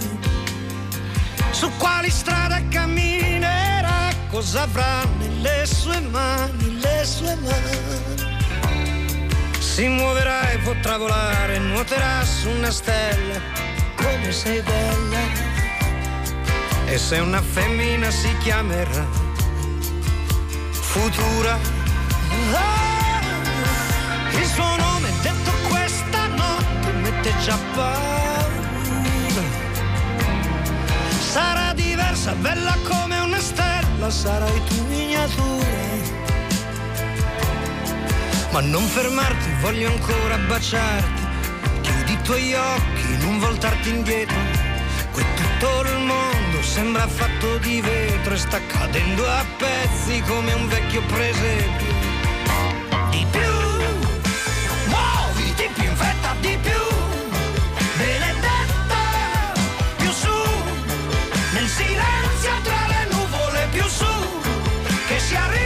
su 1.52 1.70
quali 1.78 2.10
strade 2.10 2.68
camminerà, 2.68 4.10
cosa 4.28 4.62
avrà 4.62 5.04
nelle 5.18 5.64
sue 5.64 6.00
mani, 6.00 6.78
le 6.78 7.04
sue 7.04 7.34
mani 7.36 8.26
si 9.58 9.88
muoverà 9.88 10.50
e 10.50 10.58
potrà 10.58 10.98
volare, 10.98 11.58
nuoterà 11.58 12.24
su 12.24 12.50
una 12.50 12.70
stella, 12.70 13.40
come 13.96 14.30
sei 14.32 14.60
bella. 14.60 15.46
E 16.86 16.98
se 16.98 17.18
una 17.18 17.40
femmina 17.42 18.10
si 18.10 18.34
chiamerà 18.38 19.06
Futura. 20.72 21.58
Ah, 22.52 23.20
il 24.32 24.46
suo 24.46 24.64
nome 24.64 24.87
notte 27.18 27.32
già 27.44 27.58
paura. 27.74 28.46
Sarà 31.18 31.72
diversa, 31.74 32.32
bella 32.34 32.76
come 32.88 33.18
una 33.18 33.40
stella, 33.40 34.10
sarai 34.10 34.62
tu 34.64 34.84
miniatura 34.86 35.66
ma 38.50 38.60
non 38.60 38.82
fermarti, 38.82 39.50
voglio 39.60 39.90
ancora 39.90 40.38
baciarti. 40.38 41.22
Chiudi 41.82 42.12
i 42.12 42.22
tuoi 42.22 42.54
occhi, 42.54 43.16
non 43.18 43.38
voltarti 43.38 43.90
indietro. 43.90 44.38
Qui 45.12 45.22
tutto 45.36 45.82
il 45.82 45.98
mondo 45.98 46.62
sembra 46.62 47.06
fatto 47.06 47.58
di 47.58 47.82
vetro 47.82 48.32
e 48.32 48.38
sta 48.38 48.58
cadendo 48.66 49.28
a 49.28 49.44
pezzi 49.58 50.22
come 50.22 50.54
un 50.54 50.66
vecchio 50.66 51.02
presepio. 51.02 51.87
Silenzio 61.78 62.54
tra 62.62 62.82
le 62.92 63.02
nuvole, 63.12 63.68
più 63.70 63.84
su, 63.84 64.14
che 65.06 65.18
si 65.20 65.36
arriva 65.36 65.57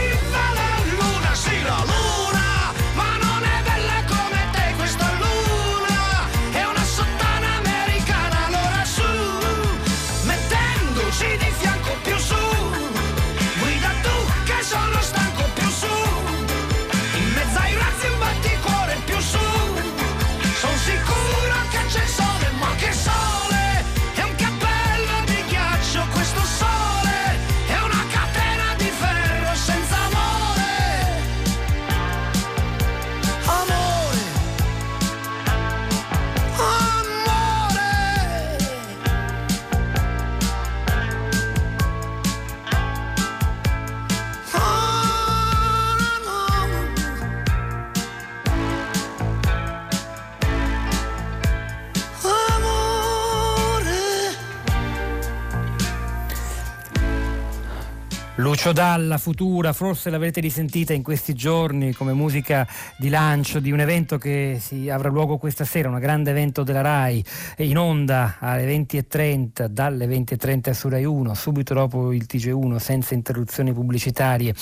Lucio 58.53 58.71
Dalla, 58.71 59.17
Futura, 59.17 59.73
forse 59.73 60.11
l'avrete 60.11 60.39
risentita 60.39 60.93
in 60.93 61.01
questi 61.01 61.33
giorni 61.33 61.91
come 61.91 62.13
musica 62.13 62.67
di 62.99 63.09
lancio 63.09 63.59
di 63.59 63.71
un 63.71 63.79
evento 63.79 64.19
che 64.19 64.59
si 64.61 64.91
avrà 64.91 65.09
luogo 65.09 65.39
questa 65.39 65.65
sera, 65.65 65.89
un 65.89 65.97
grande 65.97 66.29
evento 66.29 66.61
della 66.61 66.81
RAI, 66.81 67.25
in 67.57 67.79
onda 67.79 68.35
alle 68.39 68.67
20.30, 68.67 69.65
dalle 69.65 70.05
20.30 70.05 70.69
su 70.69 70.87
RAI 70.87 71.03
1, 71.03 71.33
subito 71.33 71.73
dopo 71.73 72.13
il 72.13 72.27
TG1, 72.29 72.75
senza 72.75 73.15
interruzioni 73.15 73.73
pubblicitarie. 73.73 74.53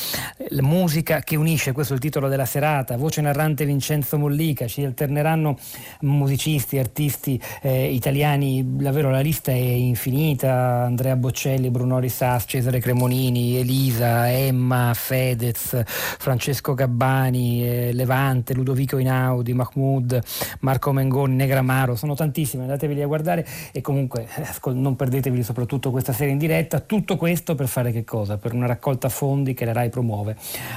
La 0.51 0.63
musica 0.63 1.19
che 1.19 1.35
unisce, 1.35 1.73
questo 1.73 1.91
è 1.91 1.97
il 1.97 2.01
titolo 2.01 2.29
della 2.29 2.45
serata, 2.45 2.95
voce 2.95 3.19
narrante 3.19 3.65
Vincenzo 3.65 4.17
Mollica, 4.17 4.67
ci 4.67 4.85
alterneranno 4.85 5.57
musicisti, 6.03 6.77
artisti 6.77 7.37
eh, 7.61 7.93
italiani, 7.93 8.63
davvero 8.65 9.11
la 9.11 9.19
lista 9.19 9.51
è 9.51 9.55
infinita, 9.55 10.83
Andrea 10.85 11.17
Boccelli, 11.17 11.69
Bruno 11.69 11.99
Risas, 11.99 12.45
Cesare 12.47 12.79
Cremonini, 12.79 13.57
Elisa. 13.57 13.79
Elisa, 13.81 14.31
Emma, 14.31 14.93
Fedez, 14.93 15.81
Francesco 15.85 16.75
Gabbani, 16.75 17.65
eh, 17.65 17.93
Levante, 17.93 18.53
Ludovico 18.53 18.99
Inaudi, 18.99 19.53
Mahmoud, 19.53 20.21
Marco 20.59 20.91
Mengoni, 20.91 21.33
Negramaro, 21.33 21.95
sono 21.95 22.13
tantissime, 22.13 22.61
andateveli 22.61 23.01
a 23.01 23.07
guardare 23.07 23.45
e 23.71 23.81
comunque 23.81 24.27
eh, 24.35 24.71
non 24.73 24.95
perdetevi 24.95 25.41
soprattutto 25.41 25.89
questa 25.89 26.13
serie 26.13 26.31
in 26.31 26.37
diretta, 26.37 26.79
tutto 26.79 27.17
questo 27.17 27.55
per 27.55 27.67
fare 27.67 27.91
che 27.91 28.03
cosa? 28.03 28.37
Per 28.37 28.53
una 28.53 28.67
raccolta 28.67 29.09
fondi 29.09 29.55
che 29.55 29.65
la 29.65 29.73
RAI 29.73 29.89
promuove 29.89 30.35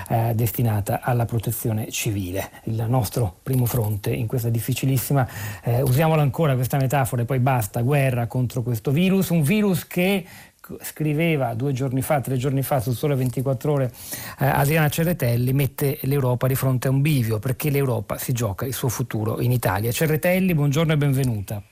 eh, 0.09 0.33
destinata 0.35 1.01
alla 1.03 1.27
protezione 1.27 1.91
civile, 1.91 2.51
il 2.65 2.87
nostro 2.89 3.37
primo 3.43 3.67
fronte 3.67 4.15
in 4.15 4.27
questa 4.27 4.49
difficilissima, 4.49 5.29
eh, 5.63 5.83
usiamola 5.83 6.23
ancora 6.23 6.55
questa 6.55 6.79
metafora 6.79 7.21
e 7.21 7.25
poi 7.27 7.39
basta, 7.39 7.83
guerra 7.83 8.27
contro 8.27 8.63
questo 8.63 8.91
virus, 8.91 9.29
un 9.29 9.43
virus 9.43 9.87
che 9.87 10.25
scriveva 10.83 11.55
due 11.55 11.73
giorni 11.73 12.03
fa, 12.03 12.21
tre 12.21 12.37
giorni 12.37 12.63
fa 12.63 12.81
su 12.81 12.93
Sole 12.93 13.15
24 13.15 13.73
Ore 13.73 13.93
eh, 14.39 14.47
Adriana 14.47 14.89
Cerretelli 14.89 15.53
mette 15.53 15.99
l'Europa 16.03 16.47
di 16.47 16.55
fronte 16.55 16.89
a 16.89 16.91
un 16.91 17.01
bivio 17.01 17.39
perché 17.39 17.71
l'Europa 17.71 18.17
si 18.19 18.33
gioca 18.33 18.65
il 18.65 18.75
suo 18.75 18.89
futuro 18.89 19.41
in 19.41 19.53
Italia. 19.53 19.91
Cerretelli, 19.93 20.55
buongiorno 20.55 20.93
e 20.93 20.97
benvenuta. 20.97 21.63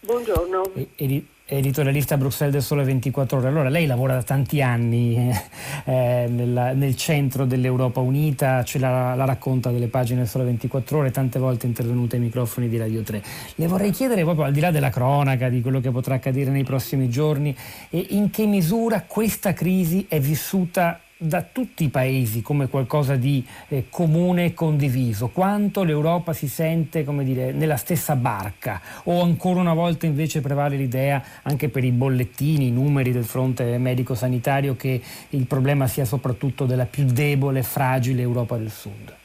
Buongiorno. 0.00 0.74
E, 0.74 0.88
e, 0.94 1.26
editorialista 1.48 2.14
a 2.14 2.18
Bruxelles 2.18 2.52
del 2.52 2.62
Sole 2.62 2.84
24 2.84 3.38
Ore. 3.38 3.48
Allora, 3.48 3.68
lei 3.70 3.86
lavora 3.86 4.14
da 4.14 4.22
tanti 4.22 4.60
anni 4.60 5.16
eh, 5.84 6.26
nel, 6.28 6.72
nel, 6.74 6.96
centro 6.96 7.46
dell'Europa 7.46 8.00
Unita, 8.00 8.62
ce 8.64 8.78
la, 8.78 9.14
la, 9.14 9.24
racconta 9.24 9.70
delle 9.70 9.88
pagine 9.88 10.20
del 10.20 10.28
Sole 10.28 10.44
24 10.44 10.98
Ore, 10.98 11.10
tante 11.10 11.38
volte 11.38 11.66
intervenuta 11.66 12.16
ai 12.16 12.22
microfoni 12.22 12.68
di 12.68 12.76
Radio 12.76 13.02
3. 13.02 13.22
Le 13.54 13.66
vorrei 13.66 13.90
chiedere 13.90 14.22
proprio 14.22 14.44
al 14.44 14.52
di 14.52 14.60
là 14.60 14.70
della 14.70 14.90
cronaca, 14.90 15.48
di 15.48 15.62
quello 15.62 15.80
che 15.80 15.90
potrà 15.90 16.16
accadere 16.16 16.50
nei 16.50 16.64
prossimi 16.64 17.08
giorni, 17.08 17.56
in 17.90 18.30
che 18.30 18.46
misura 18.46 19.04
questa 19.06 19.54
crisi 19.54 20.04
è 20.08 20.20
vissuta 20.20 21.00
da 21.20 21.42
tutti 21.42 21.82
i 21.82 21.88
paesi 21.88 22.42
come 22.42 22.68
qualcosa 22.68 23.16
di 23.16 23.44
eh, 23.68 23.86
comune 23.90 24.46
e 24.46 24.54
condiviso, 24.54 25.28
quanto 25.28 25.82
l'Europa 25.82 26.32
si 26.32 26.46
sente 26.46 27.04
come 27.04 27.24
dire, 27.24 27.50
nella 27.50 27.76
stessa 27.76 28.14
barca 28.14 28.80
o 29.04 29.20
ancora 29.20 29.58
una 29.58 29.74
volta 29.74 30.06
invece 30.06 30.40
prevale 30.40 30.76
l'idea 30.76 31.22
anche 31.42 31.68
per 31.68 31.82
i 31.82 31.90
bollettini, 31.90 32.68
i 32.68 32.72
numeri 32.72 33.10
del 33.10 33.24
fronte 33.24 33.78
medico-sanitario 33.78 34.76
che 34.76 35.02
il 35.30 35.46
problema 35.46 35.88
sia 35.88 36.04
soprattutto 36.04 36.66
della 36.66 36.86
più 36.86 37.04
debole, 37.04 37.64
fragile 37.64 38.22
Europa 38.22 38.56
del 38.56 38.70
Sud. 38.70 39.17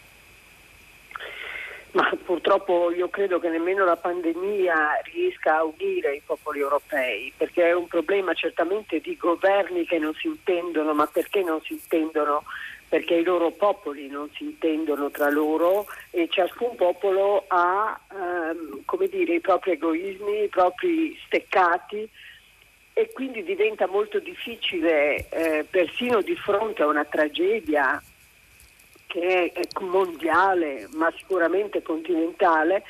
Ma 1.93 2.11
purtroppo 2.23 2.91
io 2.91 3.07
credo 3.09 3.39
che 3.39 3.49
nemmeno 3.49 3.85
la 3.85 3.95
pandemia 3.95 5.01
riesca 5.03 5.57
a 5.57 5.63
unire 5.63 6.15
i 6.15 6.21
popoli 6.25 6.59
europei, 6.59 7.31
perché 7.37 7.67
è 7.67 7.73
un 7.73 7.85
problema 7.85 8.33
certamente 8.33 8.99
di 8.99 9.15
governi 9.15 9.85
che 9.85 9.99
non 9.99 10.13
si 10.15 10.25
intendono, 10.25 10.95
ma 10.95 11.05
perché 11.05 11.43
non 11.43 11.61
si 11.61 11.73
intendono? 11.73 12.45
Perché 12.89 13.13
i 13.15 13.23
loro 13.23 13.51
popoli 13.51 14.07
non 14.07 14.27
si 14.33 14.43
intendono 14.45 15.11
tra 15.11 15.29
loro 15.29 15.85
e 16.09 16.27
ciascun 16.31 16.75
popolo 16.75 17.45
ha 17.47 17.99
ehm, 18.11 18.83
dire, 19.09 19.35
i 19.35 19.39
propri 19.39 19.71
egoismi, 19.71 20.43
i 20.43 20.47
propri 20.47 21.15
steccati 21.25 22.09
e 22.93 23.11
quindi 23.11 23.43
diventa 23.43 23.87
molto 23.87 24.17
difficile, 24.17 25.27
eh, 25.29 25.65
persino 25.69 26.21
di 26.21 26.35
fronte 26.35 26.81
a 26.81 26.87
una 26.87 27.05
tragedia 27.05 28.01
che 29.13 29.51
è 29.53 29.61
mondiale 29.81 30.87
ma 30.93 31.13
sicuramente 31.15 31.83
continentale, 31.83 32.81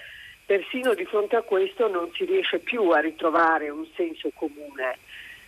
persino 0.46 0.94
di 0.94 1.04
fronte 1.04 1.36
a 1.36 1.42
questo 1.42 1.90
non 1.90 2.10
si 2.14 2.24
riesce 2.24 2.60
più 2.60 2.92
a 2.92 3.00
ritrovare 3.00 3.70
un 3.70 3.86
senso 3.94 4.30
comune. 4.34 4.98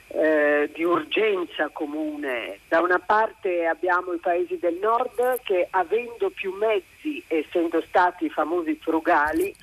Eh, 0.08 0.70
di 0.72 0.84
urgenza 0.84 1.70
comune. 1.70 2.60
Da 2.68 2.80
una 2.80 3.00
parte 3.00 3.66
abbiamo 3.66 4.14
i 4.14 4.20
paesi 4.20 4.60
del 4.60 4.76
nord 4.76 5.42
che 5.44 5.68
avendo 5.72 6.30
più 6.30 6.54
mezzi, 6.54 7.24
essendo 7.28 7.82
stati 7.82 8.30
famosi 8.30 8.78
frugali, 8.80 9.54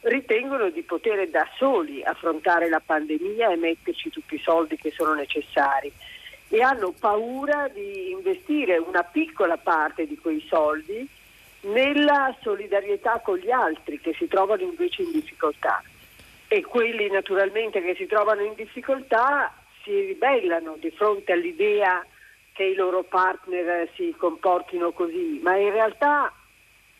ritengono 0.00 0.68
di 0.70 0.82
poter 0.82 1.28
da 1.28 1.48
soli 1.56 2.02
affrontare 2.02 2.68
la 2.68 2.82
pandemia 2.84 3.52
e 3.52 3.56
metterci 3.56 4.10
tutti 4.10 4.34
i 4.34 4.42
soldi 4.42 4.76
che 4.76 4.90
sono 4.90 5.14
necessari 5.14 5.92
e 6.54 6.62
hanno 6.62 6.94
paura 6.96 7.66
di 7.66 8.12
investire 8.12 8.76
una 8.76 9.02
piccola 9.02 9.56
parte 9.56 10.06
di 10.06 10.16
quei 10.16 10.40
soldi 10.48 11.04
nella 11.62 12.32
solidarietà 12.42 13.18
con 13.18 13.38
gli 13.38 13.50
altri 13.50 13.98
che 13.98 14.14
si 14.16 14.28
trovano 14.28 14.62
invece 14.62 15.02
in 15.02 15.10
difficoltà. 15.10 15.82
E 16.46 16.62
quelli 16.62 17.10
naturalmente 17.10 17.82
che 17.82 17.96
si 17.96 18.06
trovano 18.06 18.42
in 18.42 18.54
difficoltà 18.54 19.52
si 19.82 19.98
ribellano 19.98 20.76
di 20.78 20.92
fronte 20.92 21.32
all'idea 21.32 22.06
che 22.52 22.62
i 22.62 22.74
loro 22.76 23.02
partner 23.02 23.88
si 23.96 24.14
comportino 24.16 24.92
così, 24.92 25.40
ma 25.42 25.56
in 25.56 25.72
realtà 25.72 26.32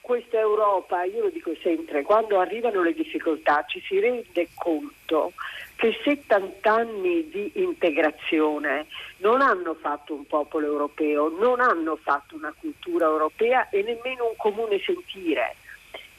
questa 0.00 0.40
Europa, 0.40 1.04
io 1.04 1.22
lo 1.22 1.30
dico 1.30 1.54
sempre, 1.62 2.02
quando 2.02 2.40
arrivano 2.40 2.82
le 2.82 2.92
difficoltà 2.92 3.64
ci 3.68 3.80
si 3.86 4.00
rende 4.00 4.48
conto 4.52 5.32
che 5.76 5.98
70 6.02 6.72
anni 6.72 7.28
di 7.30 7.50
integrazione 7.54 8.86
non 9.18 9.40
hanno 9.40 9.74
fatto 9.74 10.14
un 10.14 10.26
popolo 10.26 10.66
europeo, 10.66 11.28
non 11.28 11.60
hanno 11.60 11.96
fatto 11.96 12.36
una 12.36 12.54
cultura 12.58 13.06
europea 13.06 13.68
e 13.70 13.82
nemmeno 13.82 14.28
un 14.28 14.36
comune 14.36 14.80
sentire. 14.80 15.56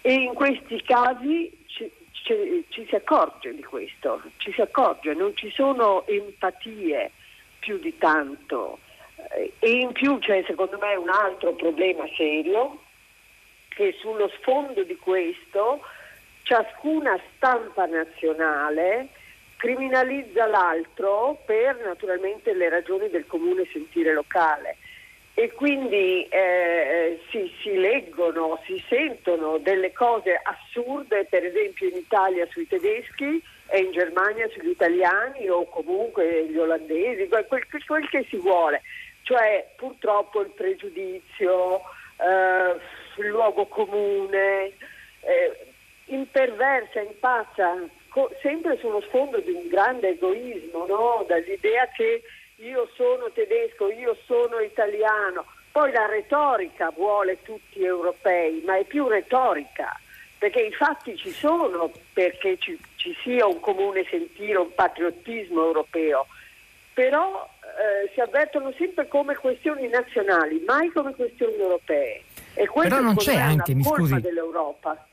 E 0.02 0.14
in 0.14 0.34
questi 0.34 0.82
casi 0.84 1.52
ci, 1.68 1.90
ci, 2.12 2.66
ci 2.70 2.86
si 2.88 2.96
accorge 2.96 3.56
di 3.56 3.64
questo, 3.64 4.22
ci 4.38 4.52
si 4.52 4.62
accorge, 4.62 5.14
non 5.14 5.36
ci 5.36 5.50
sono 5.52 6.06
empatie 6.06 7.12
più 7.60 7.80
di 7.80 7.98
tanto. 7.98 8.80
E 9.60 9.72
in 9.72 9.92
più 9.92 10.20
c'è 10.20 10.44
secondo 10.46 10.78
me 10.78 10.96
un 10.96 11.10
altro 11.10 11.54
problema 11.54 12.06
serio 12.16 12.82
che 13.70 13.96
sullo 14.00 14.30
sfondo 14.40 14.84
di 14.84 14.96
questo 14.98 15.82
ciascuna 16.44 17.20
stampa 17.36 17.86
nazionale 17.88 19.10
criminalizza 19.58 20.46
l'altro 20.46 21.42
per 21.46 21.78
naturalmente 21.84 22.54
le 22.54 22.70
ragioni 22.70 23.10
del 23.10 23.26
comune 23.26 23.68
sentire 23.72 24.14
locale 24.14 24.78
e 25.34 25.52
quindi 25.52 26.26
eh, 26.28 27.20
si, 27.30 27.52
si, 27.62 27.74
leggono, 27.76 28.62
si 28.66 28.82
sentono 28.88 29.58
delle 29.58 29.92
cose 29.92 30.40
assurde, 30.42 31.26
per 31.26 31.44
esempio 31.44 31.90
in 31.90 31.98
Italia 31.98 32.48
sui 32.52 32.68
tedeschi 32.68 33.44
e 33.68 33.80
in 33.80 33.92
Germania 33.92 34.48
sugli 34.50 34.70
italiani 34.70 35.50
o 35.50 35.66
comunque 35.66 36.46
gli 36.46 36.58
olandesi, 36.58 37.28
quel, 37.28 37.46
quel 37.48 38.10
che 38.10 38.26
si 38.30 38.38
vuole, 38.38 38.82
cioè 39.24 39.68
purtroppo 39.76 40.42
il 40.42 40.52
pregiudizio. 40.52 41.82
Eh, 42.18 43.04
sul 43.16 43.28
luogo 43.28 43.66
comune, 43.66 44.74
eh, 45.22 45.74
imperversa, 46.08 47.00
impazza, 47.00 47.74
co- 48.16 48.32
sempre 48.42 48.78
sullo 48.78 49.02
sfondo 49.02 49.42
di 49.42 49.52
un 49.52 49.68
grande 49.68 50.12
egoismo, 50.12 50.86
no? 50.86 51.26
dall'idea 51.28 51.86
che 51.90 52.24
io 52.56 52.90
sono 52.96 53.30
tedesco, 53.34 53.92
io 53.92 54.16
sono 54.26 54.60
italiano. 54.60 55.44
Poi 55.70 55.92
la 55.92 56.06
retorica 56.06 56.92
vuole 56.96 57.40
tutti 57.42 57.84
europei, 57.84 58.64
ma 58.66 58.78
è 58.78 58.86
più 58.86 59.10
retorica, 59.10 60.00
perché 60.38 60.62
i 60.62 60.72
fatti 60.72 61.18
ci 61.18 61.32
sono 61.32 61.92
perché 62.14 62.58
ci, 62.58 62.80
ci 62.96 63.14
sia 63.22 63.46
un 63.46 63.60
comune 63.60 64.06
sentire, 64.10 64.60
un 64.60 64.74
patriottismo 64.74 65.66
europeo, 65.66 66.26
però 66.94 67.46
eh, 67.62 68.10
si 68.14 68.22
avvertono 68.22 68.72
sempre 68.78 69.10
come 69.10 69.36
questioni 69.36 69.90
nazionali, 69.90 70.64
mai 70.66 70.90
come 70.92 71.14
questioni 71.14 71.58
europee. 71.58 72.24
E 72.54 72.70
Però 72.74 73.02
non 73.02 73.18
c'è 73.18 73.36
anche, 73.36 73.76
mi 73.76 73.84
scusi. 73.84 74.22
dell'Europa 74.22 75.06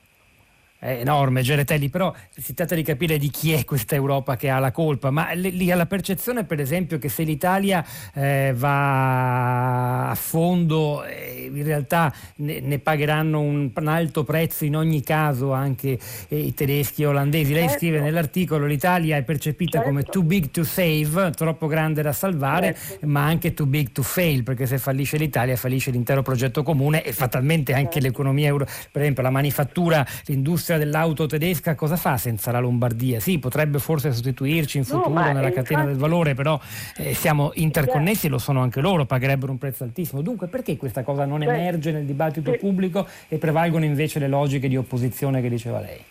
enorme 0.83 1.43
Geretelli, 1.43 1.89
però 1.89 2.13
si 2.37 2.55
tratta 2.55 2.75
di 2.75 2.83
capire 2.83 3.17
di 3.17 3.31
chi 3.31 3.53
è 3.53 3.65
questa 3.65 3.95
Europa 3.95 4.37
che 4.37 4.51
ha 4.51 4.59
la 4.59 4.73
colpa, 4.73 5.11
ma 5.11 5.31
lì 5.31 5.71
ha 5.71 5.77
la 5.77 5.87
percezione 5.87 6.45
per 6.45 6.61
esempio 6.61 6.99
che 6.99 7.09
se 7.09 7.23
l'Italia 7.23 7.85
eh, 8.15 8.53
va 8.57 10.11
a 10.11 10.15
fondo 10.15 11.05
eh, 11.05 11.51
in 11.53 11.63
realtà 11.63 12.13
ne, 12.37 12.61
ne 12.61 12.79
pagheranno 12.79 13.41
un, 13.41 13.71
un, 13.75 13.87
alto 13.87 14.25
prezzo 14.25 14.65
in 14.65 14.77
ogni 14.77 15.03
caso 15.03 15.53
anche 15.53 15.99
eh, 16.29 16.39
i 16.39 16.55
tedeschi 16.55 17.03
e 17.03 17.07
olandesi. 17.07 17.53
Lei 17.53 17.63
certo. 17.63 17.79
scrive 17.79 18.01
nell'articolo 18.01 18.67
l'Italia 18.67 19.17
è 19.17 19.23
percepita 19.23 19.79
certo. 19.79 19.89
come 19.89 20.03
too 20.03 20.23
big 20.23 20.51
to 20.51 20.65
save, 20.65 21.31
troppo 21.31 21.67
grande 21.67 22.03
da 22.03 22.13
salvare, 22.13 22.75
certo. 22.75 23.07
ma 23.07 23.25
anche 23.25 23.55
too 23.55 23.67
big 23.67 23.93
to 23.93 24.03
fail, 24.03 24.43
perché 24.43 24.67
se 24.67 24.79
fallisce 24.79 25.17
l'Italia 25.17 25.57
fallisce 25.57 25.91
l'intero 25.91 26.23
progetto 26.23 26.63
comune 26.63 27.05
e 27.05 27.13
fatalmente 27.13 27.73
anche 27.73 28.01
certo. 28.01 28.09
l'economia 28.09 28.49
euro, 28.49 28.67
per 28.91 29.03
esempio 29.03 29.23
la 29.23 29.31
manifattura, 29.31 30.07
l'industria 30.27 30.72
industria 30.73 30.79
dell'auto 30.79 31.27
tedesca 31.27 31.75
cosa 31.75 31.97
fa 31.97 32.17
senza 32.17 32.51
la 32.51 32.59
Lombardia? 32.59 33.21
Sì, 33.21 33.39
potrebbe 33.39 33.79
forse 33.79 34.13
sostituirci 34.13 34.79
in 34.79 34.85
futuro 34.85 35.21
no, 35.21 35.33
nella 35.33 35.51
catena 35.51 35.85
del 35.85 35.97
valore, 35.97 36.35
però 36.35 36.59
eh, 36.97 37.15
siamo 37.15 37.51
interconnessi 37.55 38.27
e 38.27 38.31
lo 38.31 38.39
sono 38.39 38.61
anche 38.63 38.81
loro, 38.81 39.05
pagherebbero 39.05 39.53
un 39.53 39.59
prezzo 39.59 39.85
altissimo. 39.85 40.23
Dunque 40.23 40.47
perché 40.47 40.77
questa 40.77 41.03
cosa 41.03 41.25
non 41.25 41.41
Beh, 41.41 41.47
emerge 41.47 41.93
nel 41.93 42.05
dibattito 42.05 42.53
pubblico 42.53 43.07
e 43.29 43.39
prevalgono 43.39 43.85
invece 43.85 44.19
le 44.19 44.29
logiche 44.29 44.69
di 44.69 44.77
opposizione 44.77 45.41
che 45.41 45.49
diceva 45.49 45.81
lei? 45.81 46.03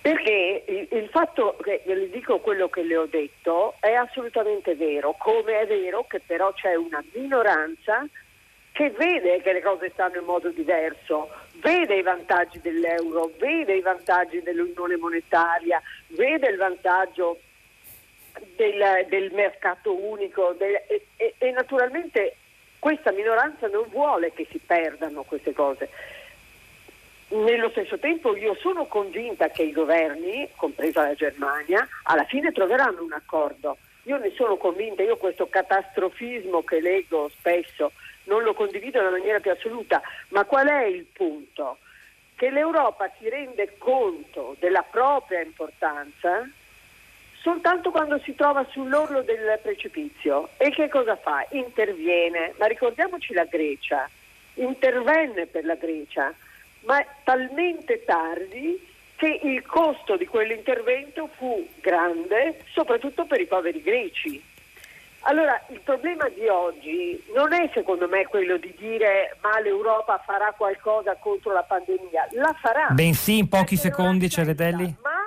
Perché 0.00 0.64
il, 0.68 0.98
il, 0.98 1.08
fatto 1.08 1.56
che 1.60 1.82
le 1.84 2.08
dico 2.10 2.38
quello 2.38 2.68
che 2.68 2.84
le 2.84 2.96
ho 2.96 3.06
detto 3.06 3.74
è 3.80 3.92
assolutamente 3.92 4.76
vero, 4.76 5.16
come 5.18 5.60
è 5.60 5.66
vero 5.66 6.06
che 6.08 6.20
però 6.24 6.52
c'è 6.52 6.76
una 6.76 7.02
minoranza 7.12 8.06
che 8.70 8.90
vede 8.90 9.40
che 9.40 9.52
le 9.54 9.62
cose 9.62 9.90
stanno 9.94 10.18
in 10.18 10.24
modo 10.24 10.50
diverso, 10.50 11.30
vede 11.66 11.96
i 11.96 12.02
vantaggi 12.02 12.60
dell'euro, 12.60 13.32
vede 13.38 13.74
i 13.74 13.80
vantaggi 13.80 14.40
dell'unione 14.40 14.96
monetaria, 14.96 15.82
vede 16.08 16.46
il 16.46 16.56
vantaggio 16.56 17.40
del, 18.54 19.04
del 19.08 19.32
mercato 19.32 19.92
unico 19.92 20.54
del, 20.56 20.74
e, 20.86 21.06
e, 21.16 21.34
e 21.36 21.50
naturalmente 21.50 22.36
questa 22.78 23.10
minoranza 23.10 23.66
non 23.66 23.84
vuole 23.90 24.32
che 24.32 24.46
si 24.48 24.60
perdano 24.64 25.24
queste 25.24 25.52
cose. 25.52 25.88
Nello 27.30 27.70
stesso 27.70 27.98
tempo 27.98 28.36
io 28.36 28.54
sono 28.54 28.84
convinta 28.84 29.48
che 29.48 29.64
i 29.64 29.72
governi, 29.72 30.48
compresa 30.54 31.02
la 31.02 31.14
Germania, 31.14 31.84
alla 32.04 32.24
fine 32.26 32.52
troveranno 32.52 33.02
un 33.02 33.12
accordo. 33.12 33.76
Io 34.04 34.18
ne 34.18 34.30
sono 34.36 34.56
convinta, 34.56 35.02
io 35.02 35.16
questo 35.16 35.48
catastrofismo 35.48 36.62
che 36.62 36.80
leggo 36.80 37.28
spesso 37.30 37.90
non 38.26 38.42
lo 38.42 38.54
condivido 38.54 38.98
nella 38.98 39.10
maniera 39.10 39.40
più 39.40 39.50
assoluta, 39.50 40.00
ma 40.28 40.44
qual 40.44 40.68
è 40.68 40.84
il 40.84 41.04
punto? 41.12 41.78
Che 42.34 42.50
l'Europa 42.50 43.10
si 43.18 43.28
rende 43.28 43.74
conto 43.78 44.56
della 44.58 44.82
propria 44.82 45.40
importanza 45.40 46.48
soltanto 47.46 47.92
quando 47.92 48.18
si 48.24 48.34
trova 48.34 48.66
sull'orlo 48.70 49.22
del 49.22 49.58
precipizio. 49.62 50.48
E 50.56 50.70
che 50.70 50.88
cosa 50.88 51.14
fa? 51.14 51.46
Interviene, 51.50 52.52
ma 52.58 52.66
ricordiamoci 52.66 53.32
la 53.32 53.44
Grecia, 53.44 54.10
intervenne 54.54 55.46
per 55.46 55.64
la 55.64 55.76
Grecia, 55.76 56.34
ma 56.80 57.04
talmente 57.22 58.04
tardi 58.04 58.94
che 59.14 59.40
il 59.44 59.64
costo 59.64 60.16
di 60.16 60.26
quell'intervento 60.26 61.28
fu 61.36 61.66
grande, 61.80 62.62
soprattutto 62.72 63.26
per 63.26 63.40
i 63.40 63.46
poveri 63.46 63.80
greci. 63.80 64.42
Allora, 65.28 65.60
il 65.70 65.80
problema 65.80 66.28
di 66.28 66.46
oggi 66.46 67.20
non 67.34 67.52
è 67.52 67.68
secondo 67.74 68.06
me 68.06 68.26
quello 68.26 68.58
di 68.58 68.72
dire 68.78 69.36
ma 69.42 69.58
l'Europa 69.58 70.22
farà 70.24 70.52
qualcosa 70.56 71.16
contro 71.16 71.52
la 71.52 71.64
pandemia, 71.64 72.28
la 72.32 72.54
farà. 72.60 72.88
Bensì 72.90 73.38
in 73.38 73.48
pochi 73.48 73.76
secondi, 73.76 74.30
Ceretelli. 74.30 74.96
Ma 75.02 75.18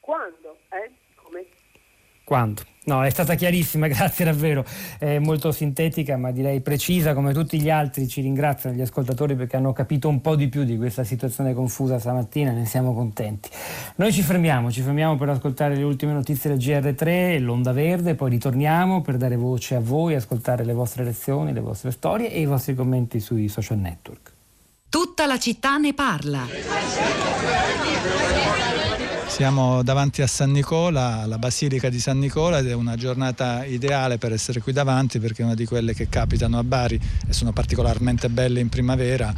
quando? 0.00 0.58
Eh? 0.70 0.90
Come? 1.14 1.46
Quando? 2.24 2.62
No, 2.84 3.02
è 3.02 3.08
stata 3.08 3.34
chiarissima, 3.34 3.86
grazie 3.88 4.24
davvero, 4.26 4.64
è 4.98 5.18
molto 5.18 5.52
sintetica 5.52 6.16
ma 6.16 6.30
direi 6.32 6.60
precisa 6.60 7.14
come 7.14 7.32
tutti 7.32 7.60
gli 7.60 7.70
altri, 7.70 8.06
ci 8.08 8.20
ringraziano 8.20 8.76
gli 8.76 8.82
ascoltatori 8.82 9.34
perché 9.36 9.56
hanno 9.56 9.72
capito 9.72 10.08
un 10.08 10.20
po' 10.20 10.36
di 10.36 10.48
più 10.48 10.64
di 10.64 10.76
questa 10.76 11.02
situazione 11.02 11.54
confusa 11.54 11.98
stamattina, 11.98 12.52
ne 12.52 12.66
siamo 12.66 12.92
contenti. 12.94 13.48
Noi 13.96 14.12
ci 14.12 14.22
fermiamo, 14.22 14.70
ci 14.70 14.82
fermiamo 14.82 15.16
per 15.16 15.30
ascoltare 15.30 15.76
le 15.76 15.82
ultime 15.82 16.12
notizie 16.12 16.50
del 16.50 16.58
GR3, 16.58 17.40
l'Onda 17.40 17.72
Verde, 17.72 18.14
poi 18.14 18.30
ritorniamo 18.30 19.00
per 19.00 19.16
dare 19.16 19.36
voce 19.36 19.76
a 19.76 19.80
voi, 19.80 20.14
ascoltare 20.14 20.64
le 20.64 20.72
vostre 20.74 21.04
lezioni, 21.04 21.52
le 21.52 21.60
vostre 21.60 21.90
storie 21.90 22.30
e 22.30 22.40
i 22.40 22.46
vostri 22.46 22.74
commenti 22.74 23.18
sui 23.20 23.48
social 23.48 23.78
network. 23.78 24.32
Tutta 24.88 25.26
la 25.26 25.38
città 25.38 25.76
ne 25.78 25.94
parla. 25.94 26.46
Siamo 29.34 29.82
davanti 29.82 30.22
a 30.22 30.28
San 30.28 30.52
Nicola, 30.52 31.26
la 31.26 31.38
Basilica 31.38 31.88
di 31.88 31.98
San 31.98 32.20
Nicola 32.20 32.58
ed 32.58 32.68
è 32.68 32.72
una 32.72 32.94
giornata 32.94 33.64
ideale 33.64 34.16
per 34.16 34.32
essere 34.32 34.60
qui 34.60 34.72
davanti 34.72 35.18
perché 35.18 35.42
è 35.42 35.44
una 35.44 35.56
di 35.56 35.66
quelle 35.66 35.92
che 35.92 36.08
capitano 36.08 36.56
a 36.56 36.62
Bari 36.62 37.00
e 37.26 37.32
sono 37.32 37.52
particolarmente 37.52 38.28
belle 38.28 38.60
in 38.60 38.68
primavera 38.68 39.34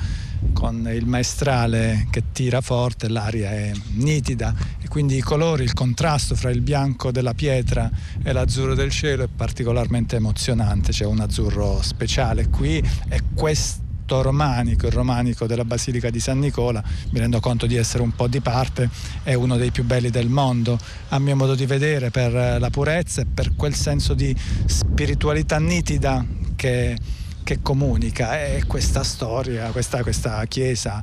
con 0.52 0.86
il 0.92 1.06
maestrale 1.06 2.08
che 2.10 2.24
tira 2.30 2.60
forte, 2.60 3.08
l'aria 3.08 3.50
è 3.50 3.72
nitida 3.94 4.54
e 4.82 4.86
quindi 4.86 5.16
i 5.16 5.22
colori, 5.22 5.64
il 5.64 5.72
contrasto 5.72 6.34
fra 6.34 6.50
il 6.50 6.60
bianco 6.60 7.10
della 7.10 7.32
pietra 7.32 7.90
e 8.22 8.32
l'azzurro 8.32 8.74
del 8.74 8.90
cielo 8.90 9.24
è 9.24 9.28
particolarmente 9.34 10.16
emozionante, 10.16 10.92
c'è 10.92 11.06
un 11.06 11.20
azzurro 11.20 11.80
speciale 11.80 12.50
qui 12.50 12.86
e 13.08 13.22
questo 13.34 13.85
tutto 14.06 14.22
romanico, 14.22 14.86
il 14.86 14.92
romanico 14.92 15.46
della 15.46 15.64
Basilica 15.64 16.10
di 16.10 16.20
San 16.20 16.38
Nicola, 16.38 16.80
mi 17.10 17.18
rendo 17.18 17.40
conto 17.40 17.66
di 17.66 17.74
essere 17.74 18.04
un 18.04 18.12
po' 18.12 18.28
di 18.28 18.40
parte, 18.40 18.88
è 19.24 19.34
uno 19.34 19.56
dei 19.56 19.72
più 19.72 19.82
belli 19.82 20.10
del 20.10 20.28
mondo, 20.28 20.78
a 21.08 21.18
mio 21.18 21.34
modo 21.34 21.56
di 21.56 21.66
vedere, 21.66 22.10
per 22.10 22.60
la 22.60 22.70
purezza 22.70 23.22
e 23.22 23.26
per 23.26 23.56
quel 23.56 23.74
senso 23.74 24.14
di 24.14 24.34
spiritualità 24.66 25.58
nitida 25.58 26.24
che, 26.54 26.96
che 27.42 27.58
comunica. 27.60 28.40
E 28.40 28.62
questa 28.68 29.02
storia, 29.02 29.70
questa, 29.70 30.02
questa 30.02 30.44
chiesa 30.46 31.02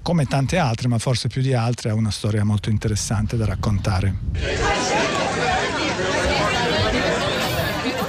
come 0.00 0.26
tante 0.26 0.56
altre, 0.56 0.86
ma 0.86 0.98
forse 0.98 1.26
più 1.26 1.42
di 1.42 1.54
altre, 1.54 1.90
ha 1.90 1.94
una 1.94 2.12
storia 2.12 2.44
molto 2.44 2.70
interessante 2.70 3.36
da 3.36 3.46
raccontare. 3.46 4.14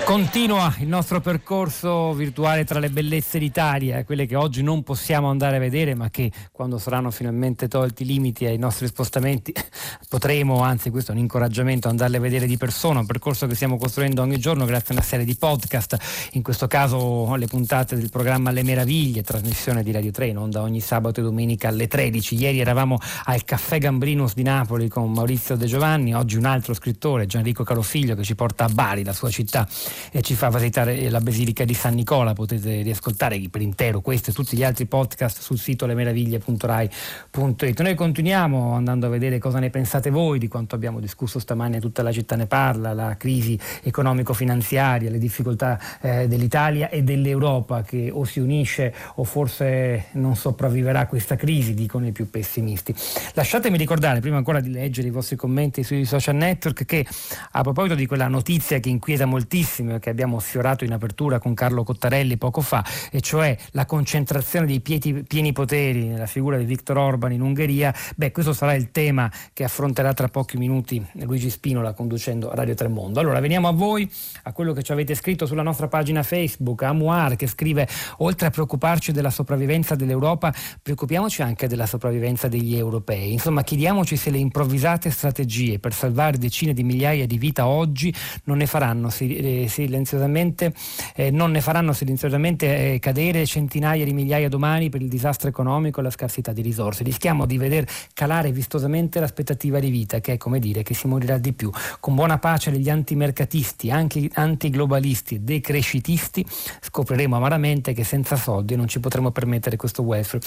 Continua 0.05 0.71
il 0.81 0.87
nostro 0.87 1.19
percorso 1.19 2.13
virtuale 2.13 2.63
tra 2.63 2.77
le 2.77 2.91
bellezze 2.91 3.39
d'Italia, 3.39 4.05
quelle 4.05 4.27
che 4.27 4.35
oggi 4.35 4.61
non 4.61 4.83
possiamo 4.83 5.29
andare 5.31 5.55
a 5.55 5.59
vedere, 5.59 5.95
ma 5.95 6.11
che 6.11 6.31
quando 6.51 6.77
saranno 6.77 7.09
finalmente 7.09 7.67
tolti 7.67 8.03
i 8.03 8.05
limiti 8.05 8.45
ai 8.45 8.59
nostri 8.59 8.85
spostamenti 8.85 9.51
potremo, 10.07 10.61
anzi 10.61 10.91
questo 10.91 11.11
è 11.11 11.15
un 11.15 11.21
incoraggiamento, 11.21 11.89
andarle 11.89 12.17
a 12.17 12.19
vedere 12.19 12.45
di 12.45 12.55
persona, 12.55 12.99
un 12.99 13.07
percorso 13.07 13.47
che 13.47 13.55
stiamo 13.55 13.77
costruendo 13.77 14.21
ogni 14.21 14.37
giorno 14.37 14.65
grazie 14.65 14.93
a 14.93 14.97
una 14.97 15.05
serie 15.05 15.25
di 15.25 15.35
podcast, 15.35 15.97
in 16.33 16.43
questo 16.43 16.67
caso 16.67 17.33
le 17.35 17.47
puntate 17.47 17.95
del 17.95 18.11
programma 18.11 18.51
Le 18.51 18.61
Meraviglie, 18.61 19.23
trasmissione 19.23 19.81
di 19.81 19.91
Radio 19.91 20.11
3, 20.11 20.27
in 20.27 20.37
onda 20.37 20.61
ogni 20.61 20.81
sabato 20.81 21.19
e 21.19 21.23
domenica 21.23 21.69
alle 21.69 21.87
13. 21.87 22.35
Ieri 22.35 22.59
eravamo 22.59 22.99
al 23.23 23.43
Caffè 23.43 23.79
Gambrinus 23.79 24.35
di 24.35 24.43
Napoli 24.43 24.87
con 24.87 25.11
Maurizio 25.11 25.55
De 25.55 25.65
Giovanni, 25.65 26.13
oggi 26.13 26.37
un 26.37 26.45
altro 26.45 26.75
scrittore, 26.75 27.25
Gianrico 27.25 27.63
Carofiglio, 27.63 28.13
che 28.13 28.23
ci 28.23 28.35
porta 28.35 28.65
a 28.65 28.69
Bari, 28.69 29.03
la 29.03 29.13
sua 29.13 29.31
città 29.31 29.67
e 30.11 30.21
ci 30.21 30.35
fa 30.35 30.49
visitare 30.49 31.09
la 31.09 31.19
Basilica 31.19 31.63
di 31.65 31.73
San 31.73 31.95
Nicola. 31.95 32.33
Potete 32.33 32.81
riascoltare 32.81 33.39
per 33.49 33.61
intero 33.61 34.01
questo 34.01 34.31
e 34.31 34.33
tutti 34.33 34.55
gli 34.55 34.63
altri 34.63 34.85
podcast 34.85 35.41
sul 35.41 35.57
sito 35.57 35.85
lemeraviglie.rai.it. 35.85 37.81
Noi 37.81 37.95
continuiamo 37.95 38.73
andando 38.73 39.07
a 39.07 39.09
vedere 39.09 39.39
cosa 39.39 39.59
ne 39.59 39.69
pensate 39.69 40.09
voi 40.09 40.39
di 40.39 40.47
quanto 40.47 40.75
abbiamo 40.75 40.99
discusso 40.99 41.39
stamani, 41.39 41.79
tutta 41.79 42.01
la 42.01 42.11
città 42.11 42.35
ne 42.35 42.45
parla, 42.45 42.93
la 42.93 43.15
crisi 43.17 43.57
economico-finanziaria, 43.83 45.09
le 45.09 45.19
difficoltà 45.19 45.79
eh, 46.01 46.27
dell'Italia 46.27 46.89
e 46.89 47.03
dell'Europa 47.03 47.81
che 47.83 48.09
o 48.11 48.23
si 48.25 48.39
unisce 48.39 48.93
o 49.15 49.23
forse 49.23 50.05
non 50.13 50.35
sopravviverà 50.35 51.01
a 51.01 51.07
questa 51.07 51.35
crisi, 51.35 51.73
dicono 51.73 52.07
i 52.07 52.11
più 52.11 52.29
pessimisti. 52.29 52.93
Lasciatemi 53.33 53.77
ricordare, 53.77 54.19
prima 54.19 54.37
ancora 54.37 54.59
di 54.59 54.71
leggere 54.71 55.07
i 55.07 55.11
vostri 55.11 55.35
commenti 55.35 55.83
sui 55.83 56.05
social 56.05 56.35
network, 56.35 56.85
che 56.85 57.05
a 57.51 57.61
proposito 57.61 57.95
di 57.95 58.05
quella 58.05 58.27
notizia 58.27 58.79
che 58.79 58.89
inquieta 58.89 59.25
moltissimo, 59.25 59.84
tantissimo 59.85 59.99
che 59.99 60.09
abbiamo 60.09 60.39
sfiorato 60.39 60.83
in 60.83 60.91
apertura 60.91 61.39
con 61.39 61.53
Carlo 61.53 61.83
Cottarelli 61.83 62.37
poco 62.37 62.61
fa, 62.61 62.83
e 63.11 63.21
cioè 63.21 63.55
la 63.71 63.85
concentrazione 63.85 64.65
dei 64.65 64.81
pieti, 64.81 65.23
pieni 65.27 65.51
poteri 65.51 66.07
nella 66.07 66.25
figura 66.25 66.57
di 66.57 66.65
Viktor 66.65 66.97
Orban 66.97 67.31
in 67.31 67.41
Ungheria, 67.41 67.93
beh 68.15 68.31
questo 68.31 68.53
sarà 68.53 68.73
il 68.73 68.91
tema 68.91 69.31
che 69.53 69.63
affronterà 69.63 70.13
tra 70.13 70.27
pochi 70.27 70.57
minuti 70.57 71.03
Luigi 71.13 71.49
Spinola 71.49 71.93
conducendo 71.93 72.53
Radio 72.53 72.73
Tremondo. 72.73 73.19
Allora 73.19 73.39
veniamo 73.39 73.67
a 73.67 73.71
voi, 73.71 74.09
a 74.43 74.51
quello 74.51 74.73
che 74.73 74.83
ci 74.83 74.91
avete 74.91 75.15
scritto 75.15 75.45
sulla 75.45 75.63
nostra 75.63 75.87
pagina 75.87 76.23
Facebook, 76.23 76.83
Amuar 76.83 77.35
che 77.35 77.47
scrive 77.47 77.87
oltre 78.17 78.47
a 78.47 78.49
preoccuparci 78.49 79.11
della 79.11 79.29
sopravvivenza 79.29 79.95
dell'Europa, 79.95 80.53
preoccupiamoci 80.81 81.41
anche 81.41 81.67
della 81.67 81.85
sopravvivenza 81.85 82.47
degli 82.47 82.75
europei. 82.75 83.31
Insomma, 83.31 83.63
chiediamoci 83.63 84.15
se 84.15 84.29
le 84.29 84.37
improvvisate 84.37 85.09
strategie 85.09 85.79
per 85.79 85.93
salvare 85.93 86.37
decine 86.37 86.73
di 86.73 86.83
migliaia 86.83 87.25
di 87.25 87.37
vita 87.37 87.67
oggi 87.67 88.13
non 88.45 88.57
ne 88.57 88.65
faranno 88.65 89.09
eh, 89.19 89.67
silenziosamente, 89.83 90.73
eh, 91.15 91.31
non 91.31 91.51
ne 91.51 91.61
faranno 91.61 91.93
silenziosamente 91.93 92.93
eh, 92.93 92.99
cadere 92.99 93.45
centinaia 93.45 94.05
di 94.05 94.13
migliaia 94.13 94.47
domani 94.47 94.89
per 94.89 95.01
il 95.01 95.09
disastro 95.09 95.49
economico 95.49 95.99
e 95.99 96.03
la 96.03 96.09
scarsità 96.09 96.53
di 96.53 96.61
risorse. 96.61 97.03
Rischiamo 97.03 97.45
di 97.45 97.57
veder 97.57 97.85
calare 98.13 98.51
vistosamente 98.51 99.19
l'aspettativa 99.19 99.79
di 99.79 99.89
vita, 99.89 100.19
che 100.19 100.33
è 100.33 100.37
come 100.37 100.59
dire 100.59 100.83
che 100.83 100.93
si 100.93 101.07
morirà 101.07 101.37
di 101.37 101.53
più. 101.53 101.69
Con 101.99 102.15
buona 102.15 102.37
pace 102.39 102.71
degli 102.71 102.89
antimercatisti, 102.89 103.91
anche 103.91 104.29
antiglobalisti 104.33 105.35
e 105.35 105.39
decrescitisti, 105.39 106.45
scopriremo 106.81 107.35
amaramente 107.35 107.93
che 107.93 108.03
senza 108.03 108.35
soldi 108.35 108.75
non 108.75 108.87
ci 108.87 108.99
potremo 108.99 109.31
permettere 109.31 109.75
questo 109.75 110.03
welfare 110.03 110.43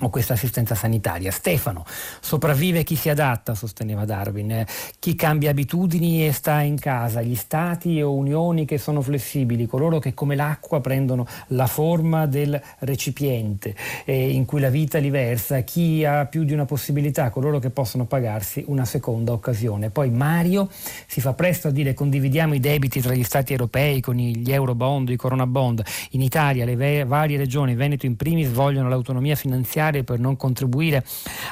o 0.00 0.10
questa 0.10 0.34
assistenza 0.34 0.74
sanitaria. 0.74 1.30
Stefano, 1.30 1.84
sopravvive 2.20 2.82
chi 2.82 2.96
si 2.96 3.08
adatta, 3.08 3.54
sosteneva 3.54 4.04
Darwin, 4.04 4.64
chi 4.98 5.14
cambia 5.14 5.50
abitudini 5.50 6.26
e 6.26 6.32
sta 6.32 6.60
in 6.60 6.78
casa, 6.78 7.22
gli 7.22 7.34
stati 7.34 8.02
o 8.02 8.12
unioni 8.12 8.66
che 8.66 8.76
sono 8.76 9.00
flessibili, 9.00 9.66
coloro 9.66 9.98
che 9.98 10.12
come 10.12 10.36
l'acqua 10.36 10.80
prendono 10.80 11.26
la 11.48 11.66
forma 11.66 12.26
del 12.26 12.60
recipiente 12.80 13.74
eh, 14.04 14.30
in 14.30 14.44
cui 14.44 14.60
la 14.60 14.68
vita 14.68 14.98
li 14.98 15.10
versa, 15.10 15.60
chi 15.60 16.04
ha 16.04 16.26
più 16.26 16.44
di 16.44 16.52
una 16.52 16.66
possibilità, 16.66 17.30
coloro 17.30 17.58
che 17.58 17.70
possono 17.70 18.04
pagarsi 18.04 18.64
una 18.66 18.84
seconda 18.84 19.32
occasione. 19.32 19.88
Poi 19.88 20.10
Mario 20.10 20.68
si 21.06 21.20
fa 21.20 21.32
presto 21.32 21.68
a 21.68 21.70
dire 21.70 21.94
condividiamo 21.94 22.54
i 22.54 22.60
debiti 22.60 23.00
tra 23.00 23.14
gli 23.14 23.24
stati 23.24 23.52
europei 23.52 24.00
con 24.00 24.16
gli 24.16 24.52
euro 24.52 24.74
bond, 24.74 25.08
i 25.08 25.16
corona 25.16 25.46
bond. 25.46 25.82
In 26.10 26.20
Italia 26.20 26.66
le 26.66 27.04
varie 27.04 27.38
regioni, 27.38 27.74
Veneto 27.74 28.04
in 28.04 28.16
primis, 28.16 28.50
vogliono 28.50 28.88
l'autonomia 28.88 29.34
finanziaria 29.34 29.84
finanziarie 29.86 30.04
per 30.04 30.18
non 30.18 30.36
contribuire 30.36 31.04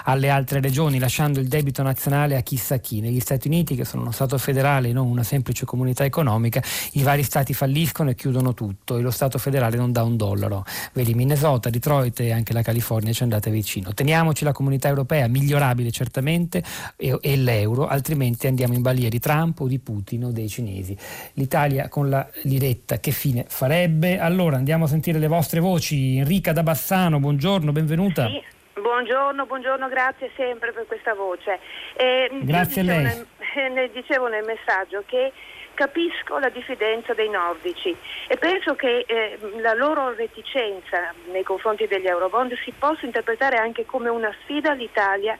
alle 0.05 0.28
altre 0.30 0.61
regioni, 0.61 0.99
lasciando 0.99 1.41
il 1.41 1.49
debito 1.49 1.82
nazionale 1.82 2.37
a 2.37 2.41
chissà 2.41 2.78
chi. 2.78 3.01
Negli 3.01 3.20
Stati 3.20 3.49
Uniti, 3.49 3.74
che 3.74 3.85
sono 3.85 4.03
uno 4.03 4.11
Stato 4.11 4.39
federale 4.39 4.89
e 4.89 4.93
non 4.93 5.07
una 5.07 5.22
semplice 5.22 5.64
comunità 5.64 6.05
economica, 6.05 6.62
i 6.93 7.03
vari 7.03 7.22
Stati 7.22 7.55
falliscono 7.55 8.11
e 8.11 8.14
chiudono 8.14 8.55
tutto 8.55 8.97
e 8.97 9.01
lo 9.01 9.11
Stato 9.11 9.39
federale 9.39 9.76
non 9.76 9.93
dà 9.93 10.03
un 10.03 10.16
dollaro. 10.16 10.64
Vedi 10.93 11.14
Minnesota, 11.14 11.70
Detroit 11.70 12.20
e 12.20 12.32
anche 12.32 12.53
la 12.53 12.62
California 12.62 13.12
ci 13.12 13.22
andate 13.22 13.51
vicino. 13.51 13.93
Teniamoci 13.95 14.45
la 14.45 14.53
comunità 14.53 14.89
europea, 14.89 15.28
migliorabile 15.28 15.91
certamente, 15.91 16.62
e, 16.97 17.16
e 17.20 17.37
l'euro, 17.37 17.87
altrimenti 17.87 18.47
andiamo 18.47 18.74
in 18.74 18.82
balia 18.82 19.09
di 19.09 19.18
Trump 19.18 19.61
o 19.61 19.66
di 19.66 19.78
Putin 19.78 20.24
o 20.26 20.30
dei 20.32 20.49
cinesi. 20.49 20.97
L'Italia 21.35 21.89
con 21.89 22.09
la 22.09 22.26
liretta 22.43 22.99
che 22.99 23.11
fine 23.11 23.45
farebbe? 23.49 24.18
Allora 24.18 24.57
andiamo 24.57 24.85
a 24.85 24.89
sentire 24.89 25.18
le 25.18 25.28
vostre 25.28 25.61
voci. 25.61 26.16
Enrica 26.16 26.53
da 26.53 26.62
Bassano, 26.62 27.20
buongiorno, 27.20 27.72
benvenuta. 27.72 28.23
Sì, 28.28 28.80
buongiorno, 28.80 29.46
buongiorno, 29.46 29.88
grazie 29.88 30.30
sempre 30.36 30.72
per 30.72 30.86
questa 30.86 31.14
voce. 31.14 31.58
Eh, 31.96 32.28
grazie 32.42 32.82
a 32.82 32.84
lei. 32.84 33.02
Nel, 33.54 33.78
eh, 33.78 33.90
dicevo 33.92 34.26
nel 34.26 34.44
messaggio 34.44 35.04
che 35.06 35.32
capisco 35.74 36.38
la 36.38 36.48
diffidenza 36.48 37.14
dei 37.14 37.28
nordici 37.28 37.94
e 38.28 38.36
penso 38.36 38.74
che 38.74 39.04
eh, 39.06 39.38
la 39.60 39.74
loro 39.74 40.14
reticenza 40.14 41.12
nei 41.30 41.42
confronti 41.42 41.86
degli 41.86 42.06
Eurobond 42.06 42.56
si 42.64 42.72
possa 42.78 43.04
interpretare 43.04 43.56
anche 43.56 43.84
come 43.84 44.08
una 44.08 44.32
sfida 44.42 44.70
all'Italia 44.70 45.38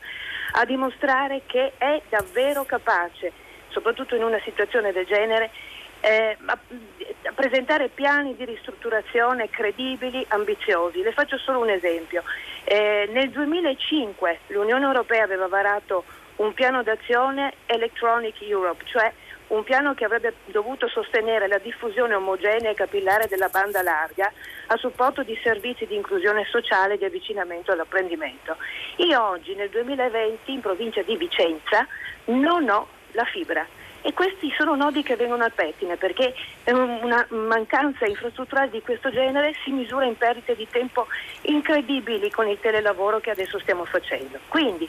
a 0.53 0.64
dimostrare 0.64 1.43
che 1.47 1.72
è 1.78 2.03
davvero 2.09 2.64
capace, 2.64 3.32
soprattutto 3.68 4.14
in 4.14 4.22
una 4.22 4.41
situazione 4.45 4.93
del 4.93 5.07
genere, 5.07 5.51
eh, 6.05 6.37
presentare 7.35 7.89
piani 7.89 8.37
di 8.37 8.45
ristrutturazione 8.45 9.49
credibili, 9.49 10.25
ambiziosi. 10.29 11.03
Le 11.03 11.13
faccio 11.13 11.39
solo 11.39 11.61
un 11.61 11.71
esempio. 11.71 12.23
Eh, 12.65 13.09
nel 13.11 13.31
2005 13.31 14.41
l'Unione 14.49 14.85
Europea 14.85 15.25
aveva 15.25 15.49
varato 15.49 16.05
un 16.37 16.53
piano 16.53 16.83
d'azione 16.83 17.55
Electronic 17.67 18.43
Europe, 18.43 18.85
cioè 18.85 19.11
un 19.49 19.63
piano 19.63 19.95
che 19.95 20.05
avrebbe 20.05 20.35
dovuto 20.47 20.89
sostenere 20.89 21.49
la 21.49 21.59
diffusione 21.59 22.15
omogenea 22.15 22.71
e 22.71 22.75
capillare 22.75 23.27
della 23.29 23.49
banda 23.49 23.83
larga 23.83 24.31
a 24.67 24.77
supporto 24.77 25.23
di 25.23 25.39
servizi 25.43 25.87
di 25.87 25.95
inclusione 25.95 26.45
sociale 26.51 26.95
e 26.95 26.99
di 26.99 27.05
avvicinamento 27.05 27.73
all'apprendimento. 27.73 28.57
Io 28.97 29.23
oggi 29.23 29.55
nel 29.55 29.71
2020 29.71 30.53
in 30.53 30.61
provincia 30.61 31.03
di 31.03 31.17
Vicenza 31.17 31.87
non 32.27 32.69
ho 32.69 32.89
la 33.13 33.25
fibra 33.25 33.67
e 34.07 34.13
questi 34.13 34.53
sono 34.55 34.77
nodi 34.77 35.03
che 35.03 35.17
vengono 35.17 35.45
al 35.45 35.53
pettine 35.53 35.97
perché 35.97 36.35
una 36.67 37.27
mancanza 37.31 38.05
infrastrutturale 38.07 38.69
di 38.69 38.83
questo 38.83 39.11
genere 39.11 39.55
si 39.65 39.71
misura 39.71 40.05
in 40.05 40.17
perdite 40.19 40.55
di 40.55 40.67
tempo 40.71 41.07
incredibili 41.43 42.31
con 42.31 42.47
il 42.47 42.59
telelavoro 42.61 43.19
che 43.21 43.31
adesso 43.31 43.59
stiamo 43.59 43.87
facendo. 43.87 44.39
Quindi 44.49 44.87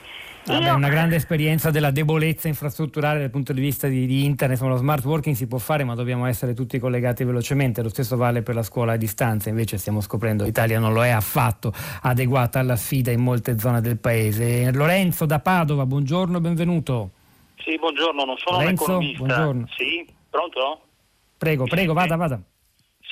Vabbè, 0.47 0.69
una 0.71 0.89
grande 0.89 1.15
esperienza 1.15 1.71
della 1.71 1.91
debolezza 1.91 2.49
infrastrutturale 2.49 3.19
dal 3.19 3.29
punto 3.29 3.53
di 3.53 3.61
vista 3.61 3.87
di, 3.87 4.05
di 4.05 4.25
internet, 4.25 4.59
lo 4.59 4.75
smart 4.75 5.03
working 5.05 5.33
si 5.33 5.47
può 5.47 5.59
fare 5.59 5.85
ma 5.85 5.95
dobbiamo 5.95 6.25
essere 6.25 6.53
tutti 6.53 6.77
collegati 6.77 7.23
velocemente, 7.23 7.81
lo 7.81 7.89
stesso 7.89 8.17
vale 8.17 8.43
per 8.43 8.53
la 8.53 8.63
scuola 8.63 8.91
a 8.91 8.97
distanza, 8.97 9.47
invece 9.47 9.77
stiamo 9.77 10.01
scoprendo 10.01 10.43
che 10.43 10.49
l'Italia 10.49 10.77
non 10.77 10.91
lo 10.91 11.03
è 11.05 11.09
affatto 11.09 11.73
adeguata 12.01 12.59
alla 12.59 12.75
sfida 12.75 13.11
in 13.11 13.21
molte 13.21 13.57
zone 13.57 13.79
del 13.79 13.97
paese. 13.97 14.71
Lorenzo 14.73 15.25
da 15.25 15.39
Padova, 15.39 15.85
buongiorno, 15.85 16.41
benvenuto. 16.41 17.14
Sì, 17.63 17.77
buongiorno, 17.77 18.25
non 18.25 18.37
sono 18.37 18.57
Lorenzo, 18.59 18.83
un 18.83 18.89
economista. 18.89 19.23
Buongiorno. 19.25 19.67
Sì, 19.75 20.07
pronto? 20.29 20.81
Prego, 21.37 21.65
prego, 21.65 21.93
vada, 21.93 22.15
vada. 22.15 22.41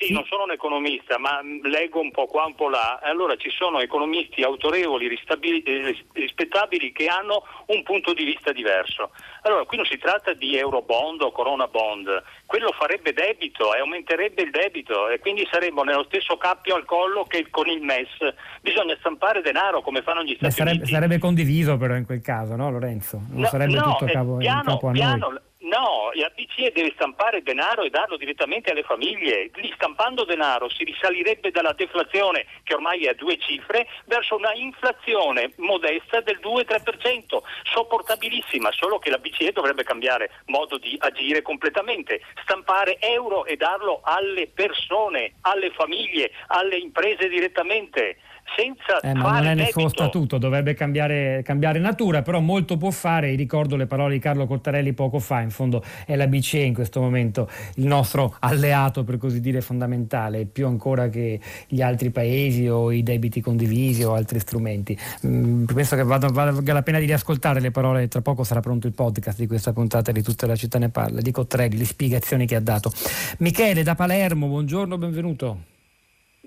Sì, 0.06 0.14
non 0.14 0.26
sono 0.26 0.43
un 0.43 0.51
economista, 0.51 1.18
ma 1.18 1.39
leggo 1.64 1.99
un 1.99 2.12
po' 2.12 2.26
qua, 2.26 2.45
un 2.45 2.56
po' 2.56 2.70
là. 2.70 2.99
Allora 3.01 3.36
ci 3.36 3.49
sono 3.49 3.80
economisti 3.80 4.43
autorevoli, 4.43 5.08
eh, 5.08 5.95
rispettabili, 6.14 6.91
che 6.91 7.08
hanno 7.08 7.43
un 7.68 7.84
punto 7.84 8.14
di 8.14 8.24
vista 8.24 8.51
diverso. 8.51 9.12
Allora, 9.43 9.66
qui 9.66 9.78
non 9.78 9.86
si 9.86 9.97
tratta 9.97 10.34
di 10.34 10.58
eurobond 10.58 11.22
o 11.22 11.32
corona 11.32 11.68
bond, 11.68 12.24
quello 12.45 12.72
farebbe 12.72 13.14
debito 13.14 13.74
e 13.74 13.80
aumenterebbe 13.80 14.41
il 14.41 14.51
debito 14.51 15.10
e 15.10 15.20
quindi 15.20 15.47
saremmo 15.51 15.84
nello 15.84 16.04
stesso 16.04 16.38
cappio 16.38 16.76
al 16.76 16.86
collo 16.86 17.26
che 17.26 17.49
con 17.49 17.68
il 17.68 17.82
MES. 17.82 18.34
Bisogna 18.62 18.95
stampare 18.99 19.41
denaro 19.41 19.82
come 19.82 20.01
fanno 20.01 20.24
gli 20.24 20.36
Stati 20.36 20.54
sarebbe, 20.54 20.78
Uniti. 20.78 20.91
Sarebbe 20.91 21.18
condiviso 21.20 21.78
però 21.78 21.95
in 21.95 22.06
quel 22.06 22.22
caso, 22.22 22.56
no 22.56 22.70
Lorenzo? 22.72 23.22
Non 23.30 23.41
no, 23.41 23.47
sarebbe 23.47 23.74
no, 23.74 23.95
tutto 23.97 24.12
capo, 24.12 24.38
piano, 24.38 24.60
in 24.60 24.66
capo 24.66 24.88
a 24.88 24.91
piano, 24.91 25.30
noi. 25.30 25.39
No, 25.64 26.11
la 26.14 26.30
BCE 26.36 26.74
deve 26.74 26.91
stampare 26.95 27.41
denaro 27.41 27.84
e 27.84 27.89
darlo 27.89 28.18
direttamente 28.18 28.72
alle 28.72 28.84
famiglie. 28.84 29.49
Lì 29.55 29.72
stampando 29.76 30.26
denaro 30.26 30.70
si 30.70 30.84
risalirebbe 30.84 31.51
dalla 31.51 31.72
deflazione, 31.72 32.45
che 32.64 32.74
ormai 32.74 33.05
è 33.05 33.09
a 33.09 33.14
due 33.14 33.38
cifre, 33.38 33.88
verso 34.05 34.36
una 34.36 34.53
inflazione 34.53 35.53
modesta 35.57 36.20
del 36.20 36.39
2-3%, 36.41 37.41
sopportabilissima, 37.64 38.72
solo 38.74 38.99
che 38.99 39.09
la 39.09 39.18
BCE 39.20 39.53
dovrebbe 39.53 39.84
cambiare 39.84 40.32
modo 40.47 40.78
di 40.78 40.97
agire 40.99 41.41
completamente, 41.41 42.22
stampare 42.41 42.99
euro 42.99 43.45
e 43.45 43.55
darlo 43.55 44.01
alle 44.03 44.47
persone, 44.47 45.36
alle 45.41 45.72
famiglie, 45.72 46.32
alle 46.47 46.76
imprese 46.76 47.30
direttamente 47.30 48.18
senza 48.56 49.00
eh, 49.00 49.14
ma 49.14 49.39
non 49.39 49.48
è 49.48 49.56
nel 49.56 49.70
suo 49.70 49.88
statuto, 49.89 50.38
dovrebbe 50.38 50.74
cambiare, 50.74 51.41
cambiare, 51.44 51.80
natura, 51.80 52.22
però 52.22 52.39
molto 52.39 52.78
può 52.78 52.91
fare, 52.91 53.34
ricordo 53.36 53.76
le 53.76 53.88
parole 53.88 54.14
di 54.14 54.20
Carlo 54.20 54.46
Cottarelli 54.46 54.94
poco 54.94 55.20
fa, 55.20 55.41
in 55.41 55.50
fondo 55.50 55.84
è 56.06 56.16
la 56.16 56.28
BCE 56.28 56.60
in 56.60 56.74
questo 56.74 57.02
momento 57.02 57.50
il 57.76 57.86
nostro 57.86 58.36
alleato 58.39 59.04
per 59.04 59.18
così 59.18 59.39
dire 59.39 59.62
fondamentale, 59.62 60.46
più 60.46 60.68
ancora 60.68 61.10
che 61.10 61.39
gli 61.68 61.82
altri 61.82 62.12
paesi 62.12 62.68
o 62.68 62.91
i 62.91 63.02
debiti 63.02 63.41
condivisi 63.41 64.04
o 64.04 64.14
altri 64.14 64.39
strumenti. 64.39 64.98
Mm, 65.26 65.66
penso 65.66 65.96
che 65.96 66.04
vada, 66.04 66.28
valga 66.28 66.74
la 66.74 66.84
pena 66.84 67.00
di 67.00 67.06
riascoltare 67.06 67.60
le 67.60 67.72
parole, 67.72 68.08
tra 68.08 68.22
poco 68.22 68.44
sarà 68.44 68.60
pronto 68.60 68.88
il 68.88 68.94
podcast 68.94 69.38
di 69.38 69.48
questa 69.48 69.74
puntata 69.74 70.12
di 70.12 70.22
Tutta 70.22 70.48
la 70.48 70.56
città 70.56 70.80
ne 70.80 70.89
parla, 70.89 71.22
di 71.22 71.32
Cottarelli, 71.32 71.78
le 71.78 71.86
spiegazioni 71.86 72.46
che 72.46 72.56
ha 72.56 72.62
dato. 72.62 72.91
Michele 73.39 73.84
da 73.84 73.96
Palermo, 73.96 74.48
buongiorno, 74.48 74.98
benvenuto. 74.98 75.72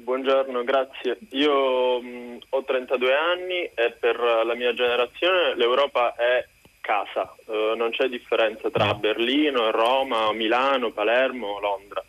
Buongiorno, 0.07 0.63
grazie. 0.63 1.19
Io 1.31 2.01
mh, 2.01 2.39
ho 2.51 2.63
32 2.63 3.13
anni 3.13 3.69
e 3.75 3.91
per 3.99 4.17
la 4.17 4.55
mia 4.55 4.73
generazione 4.73 5.57
l'Europa 5.57 6.15
è 6.15 6.47
casa, 6.81 7.35
uh, 7.47 7.75
non 7.75 7.91
c'è 7.91 8.07
differenza 8.07 8.71
tra 8.71 8.95
Berlino, 8.95 9.73
Roma, 9.73 10.33
Milano, 10.33 10.93
Palermo, 10.93 11.59
Londra. 11.59 12.05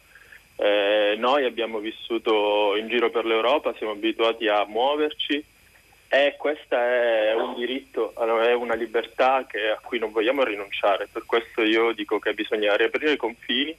Eh, 0.58 1.16
noi 1.18 1.46
abbiamo 1.46 1.80
vissuto 1.80 2.76
in 2.76 2.88
giro 2.88 3.10
per 3.10 3.26
l'Europa, 3.26 3.74
siamo 3.78 3.94
abituati 3.94 4.48
a 4.48 4.64
muoverci 4.68 5.44
e 6.08 6.36
questo 6.38 6.76
è 6.76 7.34
un 7.34 7.56
diritto, 7.56 8.14
è 8.16 8.54
una 8.54 8.76
libertà 8.76 9.48
che, 9.50 9.72
a 9.72 9.80
cui 9.82 9.98
non 9.98 10.12
vogliamo 10.12 10.44
rinunciare. 10.44 11.10
Per 11.12 11.26
questo 11.26 11.64
io 11.64 11.94
dico 11.94 12.20
che 12.20 12.36
bisogna 12.36 12.76
riaprire 12.76 13.14
i 13.14 13.18
confini 13.18 13.76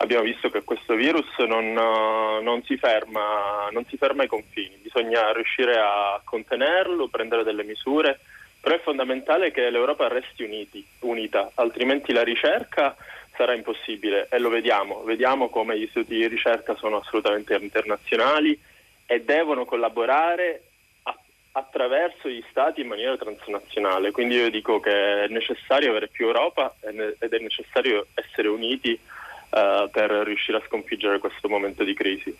abbiamo 0.00 0.24
visto 0.24 0.50
che 0.50 0.62
questo 0.62 0.94
virus 0.94 1.26
non, 1.38 1.64
eh, 1.64 2.42
non, 2.42 2.62
si 2.64 2.76
ferma, 2.76 3.68
non, 3.70 3.84
si 3.86 3.96
ferma, 3.96 4.22
ai 4.22 4.28
confini, 4.28 4.76
bisogna 4.82 5.32
riuscire 5.32 5.78
a 5.78 6.20
contenerlo, 6.24 7.08
prendere 7.08 7.44
delle 7.44 7.64
misure, 7.64 8.20
però 8.60 8.74
è 8.76 8.80
fondamentale 8.80 9.50
che 9.50 9.70
l'Europa 9.70 10.08
resti 10.08 10.42
uniti, 10.42 10.84
unita, 11.00 11.50
altrimenti 11.54 12.12
la 12.12 12.22
ricerca 12.22 12.96
sarà 13.36 13.54
impossibile 13.54 14.28
e 14.30 14.38
lo 14.38 14.48
vediamo, 14.48 15.02
vediamo 15.02 15.48
come 15.48 15.78
gli 15.78 15.82
istituti 15.82 16.16
di 16.16 16.26
ricerca 16.28 16.74
sono 16.76 16.98
assolutamente 16.98 17.54
internazionali 17.54 18.58
e 19.06 19.22
devono 19.22 19.64
collaborare 19.64 20.62
attraverso 21.52 22.28
gli 22.28 22.44
stati 22.48 22.80
in 22.80 22.86
maniera 22.86 23.16
transnazionale. 23.16 24.12
Quindi 24.12 24.36
io 24.36 24.50
dico 24.50 24.78
che 24.78 25.24
è 25.24 25.26
necessario 25.28 25.90
avere 25.90 26.06
più 26.06 26.26
Europa 26.26 26.76
ed 26.80 27.32
è 27.32 27.38
necessario 27.38 28.06
essere 28.14 28.46
uniti 28.46 28.98
per 29.50 30.10
riuscire 30.24 30.58
a 30.58 30.62
sconfiggere 30.66 31.18
questo 31.18 31.48
momento 31.48 31.84
di 31.84 31.94
crisi. 31.94 32.34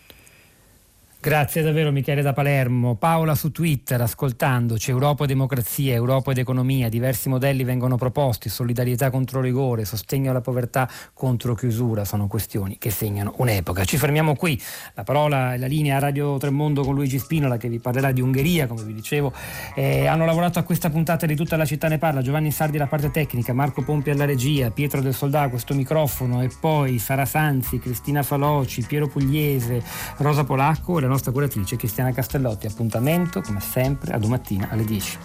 Grazie 1.23 1.61
davvero 1.61 1.91
Michele 1.91 2.23
da 2.23 2.33
Palermo. 2.33 2.95
Paola 2.95 3.35
su 3.35 3.51
Twitter 3.51 4.01
ascoltandoci 4.01 4.89
Europa 4.89 5.25
e 5.25 5.27
democrazia, 5.27 5.93
Europa 5.93 6.31
ed 6.31 6.39
economia, 6.39 6.89
diversi 6.89 7.29
modelli 7.29 7.63
vengono 7.63 7.95
proposti, 7.95 8.49
solidarietà 8.49 9.11
contro 9.11 9.39
rigore, 9.39 9.85
sostegno 9.85 10.31
alla 10.31 10.41
povertà 10.41 10.89
contro 11.13 11.53
chiusura, 11.53 12.05
sono 12.05 12.25
questioni 12.25 12.79
che 12.79 12.89
segnano 12.89 13.35
un'epoca. 13.37 13.85
Ci 13.85 13.97
fermiamo 13.97 14.35
qui, 14.35 14.59
la 14.95 15.03
parola 15.03 15.53
e 15.53 15.59
la 15.59 15.67
linea 15.67 15.97
a 15.97 15.99
Radio 15.99 16.39
Tremondo 16.39 16.83
con 16.83 16.95
Luigi 16.95 17.19
Spinola 17.19 17.57
che 17.57 17.69
vi 17.69 17.77
parlerà 17.77 18.11
di 18.11 18.21
Ungheria, 18.21 18.65
come 18.65 18.81
vi 18.81 18.95
dicevo. 18.95 19.31
Eh, 19.75 20.07
hanno 20.07 20.25
lavorato 20.25 20.57
a 20.57 20.63
questa 20.63 20.89
puntata 20.89 21.27
di 21.27 21.35
tutta 21.35 21.55
la 21.55 21.65
città 21.65 21.87
ne 21.87 21.99
parla, 21.99 22.23
Giovanni 22.23 22.49
Sardi 22.49 22.77
alla 22.77 22.87
parte 22.87 23.11
tecnica, 23.11 23.53
Marco 23.53 23.83
Pompi 23.83 24.09
alla 24.09 24.25
regia, 24.25 24.71
Pietro 24.71 25.01
del 25.01 25.13
Soldà 25.13 25.41
a 25.41 25.49
questo 25.49 25.75
microfono 25.75 26.41
e 26.41 26.49
poi 26.59 26.97
Sara 26.97 27.25
Sanzi, 27.25 27.77
Cristina 27.77 28.23
Faloci, 28.23 28.81
Piero 28.81 29.07
Pugliese, 29.07 29.83
Rosa 30.17 30.43
Polacco 30.43 30.97
e 30.97 31.01
la 31.01 31.09
nostra 31.11 31.31
curatrice 31.31 31.75
Cristiana 31.75 32.11
Castellotti. 32.11 32.67
Appuntamento 32.67 33.41
come 33.41 33.59
sempre 33.59 34.13
a 34.13 34.17
domattina 34.17 34.69
alle 34.69 34.85
10. 34.85 35.19